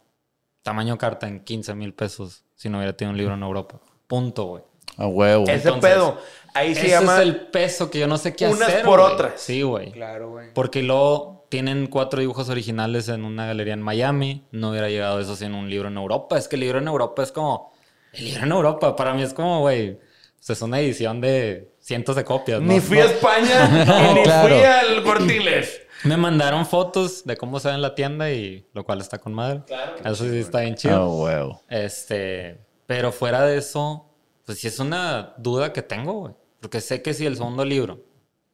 [0.64, 3.80] tamaño carta en 15 mil pesos si no hubiera tenido un libro en Europa.
[4.08, 4.64] Punto, güey.
[4.98, 5.44] A huevo.
[5.44, 6.18] Ese Entonces, pedo,
[6.54, 7.16] ahí se Ese llama...
[7.18, 8.86] es el peso que yo no sé qué unas hacer.
[8.86, 9.14] por güey.
[9.14, 9.42] otras.
[9.42, 9.92] Sí, güey.
[9.92, 10.54] Claro, güey.
[10.54, 14.46] Porque luego tienen cuatro dibujos originales en una galería en Miami.
[14.52, 16.38] No hubiera llegado eso sin un libro en Europa.
[16.38, 17.74] Es que el libro en Europa es como.
[18.14, 20.00] El libro en Europa para mí es como, güey.
[20.48, 22.62] es una edición de cientos de copias.
[22.62, 22.74] ¿no?
[22.74, 24.56] Ni fui No- a España, No, ni claro.
[24.56, 25.82] fui al Cortiles.
[26.04, 29.34] Me mandaron fotos de cómo se ve en la tienda y lo cual está con
[29.34, 29.62] madre.
[30.04, 31.10] Eso sí está bien chido.
[31.10, 31.62] huevo.
[31.70, 34.06] Este, pero fuera de eso,
[34.46, 36.34] pues sí es una duda que tengo, güey.
[36.60, 38.02] Porque sé que si el segundo libro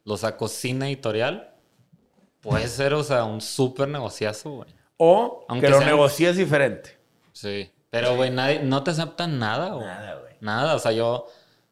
[0.05, 1.53] lo saco sin editorial,
[2.41, 4.69] puede ser, o sea, un súper negociazo, güey.
[4.97, 6.97] O Aunque que lo sea- negocies diferente.
[7.33, 7.69] Sí.
[7.89, 9.85] Pero, güey, nadie, no te aceptan nada, güey.
[9.87, 10.33] Nada, güey.
[10.39, 11.27] Nada, o sea, yo,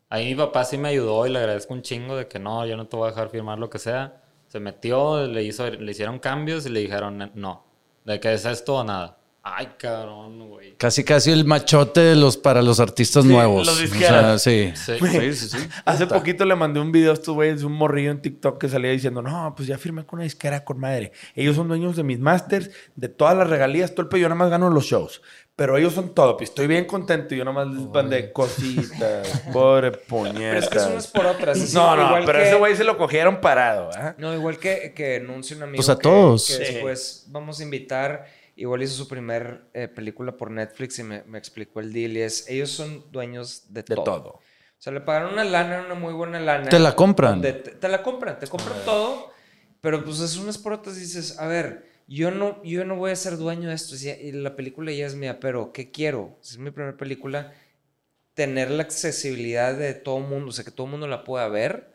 [0.10, 2.76] ahí mi papá sí me ayudó y le agradezco un chingo de que no, yo
[2.78, 4.22] no te voy a dejar firmar lo que sea.
[4.48, 7.66] Se metió, le, hizo, le hicieron cambios y le dijeron, no,
[8.06, 9.16] de que es esto o nada.
[9.42, 10.76] Ay, cabrón, güey.
[10.76, 13.66] Casi, casi el machote de los, para los artistas Sí, nuevos.
[13.66, 14.42] los O sea, disqueras.
[14.44, 14.74] sí.
[14.76, 14.94] Sí.
[15.00, 15.70] Sí, sí, sí.
[15.86, 18.68] Hace poquito le mandé un video a estos güeyes de un morrillo en TikTok que
[18.68, 21.14] salía diciendo, no, pues ya firmé con una disquera con madre.
[21.36, 24.20] Ellos son dueños de mis masters, de todas las regalías, todo el pedo.
[24.22, 25.22] Yo nada más gano los shows.
[25.60, 26.36] Pero ellos son todo.
[26.38, 27.36] Pues estoy bien contento.
[27.36, 29.28] Y yo nada más les mandé cositas.
[29.54, 31.08] Pobre Pero es que es unas puñetas.
[31.08, 31.74] por otras.
[31.74, 33.90] No, no, igual pero que- ese güey se lo cogieron parado.
[33.96, 34.16] ¿ah?
[34.18, 36.48] No, igual que, que anuncia un amigo Pues a que, todos.
[36.48, 36.74] que Sí.
[36.74, 38.26] después vamos a invitar.
[38.56, 42.12] Igual hizo su primer eh, película por Netflix y me, me explicó el deal.
[42.18, 44.04] Y es, ellos son dueños de, De todo.
[44.04, 44.30] todo.
[44.30, 46.70] O sea, le pagaron una lana, una muy buena lana.
[46.70, 47.42] Te la compran.
[47.42, 49.30] Te, te la compran, te compran todo.
[49.82, 53.16] Pero pues es unas por otras dices, a ver, yo no, yo no voy a
[53.16, 53.96] ser dueño de esto.
[53.96, 56.38] si- Y la película ya es mía, pero ¿qué quiero?
[56.42, 57.54] Si es mi primera película,
[58.34, 61.48] tener la accesibilidad de todo el mundo, o sea, que todo el mundo la pueda
[61.48, 61.94] ver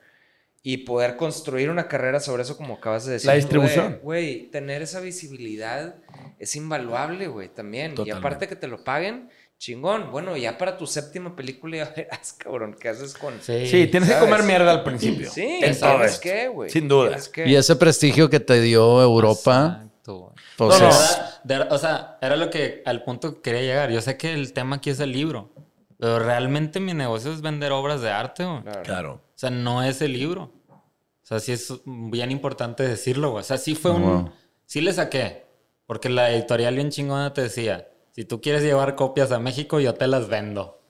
[0.62, 3.26] y poder construir una carrera sobre eso, como acabas de decir.
[3.28, 3.98] La distribución.
[4.02, 5.96] Güey, tener esa visibilidad
[6.38, 7.92] es invaluable, güey, también.
[7.92, 8.18] Y Totalmente.
[8.26, 9.28] aparte que te lo paguen,
[9.58, 10.10] chingón.
[10.10, 13.34] Bueno, ya para tu séptima película ya verás, cabrón, ¿qué haces con...?
[13.42, 13.66] Sí.
[13.66, 14.28] Sí, tienes que ¿sabes?
[14.30, 15.30] comer mierda al principio.
[15.30, 15.86] Sí, esto.
[16.22, 16.70] que, güey.
[16.70, 17.18] Sin duda.
[17.32, 17.46] Que.
[17.48, 20.32] Y ese prestigio que te dio Europa, Exacto, güey.
[20.56, 20.90] pues No, no.
[20.90, 23.90] es- De o sea, era lo que al punto que quería llegar.
[23.90, 25.50] Yo sé que el tema aquí es el libro,
[25.98, 28.62] pero realmente mi negocio es vender obras de arte, güey.
[28.62, 28.82] Claro.
[28.82, 29.12] Claro.
[29.14, 30.52] O sea, no es el libro.
[30.68, 33.40] O sea, sí es bien importante decirlo, güey.
[33.40, 34.02] O sea, sí fue un...
[34.02, 34.32] wow.
[34.66, 35.46] Sí le saqué.
[35.86, 39.94] Porque la editorial bien chingona te decía, si tú quieres llevar copias a México, yo
[39.94, 40.80] te las vendo.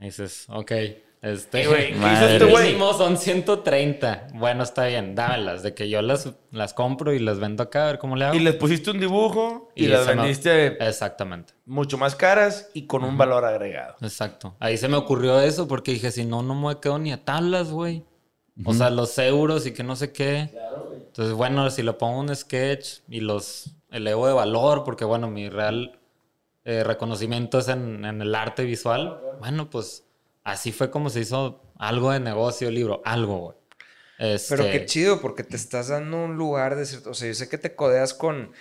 [0.00, 0.72] Y dices, ok.
[1.22, 2.78] Este, güey, ¿qué hizo este güey?
[2.78, 4.28] son 130.
[4.34, 5.62] Bueno, está bien, dámelas.
[5.62, 8.34] De que yo las, las compro y las vendo acá, a ver cómo le hago.
[8.36, 11.54] Y les pusiste un dibujo y, Y las vendiste Exactamente.
[11.64, 13.96] mucho más caras y con un valor agregado.
[14.02, 14.56] Exacto.
[14.60, 17.70] Ahí se me ocurrió eso porque dije, si no, no me quedo ni a tablas,
[17.70, 18.04] güey.
[18.64, 20.50] O sea, los euros y que no sé qué.
[21.06, 25.48] Entonces, bueno, si le pongo un sketch y los elevo de valor, porque bueno, mi
[25.48, 25.98] real
[26.64, 30.05] eh, reconocimiento es en, en el arte visual, bueno, pues
[30.46, 33.56] así fue como se hizo algo de negocio, libro, algo, güey.
[34.18, 37.10] Este, Pero qué chido, porque te estás dando un lugar de cierto.
[37.10, 38.52] O sea, yo sé que te codeas con.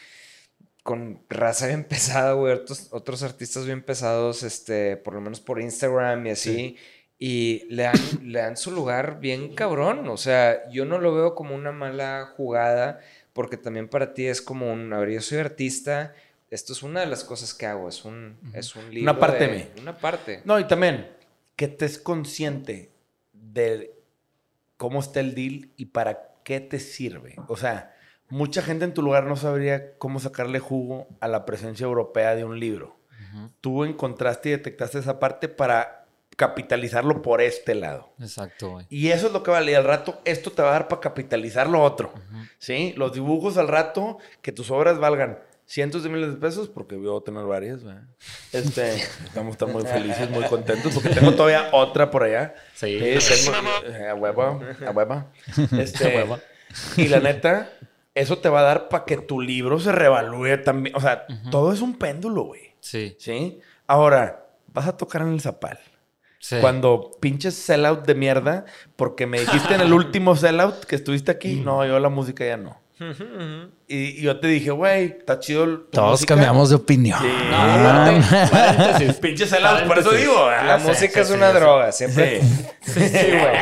[0.83, 2.53] Con raza bien pesada, güey.
[2.53, 6.77] Otros, otros artistas bien pesados, este, por lo menos por Instagram y así.
[7.17, 10.07] Y le dan, le dan su lugar bien cabrón.
[10.09, 12.99] O sea, yo no lo veo como una mala jugada,
[13.33, 14.91] porque también para ti es como un.
[14.93, 16.13] A ver, yo soy artista.
[16.51, 17.87] Esto es una de las cosas que hago.
[17.89, 19.17] Es un, es un libro.
[19.17, 19.69] parte de- de mí.
[19.81, 20.41] Una parte.
[20.43, 21.14] No, y también
[21.55, 22.91] que estés consciente
[23.33, 23.93] de
[24.77, 27.35] cómo está el deal y para qué te sirve.
[27.47, 27.95] O sea,
[28.29, 32.43] mucha gente en tu lugar no sabría cómo sacarle jugo a la presencia europea de
[32.43, 32.97] un libro.
[33.59, 36.05] Tú encontraste y detectaste esa parte para
[36.37, 38.13] capitalizarlo por este lado.
[38.19, 38.85] Exacto, güey.
[38.89, 39.73] Y eso es lo que vale.
[39.73, 42.13] Y al rato esto te va a dar para capitalizar lo otro.
[42.59, 42.93] ¿Sí?
[42.95, 47.17] Los dibujos al rato, que tus obras valgan cientos de miles de pesos, porque voy
[47.17, 47.83] a tener varias.
[47.83, 48.03] ¿verdad?
[48.51, 52.55] Este, estamos, estamos muy felices, muy contentos, porque tengo todavía otra por allá.
[52.75, 52.97] Sí.
[52.99, 55.25] tengo, eh, a huevo, a huevo.
[55.79, 56.39] Este, A huevo.
[56.97, 57.69] Y la neta,
[58.13, 60.95] eso te va a dar para que tu libro se revalúe también.
[60.95, 62.73] O sea, todo es un péndulo, güey.
[62.79, 63.15] Sí.
[63.19, 63.59] ¿Sí?
[63.87, 65.79] Ahora, vas a tocar en el zapal.
[66.39, 66.57] Sí.
[66.61, 68.65] Cuando pinches sellout de mierda,
[68.95, 72.57] porque me dijiste en el último sellout que estuviste aquí, no, yo la música ya
[72.57, 72.84] no.
[73.87, 75.79] Y, y yo te dije, güey, está chido.
[75.91, 76.33] Todos música".
[76.35, 77.19] cambiamos de opinión.
[77.21, 77.27] Sí.
[77.49, 79.15] No, aparte, paréntesis.
[79.17, 80.49] Pinches sellouts, por eso digo.
[80.49, 81.55] La ah, música sí, es sí, una sí.
[81.57, 82.41] droga, siempre.
[82.81, 82.93] Sí.
[82.93, 83.55] Sí, güey.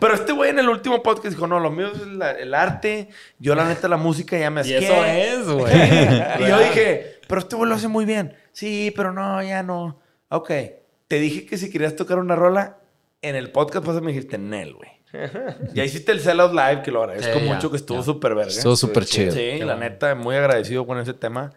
[0.00, 3.08] Pero este güey en el último podcast dijo, no, lo mío es la- el arte.
[3.38, 4.84] Yo la neta la música ya me Y asqué.
[4.86, 5.74] eso es, güey.
[6.44, 8.34] y yo dije, pero este güey lo hace muy bien.
[8.52, 10.00] Sí, pero no, ya no.
[10.30, 10.50] Ok.
[11.08, 12.78] Te dije que si querías tocar una rola,
[13.22, 14.90] en el podcast pasado me dijiste, Nel, güey.
[15.74, 18.04] Ya hiciste el Sellout Live, que lo agradezco Sí, ya, mucho, que estuvo ya.
[18.04, 18.50] súper verga.
[18.50, 19.32] Estuvo súper chido.
[19.32, 21.52] Sí, la neta, muy agradecido con ese tema.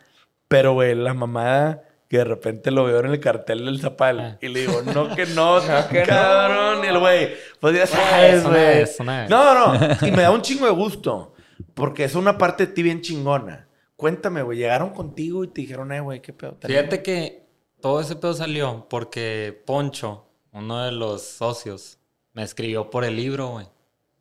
[0.48, 4.20] Pero, güey, la mamada que de repente lo veo en el cartel del Zapal.
[4.20, 4.38] Ah.
[4.42, 6.06] Y le digo, no que no, No, que no.
[6.08, 6.84] cabrón.
[6.84, 7.30] Y el güey,
[7.60, 8.86] pues ya sabes, güey.
[9.30, 9.98] No, no.
[10.06, 11.34] Y me da un chingo de gusto.
[11.74, 13.68] Porque es una parte de ti bien chingona.
[13.96, 14.58] Cuéntame, güey.
[14.58, 16.58] Llegaron contigo y te dijeron, eh, güey, qué pedo.
[16.62, 17.46] Fíjate que
[17.80, 21.98] todo ese pedo salió porque Poncho, uno de los socios,
[22.34, 23.68] me escribió por el libro, güey.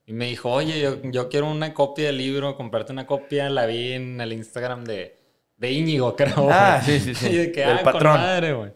[0.06, 3.48] Y me dijo, oye, yo, yo quiero una copia del libro, comprarte una copia.
[3.50, 5.18] La vi en el Instagram de,
[5.56, 6.48] de Íñigo, creo.
[6.50, 7.28] Ah, sí, sí, sí.
[7.28, 8.12] Y de que, Del ah, patrón.
[8.14, 8.72] con madre, güey.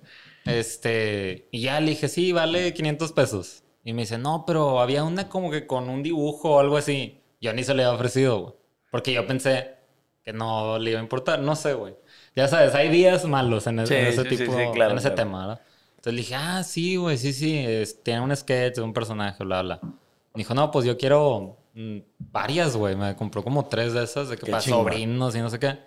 [0.47, 3.65] Este, y ya le dije, sí, vale 500 pesos.
[3.82, 7.20] Y me dice, no, pero había una como que con un dibujo o algo así.
[7.40, 8.55] Yo ni se le había ofrecido, güey.
[8.90, 9.74] Porque yo pensé
[10.23, 11.40] que no le iba a importar.
[11.40, 11.94] No sé, güey.
[12.36, 14.98] Ya sabes, hay días malos en, e- Sí, en ese sí, tipo, sí, claro, en
[14.98, 15.15] ese claro.
[15.15, 15.62] tema, ¿verdad?
[16.05, 17.59] Entonces le dije, ah, sí, güey, sí, sí.
[17.59, 19.81] es- tiene un sketch, un personaje, bla, bla.
[19.83, 22.95] Me dijo, no, pues yo quiero mm, varias, güey.
[22.95, 24.81] Me compró como tres de esas, de que Qué para chingón.
[24.81, 25.79] sobrinos y no sé qué.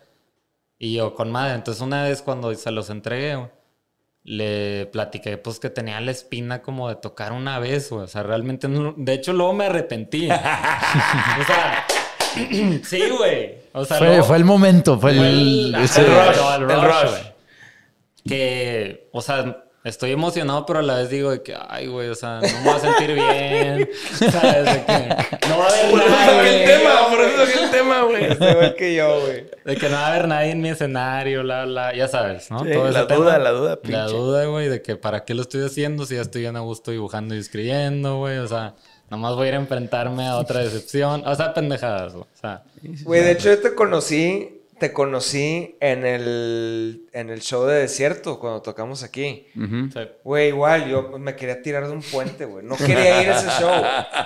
[0.80, 1.53] Y yo con madre.
[1.53, 3.49] Entonces una vez cuando se los entregué, güey,
[4.23, 8.06] le platiqué pues que tenía la espina como de tocar una vez, güey.
[8.06, 8.95] O sea, realmente no...
[8.98, 10.26] De hecho, luego me arrepentí.
[10.31, 11.85] o sea,
[12.84, 13.60] sí, güey.
[13.72, 15.35] O sea, Fue, luego- fue el momento, fue fue el...
[15.35, 17.27] el, el rush, rush, el el rush, rush.
[18.27, 22.15] Que, o sea, estoy emocionado, pero a la vez digo de que, ay, güey, o
[22.15, 23.89] sea, no me voy a sentir bien.
[24.31, 24.65] ¿Sabes?
[24.65, 26.64] De que no va a haber Por eso saqué nadie.
[26.64, 28.23] el tema, por eso saqué el tema, güey.
[28.31, 29.45] Está igual que yo, güey.
[29.65, 31.95] De que no va a haber nadie en mi escenario, bla, bla.
[31.95, 32.59] Ya sabes, ¿no?
[32.64, 33.38] Sí, Todo la ese duda, tema.
[33.39, 34.15] la duda, La pinche.
[34.15, 36.91] duda, güey, de que para qué lo estoy haciendo si ya estoy bien a gusto
[36.91, 38.38] dibujando y escribiendo, güey.
[38.38, 38.76] O sea,
[39.09, 41.23] nomás voy a ir a enfrentarme a otra decepción.
[41.26, 42.23] O sea, pendejadas, güey.
[42.26, 42.64] O sea,
[43.03, 48.39] Güey, de hecho yo te conocí, te conocí en el, en el show de desierto
[48.39, 49.47] cuando tocamos aquí.
[50.23, 52.65] Güey, igual, yo me quería tirar de un puente, güey.
[52.65, 53.71] No quería ir a ese show.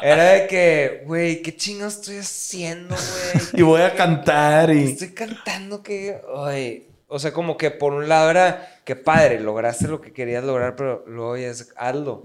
[0.01, 3.43] Era de que, güey, ¿qué chingados estoy haciendo, güey?
[3.53, 4.91] Y voy a cantar y...
[4.91, 9.87] Estoy cantando que, ay, o sea, como que por un lado era que padre, lograste
[9.87, 12.23] lo que querías lograr, pero luego ya es hazlo.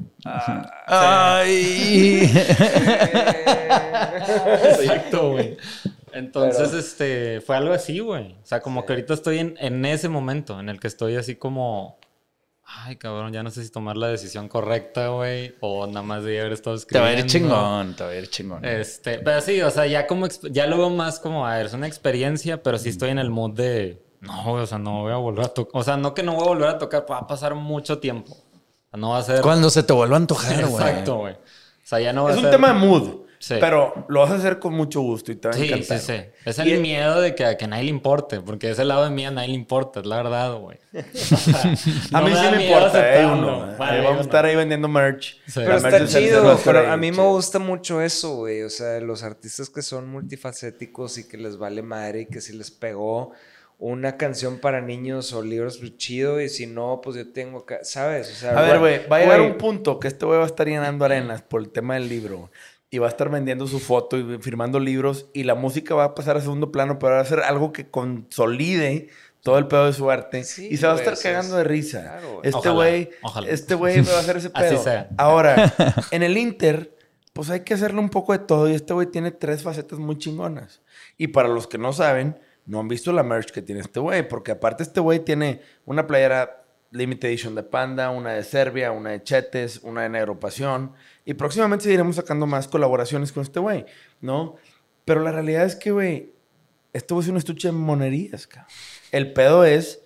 [0.86, 2.30] Ay.
[4.64, 5.56] Exacto, güey.
[6.16, 8.32] Entonces, este, fue algo así, güey.
[8.42, 11.36] O sea, como que ahorita estoy en, en ese momento en el que estoy así
[11.36, 11.98] como,
[12.64, 16.40] ay, cabrón, ya no sé si tomar la decisión correcta, güey, o nada más de
[16.40, 17.20] haber estado Te va a escribiendo.
[17.20, 18.64] ir chingón, te va a ir chingón.
[18.64, 21.74] Este, pero sí, o sea, ya como, ya lo veo más como, a ver, es
[21.74, 25.12] una experiencia, pero sí estoy en el mood de, no, güey, o sea, no voy
[25.12, 27.18] a volver a tocar, o sea, no que no voy a volver a tocar, va
[27.18, 28.32] a pasar mucho tiempo.
[28.32, 29.42] O sea, no va a ser...
[29.42, 30.82] Cuando se te vuelva a antojar, güey.
[30.82, 31.34] Exacto, güey.
[31.34, 32.52] O sea, ya no va Es a un ser...
[32.52, 33.25] tema de mood.
[33.38, 33.56] Sí.
[33.60, 35.98] Pero lo vas a hacer con mucho gusto y te va a Sí, encantar.
[35.98, 36.12] sí, sí.
[36.12, 36.30] güey.
[36.44, 38.84] Es Y el es- miedo de que a, que a nadie le importe, porque ese
[38.84, 40.78] lado de mí a nadie le importa, es la verdad, güey.
[40.96, 41.60] O sea,
[42.12, 43.74] A mí sí me importa, eh, uno.
[43.78, 45.36] Hay vamos a estar ahí vendiendo merch.
[45.46, 45.54] Sí.
[45.56, 48.62] Pero está chido, pero ahí, a mí me gusta mucho eso, güey.
[48.62, 52.52] O sea, los artistas que son multifacéticos y que les vale madre y que si
[52.54, 53.32] les pegó
[53.78, 56.40] una canción para niños o libros, pues chido.
[56.40, 58.30] Y si no, pues yo tengo que, ¿sabes?
[58.30, 60.48] O sea, A ver, güey, va a llegar un punto que este güey va a
[60.48, 62.50] estar llenando arenas por el tema del libro.
[62.90, 65.26] Y va a estar vendiendo su foto y firmando libros.
[65.34, 67.90] Y la música va a pasar a segundo plano, pero va a ser algo que
[67.90, 69.08] consolide
[69.42, 70.44] todo el pedo de su arte.
[70.44, 72.02] Sí, y se va a estar sea, cagando de risa.
[72.02, 73.10] claro, este güey,
[73.46, 74.82] este güey va a hacer ese Así pedo.
[74.82, 75.08] sea.
[75.18, 75.72] Ahora,
[76.10, 76.96] en el Inter,
[77.32, 78.68] pues hay que hacerle un poco de todo.
[78.68, 80.80] Y este güey tiene tres facetas muy chingonas.
[81.16, 84.26] Y para los que no saben, no han visto la merch que tiene este güey.
[84.28, 89.10] Porque aparte este güey tiene una playera Limited Edition de Panda, una de Serbia, una
[89.10, 90.92] de Chetes, una de Negro Pasión.
[91.26, 93.84] Y próximamente seguiremos sacando más colaboraciones con este güey,
[94.22, 94.54] ¿no?
[95.04, 96.32] Pero la realidad es que, güey,
[96.94, 98.70] esto es un estuche de monerías, cabrón.
[99.12, 100.02] El pedo es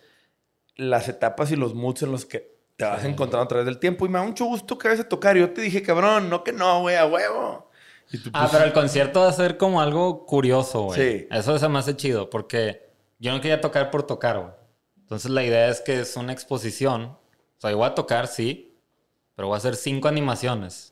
[0.76, 4.06] las etapas y los moods en los que te vas encontrando a través del tiempo.
[4.06, 5.36] Y me da mucho gusto que vayas a tocar.
[5.36, 7.70] Yo te dije, cabrón, no que no, güey, a huevo.
[8.10, 11.01] Y tú, Ah, pues, pero el concierto va a ser como algo curioso, güey.
[11.01, 11.28] Sí.
[11.30, 12.88] Eso se me hace chido, porque
[13.18, 14.52] yo no quería tocar por tocar, güey.
[14.98, 17.02] Entonces la idea es que es una exposición.
[17.02, 17.18] O
[17.59, 18.78] sea, yo voy a tocar, sí,
[19.34, 20.89] pero voy a hacer cinco animaciones,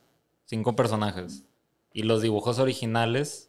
[0.49, 1.45] cinco personajes.
[1.93, 3.45] Y los dibujos originales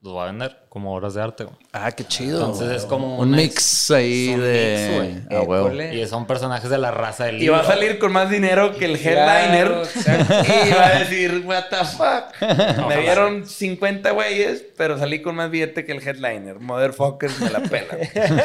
[0.00, 1.56] los voy a vender como obras de arte, güey.
[1.72, 2.40] Ah, qué chido.
[2.40, 4.86] Entonces es como un mix ahí de.
[4.90, 4.96] mix,
[5.30, 5.38] güey.
[5.38, 5.66] Ah, huevo.
[5.68, 5.94] École.
[5.98, 7.54] Y son personajes de la raza del Y libro.
[7.54, 9.72] va a salir con más dinero que el Claro, headliner.
[9.82, 10.34] exacto.
[10.68, 12.86] y va a decir, what the fuck.
[12.88, 16.60] me dieron 50 güeyes, pero salí con más billete que el headliner.
[16.60, 17.98] Motherfuckers me la pelan.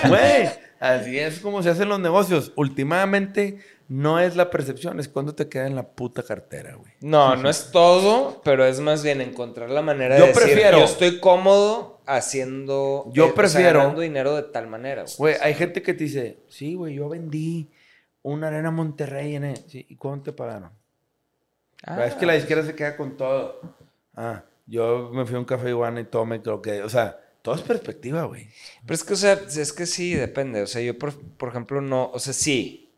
[0.07, 0.49] Güey,
[0.79, 2.53] así es como se hacen los negocios.
[2.55, 3.59] Últimamente
[3.89, 6.93] no es la percepción, es cuando te queda en la puta cartera, güey.
[7.01, 10.77] No, no es todo, pero es más bien encontrar la manera Yo de decir, prefiero-
[10.77, 15.15] yo estoy cómodo haciendo, Yo eh, o sea, prefiero- ganando dinero de tal manera, güey.
[15.17, 17.69] Güey, hay gente que te dice, sí, güey, yo vendí
[18.21, 19.57] una arena Monterrey en el...
[19.67, 20.71] Sí, ¿Y cuánto te pagaron?
[21.83, 23.59] Ah, es que la izquierda se queda con todo.
[24.15, 26.83] Ah, yo me fui a un café iguana y todo me creo que...
[26.83, 28.49] O sea, todo es perspectiva, güey.
[28.85, 30.61] Pero es que, o sea, es que sí, depende.
[30.61, 32.88] O sea, yo, por, por ejemplo, no, o sea, sí,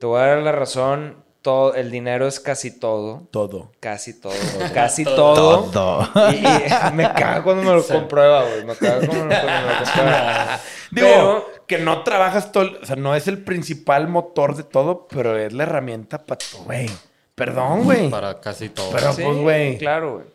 [0.00, 3.28] te voy a dar la razón, todo, el dinero es casi todo.
[3.30, 3.70] Todo.
[3.80, 4.32] Casi todo,
[4.74, 5.64] casi todo.
[5.70, 6.08] Todo.
[6.32, 8.64] Y, y me caga cuando me lo comprueba, güey.
[8.64, 10.60] Me caga cuando me, cuando me lo comprueba.
[10.90, 12.68] Digo, Pero- que no trabajas todo...
[12.82, 16.64] O sea, no es el principal motor de todo, pero es la herramienta para todo,
[16.64, 16.90] güey.
[17.36, 18.10] Perdón, güey.
[18.10, 18.90] Para casi todo.
[18.90, 19.78] Pero, Sí, pues, güey.
[19.78, 20.26] Claro, güey.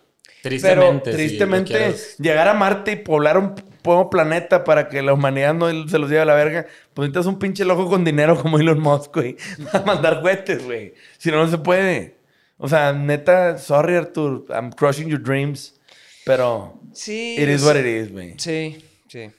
[0.42, 1.12] Tristemente.
[1.12, 3.56] si lo Tristemente, llegar a Marte y poblar un
[3.86, 7.26] nuevo planeta para que la humanidad no se los lleve a la verga, pues necesitas
[7.28, 9.36] un pinche loco con dinero como Elon Musk, güey.
[9.74, 10.94] A mandar cohetes, güey.
[11.18, 12.16] Si no, no se puede.
[12.58, 14.46] O sea, neta, sorry, Artur.
[14.50, 15.80] I'm crushing your dreams.
[16.26, 17.36] Pero Sí.
[17.38, 18.36] it is what it is, güey.
[18.38, 19.32] Sí, sí.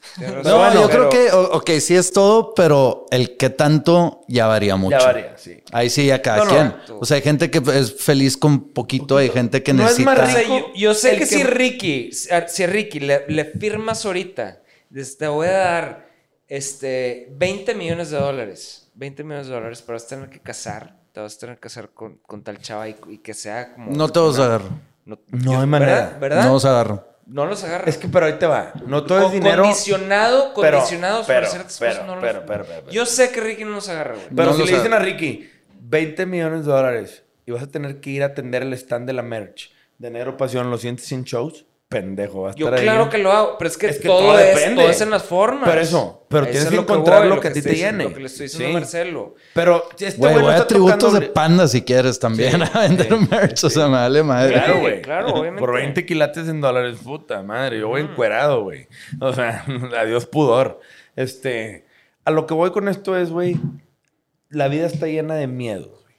[0.45, 4.99] No, yo creo que, ok, sí es todo, pero el que tanto ya varía mucho.
[4.99, 5.63] Ya varía, sí.
[5.73, 6.75] Ahí sí, a cada No, quien.
[7.01, 10.11] O sea, hay gente que es feliz con poquito, hay gente que No es necesita.
[10.15, 13.45] más O sea, rico yo, yo sé que, que- si Ricky, si Ricky le, le
[13.45, 14.63] firmas ahorita,
[15.19, 16.07] te voy a dar
[16.49, 18.91] este, 20 millones de dólares.
[18.95, 20.97] 20 millones de dólares, pero vas a tener que casar.
[21.13, 23.91] Te vas a tener que casar con, con tal chava y, y que sea como.
[23.91, 24.71] No te vas a agarrar.
[25.05, 25.95] No, No hay manera.
[25.95, 26.21] ¿Verdad?
[26.21, 26.45] ¿verdad?
[26.45, 27.05] No se agarra.
[27.27, 27.85] No los agarra.
[27.91, 28.73] Es que, pero ahí te va.
[28.87, 29.63] No todo es dinero.
[29.65, 31.95] Condicionado, pero- condicionados pero, para ciertas cosas.
[31.97, 32.93] pero, no los- pero, pero, pero, pero.
[32.93, 34.27] Yo sé que Ricky no los agarra, güey.
[34.35, 35.51] Pero No si le dicen a Ricky
[35.81, 39.13] 20 millones de dólares y vas a tener que ir a atender el stand de
[39.13, 42.85] la merch de Negro Pasión los siguientes 100 shows, pendejo, vas a Yo estar ahí.
[42.85, 44.83] claro que lo hago, pero es que, Es que todo, todo es, depende.
[44.83, 45.69] todo es en las formas.
[45.69, 47.75] Pero eso, pero Eso tienes es que lo encontrar voy, lo que a ti te
[47.77, 48.05] llene.
[48.05, 48.77] Lo que le estoy diciendo Sí.
[48.77, 49.35] a Marcelo.
[49.55, 53.63] Pero este Güey, voy a tributos tocando- de panda si quieres también a vender merch.
[53.65, 54.53] O sea, me vale madre.
[54.55, 55.03] Claro, Sí, güey.
[55.03, 55.61] claro, obviamente.
[55.61, 57.79] Por 20 quilates en dólares, puta madre.
[57.79, 58.89] Yo voy encuerado, güey.
[59.21, 59.65] O sea,
[59.99, 60.81] adiós pudor.
[61.15, 61.87] Este,
[62.25, 63.57] a lo que voy con esto es, güey,
[64.51, 66.17] la vida está llena de miedos, güey.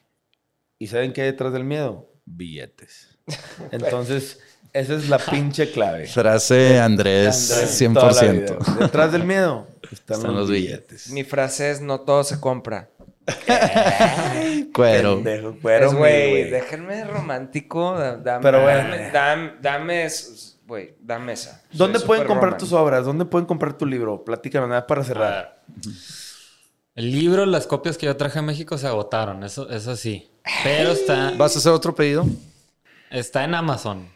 [0.79, 2.09] ¿Y saben qué hay detrás del miedo?
[2.25, 3.17] Billetes.
[3.71, 4.39] Entonces,
[4.73, 6.07] esa es la pinche clave.
[6.07, 8.31] Frase Andrés, Andrés, toda la 100%.
[8.33, 8.57] vida.
[8.79, 11.09] Detrás del miedo están, Están los, billetes.
[11.11, 12.89] Mi frase es: no todo se compra.
[14.73, 15.15] Cuero.
[15.15, 17.93] Pendejo, cuero, güey, déjenme romántico.
[17.97, 18.89] Dame, Pero bueno.
[18.89, 21.61] dame, dame, dame es- güey, dame esa.
[21.71, 23.05] ¿Dónde Soy pueden comprar tus obras?
[23.05, 24.23] ¿Dónde pueden comprar tu libro?
[24.23, 25.61] Platícanos nada para cerrar.
[26.95, 30.29] El libro, las copias que yo traje a México se agotaron, eso, eso sí.
[30.63, 32.25] Pero está, ¿Vas a hacer otro pedido?
[33.11, 34.09] está en Amazon.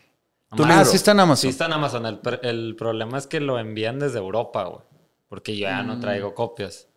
[0.56, 1.50] Tu Ah, sí está en Sí Amazon.
[1.50, 2.06] está en Amazon.
[2.06, 4.82] El, pr- el problema es que lo envían desde Europa, güey.
[5.30, 6.88] Porque yo ya no traigo copias.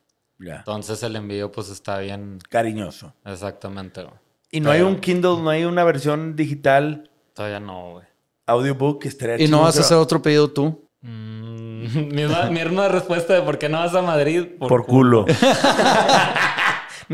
[0.41, 0.57] Ya.
[0.57, 2.39] Entonces el envío pues está bien.
[2.49, 3.15] Cariñoso.
[3.25, 4.15] Exactamente, güey.
[4.51, 8.05] Y no hay un Kindle, no hay una versión digital, Todavía no, güey.
[8.47, 10.89] audiobook que estaría ¿Y no vas a hacer otro pedido tú?
[11.01, 14.47] Mm, misma, misma respuesta de por qué no vas a Madrid.
[14.59, 15.27] Por culo.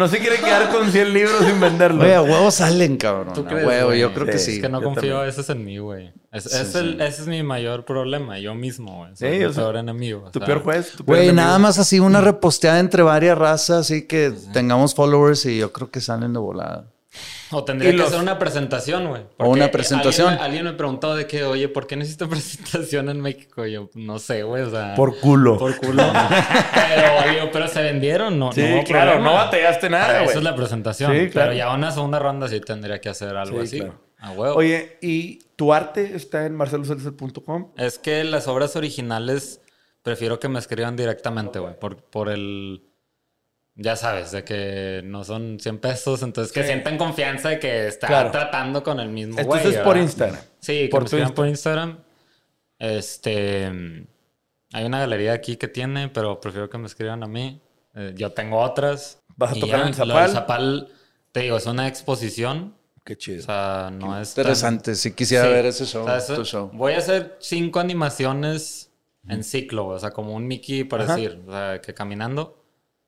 [0.00, 2.02] no se quiere quedar con 100 libros sin venderlos.
[2.02, 3.34] Oye, a huevos salen, cabrón.
[3.34, 4.56] ¿Tú A crees, huevo, yo creo que Sí.
[4.56, 5.18] Es que no yo confío también.
[5.18, 6.12] a veces en mí, güey.
[6.32, 9.16] Es, es el- ese es mi mayor problema, yo mismo, güey.
[9.16, 10.24] Soy Sí, mi peor enemigo.
[10.26, 10.92] o tu peor juez.
[10.96, 15.44] tu peor Güey, nada más así una reposteada entre varias razas, así que tengamos followers
[15.46, 16.86] y yo creo que salen de volada.
[17.50, 19.22] O tendría que hacer una presentación, güey.
[19.38, 20.28] O una presentación.
[20.28, 23.66] Alguien, me- alguien me preguntó de que, oye, ¿por qué necesito presentación en México?
[23.66, 24.94] Y yo, no sé, güey, o sea...
[24.94, 25.58] Por culo.
[25.58, 26.02] Por culo.
[26.74, 28.52] pero, digo, pero se vendieron, ¿no?
[28.52, 29.30] Sí, no hubo claro, problema.
[29.30, 30.28] no batallaste nada, güey.
[30.30, 31.12] Eso es la presentación.
[31.12, 31.50] Sí, claro.
[31.50, 33.76] Pero ya una segunda ronda sí tendría que hacer algo Sí, así.
[33.80, 34.00] claro.
[34.18, 34.54] A huevo.
[34.56, 37.72] Oye, ¿y tu arte está en marceloseltzer.com?
[37.76, 39.62] Es que las obras originales
[40.02, 41.78] prefiero que me escriban directamente, güey.
[41.78, 42.82] Por, por el.
[43.82, 46.66] Ya sabes, de que no son 100 pesos, entonces que Sí.
[46.66, 48.30] sientan confianza de que está Claro.
[48.30, 49.44] tratando con el mismo güey.
[49.58, 50.02] Entonces por ¿verdad?
[50.02, 50.40] Instagram.
[50.58, 51.98] Sí, que Por tu escriban por Instagram.
[52.78, 53.66] Este.
[54.72, 57.60] Hay una galería aquí que tiene, pero prefiero que me escriban a mí.
[57.94, 59.20] Eh, yo tengo otras.
[59.36, 60.30] ¿Vas a tocar ya, en lo del Zapal?
[60.30, 60.88] Zapal,
[61.32, 62.74] te digo, es una exposición.
[63.04, 63.40] Qué chido.
[63.40, 64.34] O sea, no es.
[64.34, 65.50] tan- Interesante, si quisiera Sí.
[65.50, 66.70] ver ese show, O sea, eso- tu show.
[66.74, 68.90] Voy a hacer cinco animaciones
[69.28, 71.16] en ciclo, o sea, como un Mickey, por Ajá.
[71.16, 72.59] decir, o sea, que caminando.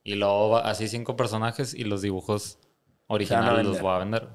[0.05, 2.59] Y luego así cinco personajes y los dibujos
[3.07, 4.29] originales los voy a vender.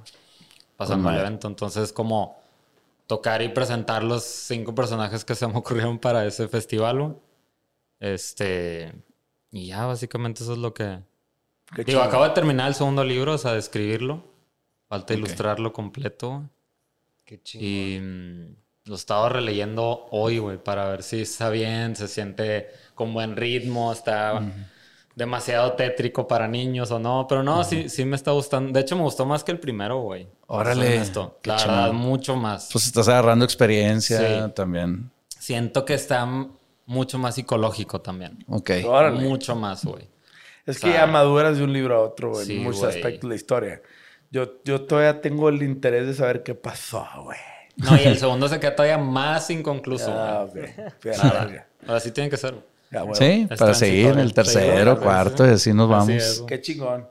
[0.77, 1.47] Pasando el evento.
[1.47, 2.37] Entonces, como
[3.07, 7.17] tocar y presentar los cinco personajes que se me ocurrieron para ese festival.
[7.99, 8.93] Este.
[9.51, 10.99] Y ya, básicamente eso es lo que.
[11.75, 12.03] Qué Digo, chido.
[12.03, 14.23] acabo de terminar el segundo libro, o sea, de escribirlo.
[14.87, 16.49] Falta ilustrarlo completo.
[17.25, 17.67] Qué chingón.
[17.67, 23.13] Y mm, lo estaba releyendo hoy, güey, para ver si está bien, se siente con
[23.13, 24.41] buen ritmo, está
[25.17, 27.25] demasiado tétrico para niños o no.
[27.27, 28.71] Pero no, sí, sí me está gustando.
[28.71, 30.27] De hecho, me gustó más que el primero, güey.
[30.45, 31.01] Órale,
[31.41, 32.69] qué La verdad, mucho más.
[32.71, 34.51] Pues estás agarrando experiencia Sí.
[34.53, 35.09] también.
[35.27, 36.25] Siento que está
[36.85, 38.37] mucho más psicológico también.
[38.47, 38.71] Ok.
[38.85, 39.19] Órale.
[39.19, 40.07] Mucho más, güey.
[40.65, 42.45] Es O que ya maduras de un libro a otro, güey.
[42.45, 42.95] sí, en muchos güey.
[42.95, 43.81] aspectos de la historia.
[44.29, 47.39] Yo, yo todavía tengo el interés de saber qué pasó, güey.
[47.77, 50.65] No, y el segundo se queda todavía más inconcluso, Ah, güey.
[50.65, 50.93] ok.
[50.99, 51.67] Fui a la verga.
[51.87, 52.55] Ahora sí tiene que ser.
[52.91, 53.03] Ya.
[53.13, 54.23] Sí, Es para seguir transitorio.
[54.23, 56.23] el tercero, Sí, cuarto y así nos Así vamos.
[56.23, 56.47] es, güey.
[56.47, 57.07] Qué chingón.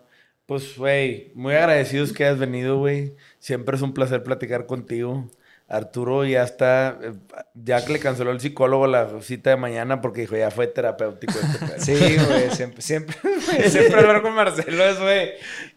[0.47, 3.15] Pues, güey, muy agradecidos que hayas venido, güey.
[3.39, 5.29] Siempre es un placer platicar contigo.
[5.69, 7.13] Arturo ya está, eh,
[7.55, 11.35] ya que le canceló el psicólogo la cita de mañana porque dijo, ya fue terapéutico
[11.41, 11.81] este.
[11.99, 15.31] Sí, güey, siempre, siempre, güey, siempre hablar con Marcelo es, güey,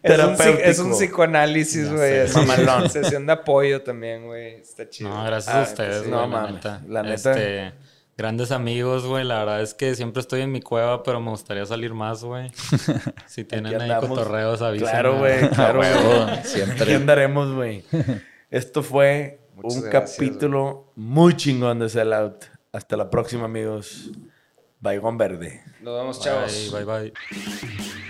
[0.04, 2.88] es un, es un psicoanálisis, güey, así, Mamalón.
[2.90, 5.10] sesión de apoyo también, güey, está chido.
[5.10, 6.54] No, gracias Ah, a ustedes, sí, güey, no la mames.
[6.54, 6.82] neta.
[6.88, 7.14] La neta.
[7.32, 7.72] Este,
[8.20, 9.24] grandes amigos, güey.
[9.24, 12.50] La verdad es que siempre estoy en mi cueva, pero me gustaría salir más, güey.
[13.26, 14.90] Si tienen ahí cotorreos, avísenme.
[14.90, 16.44] Claro, güey, claro, güey.
[16.44, 16.82] siempre.
[16.82, 17.82] Aquí andaremos, güey.
[18.50, 22.44] Esto fue Muchas un gracias, capítulo muy chingón de Sell Out.
[22.72, 24.10] Hasta la próxima, amigos.
[24.80, 25.62] Baigón Verde.
[25.80, 26.70] Nos vemos, chavos.
[26.72, 28.09] Bye, bye, bye.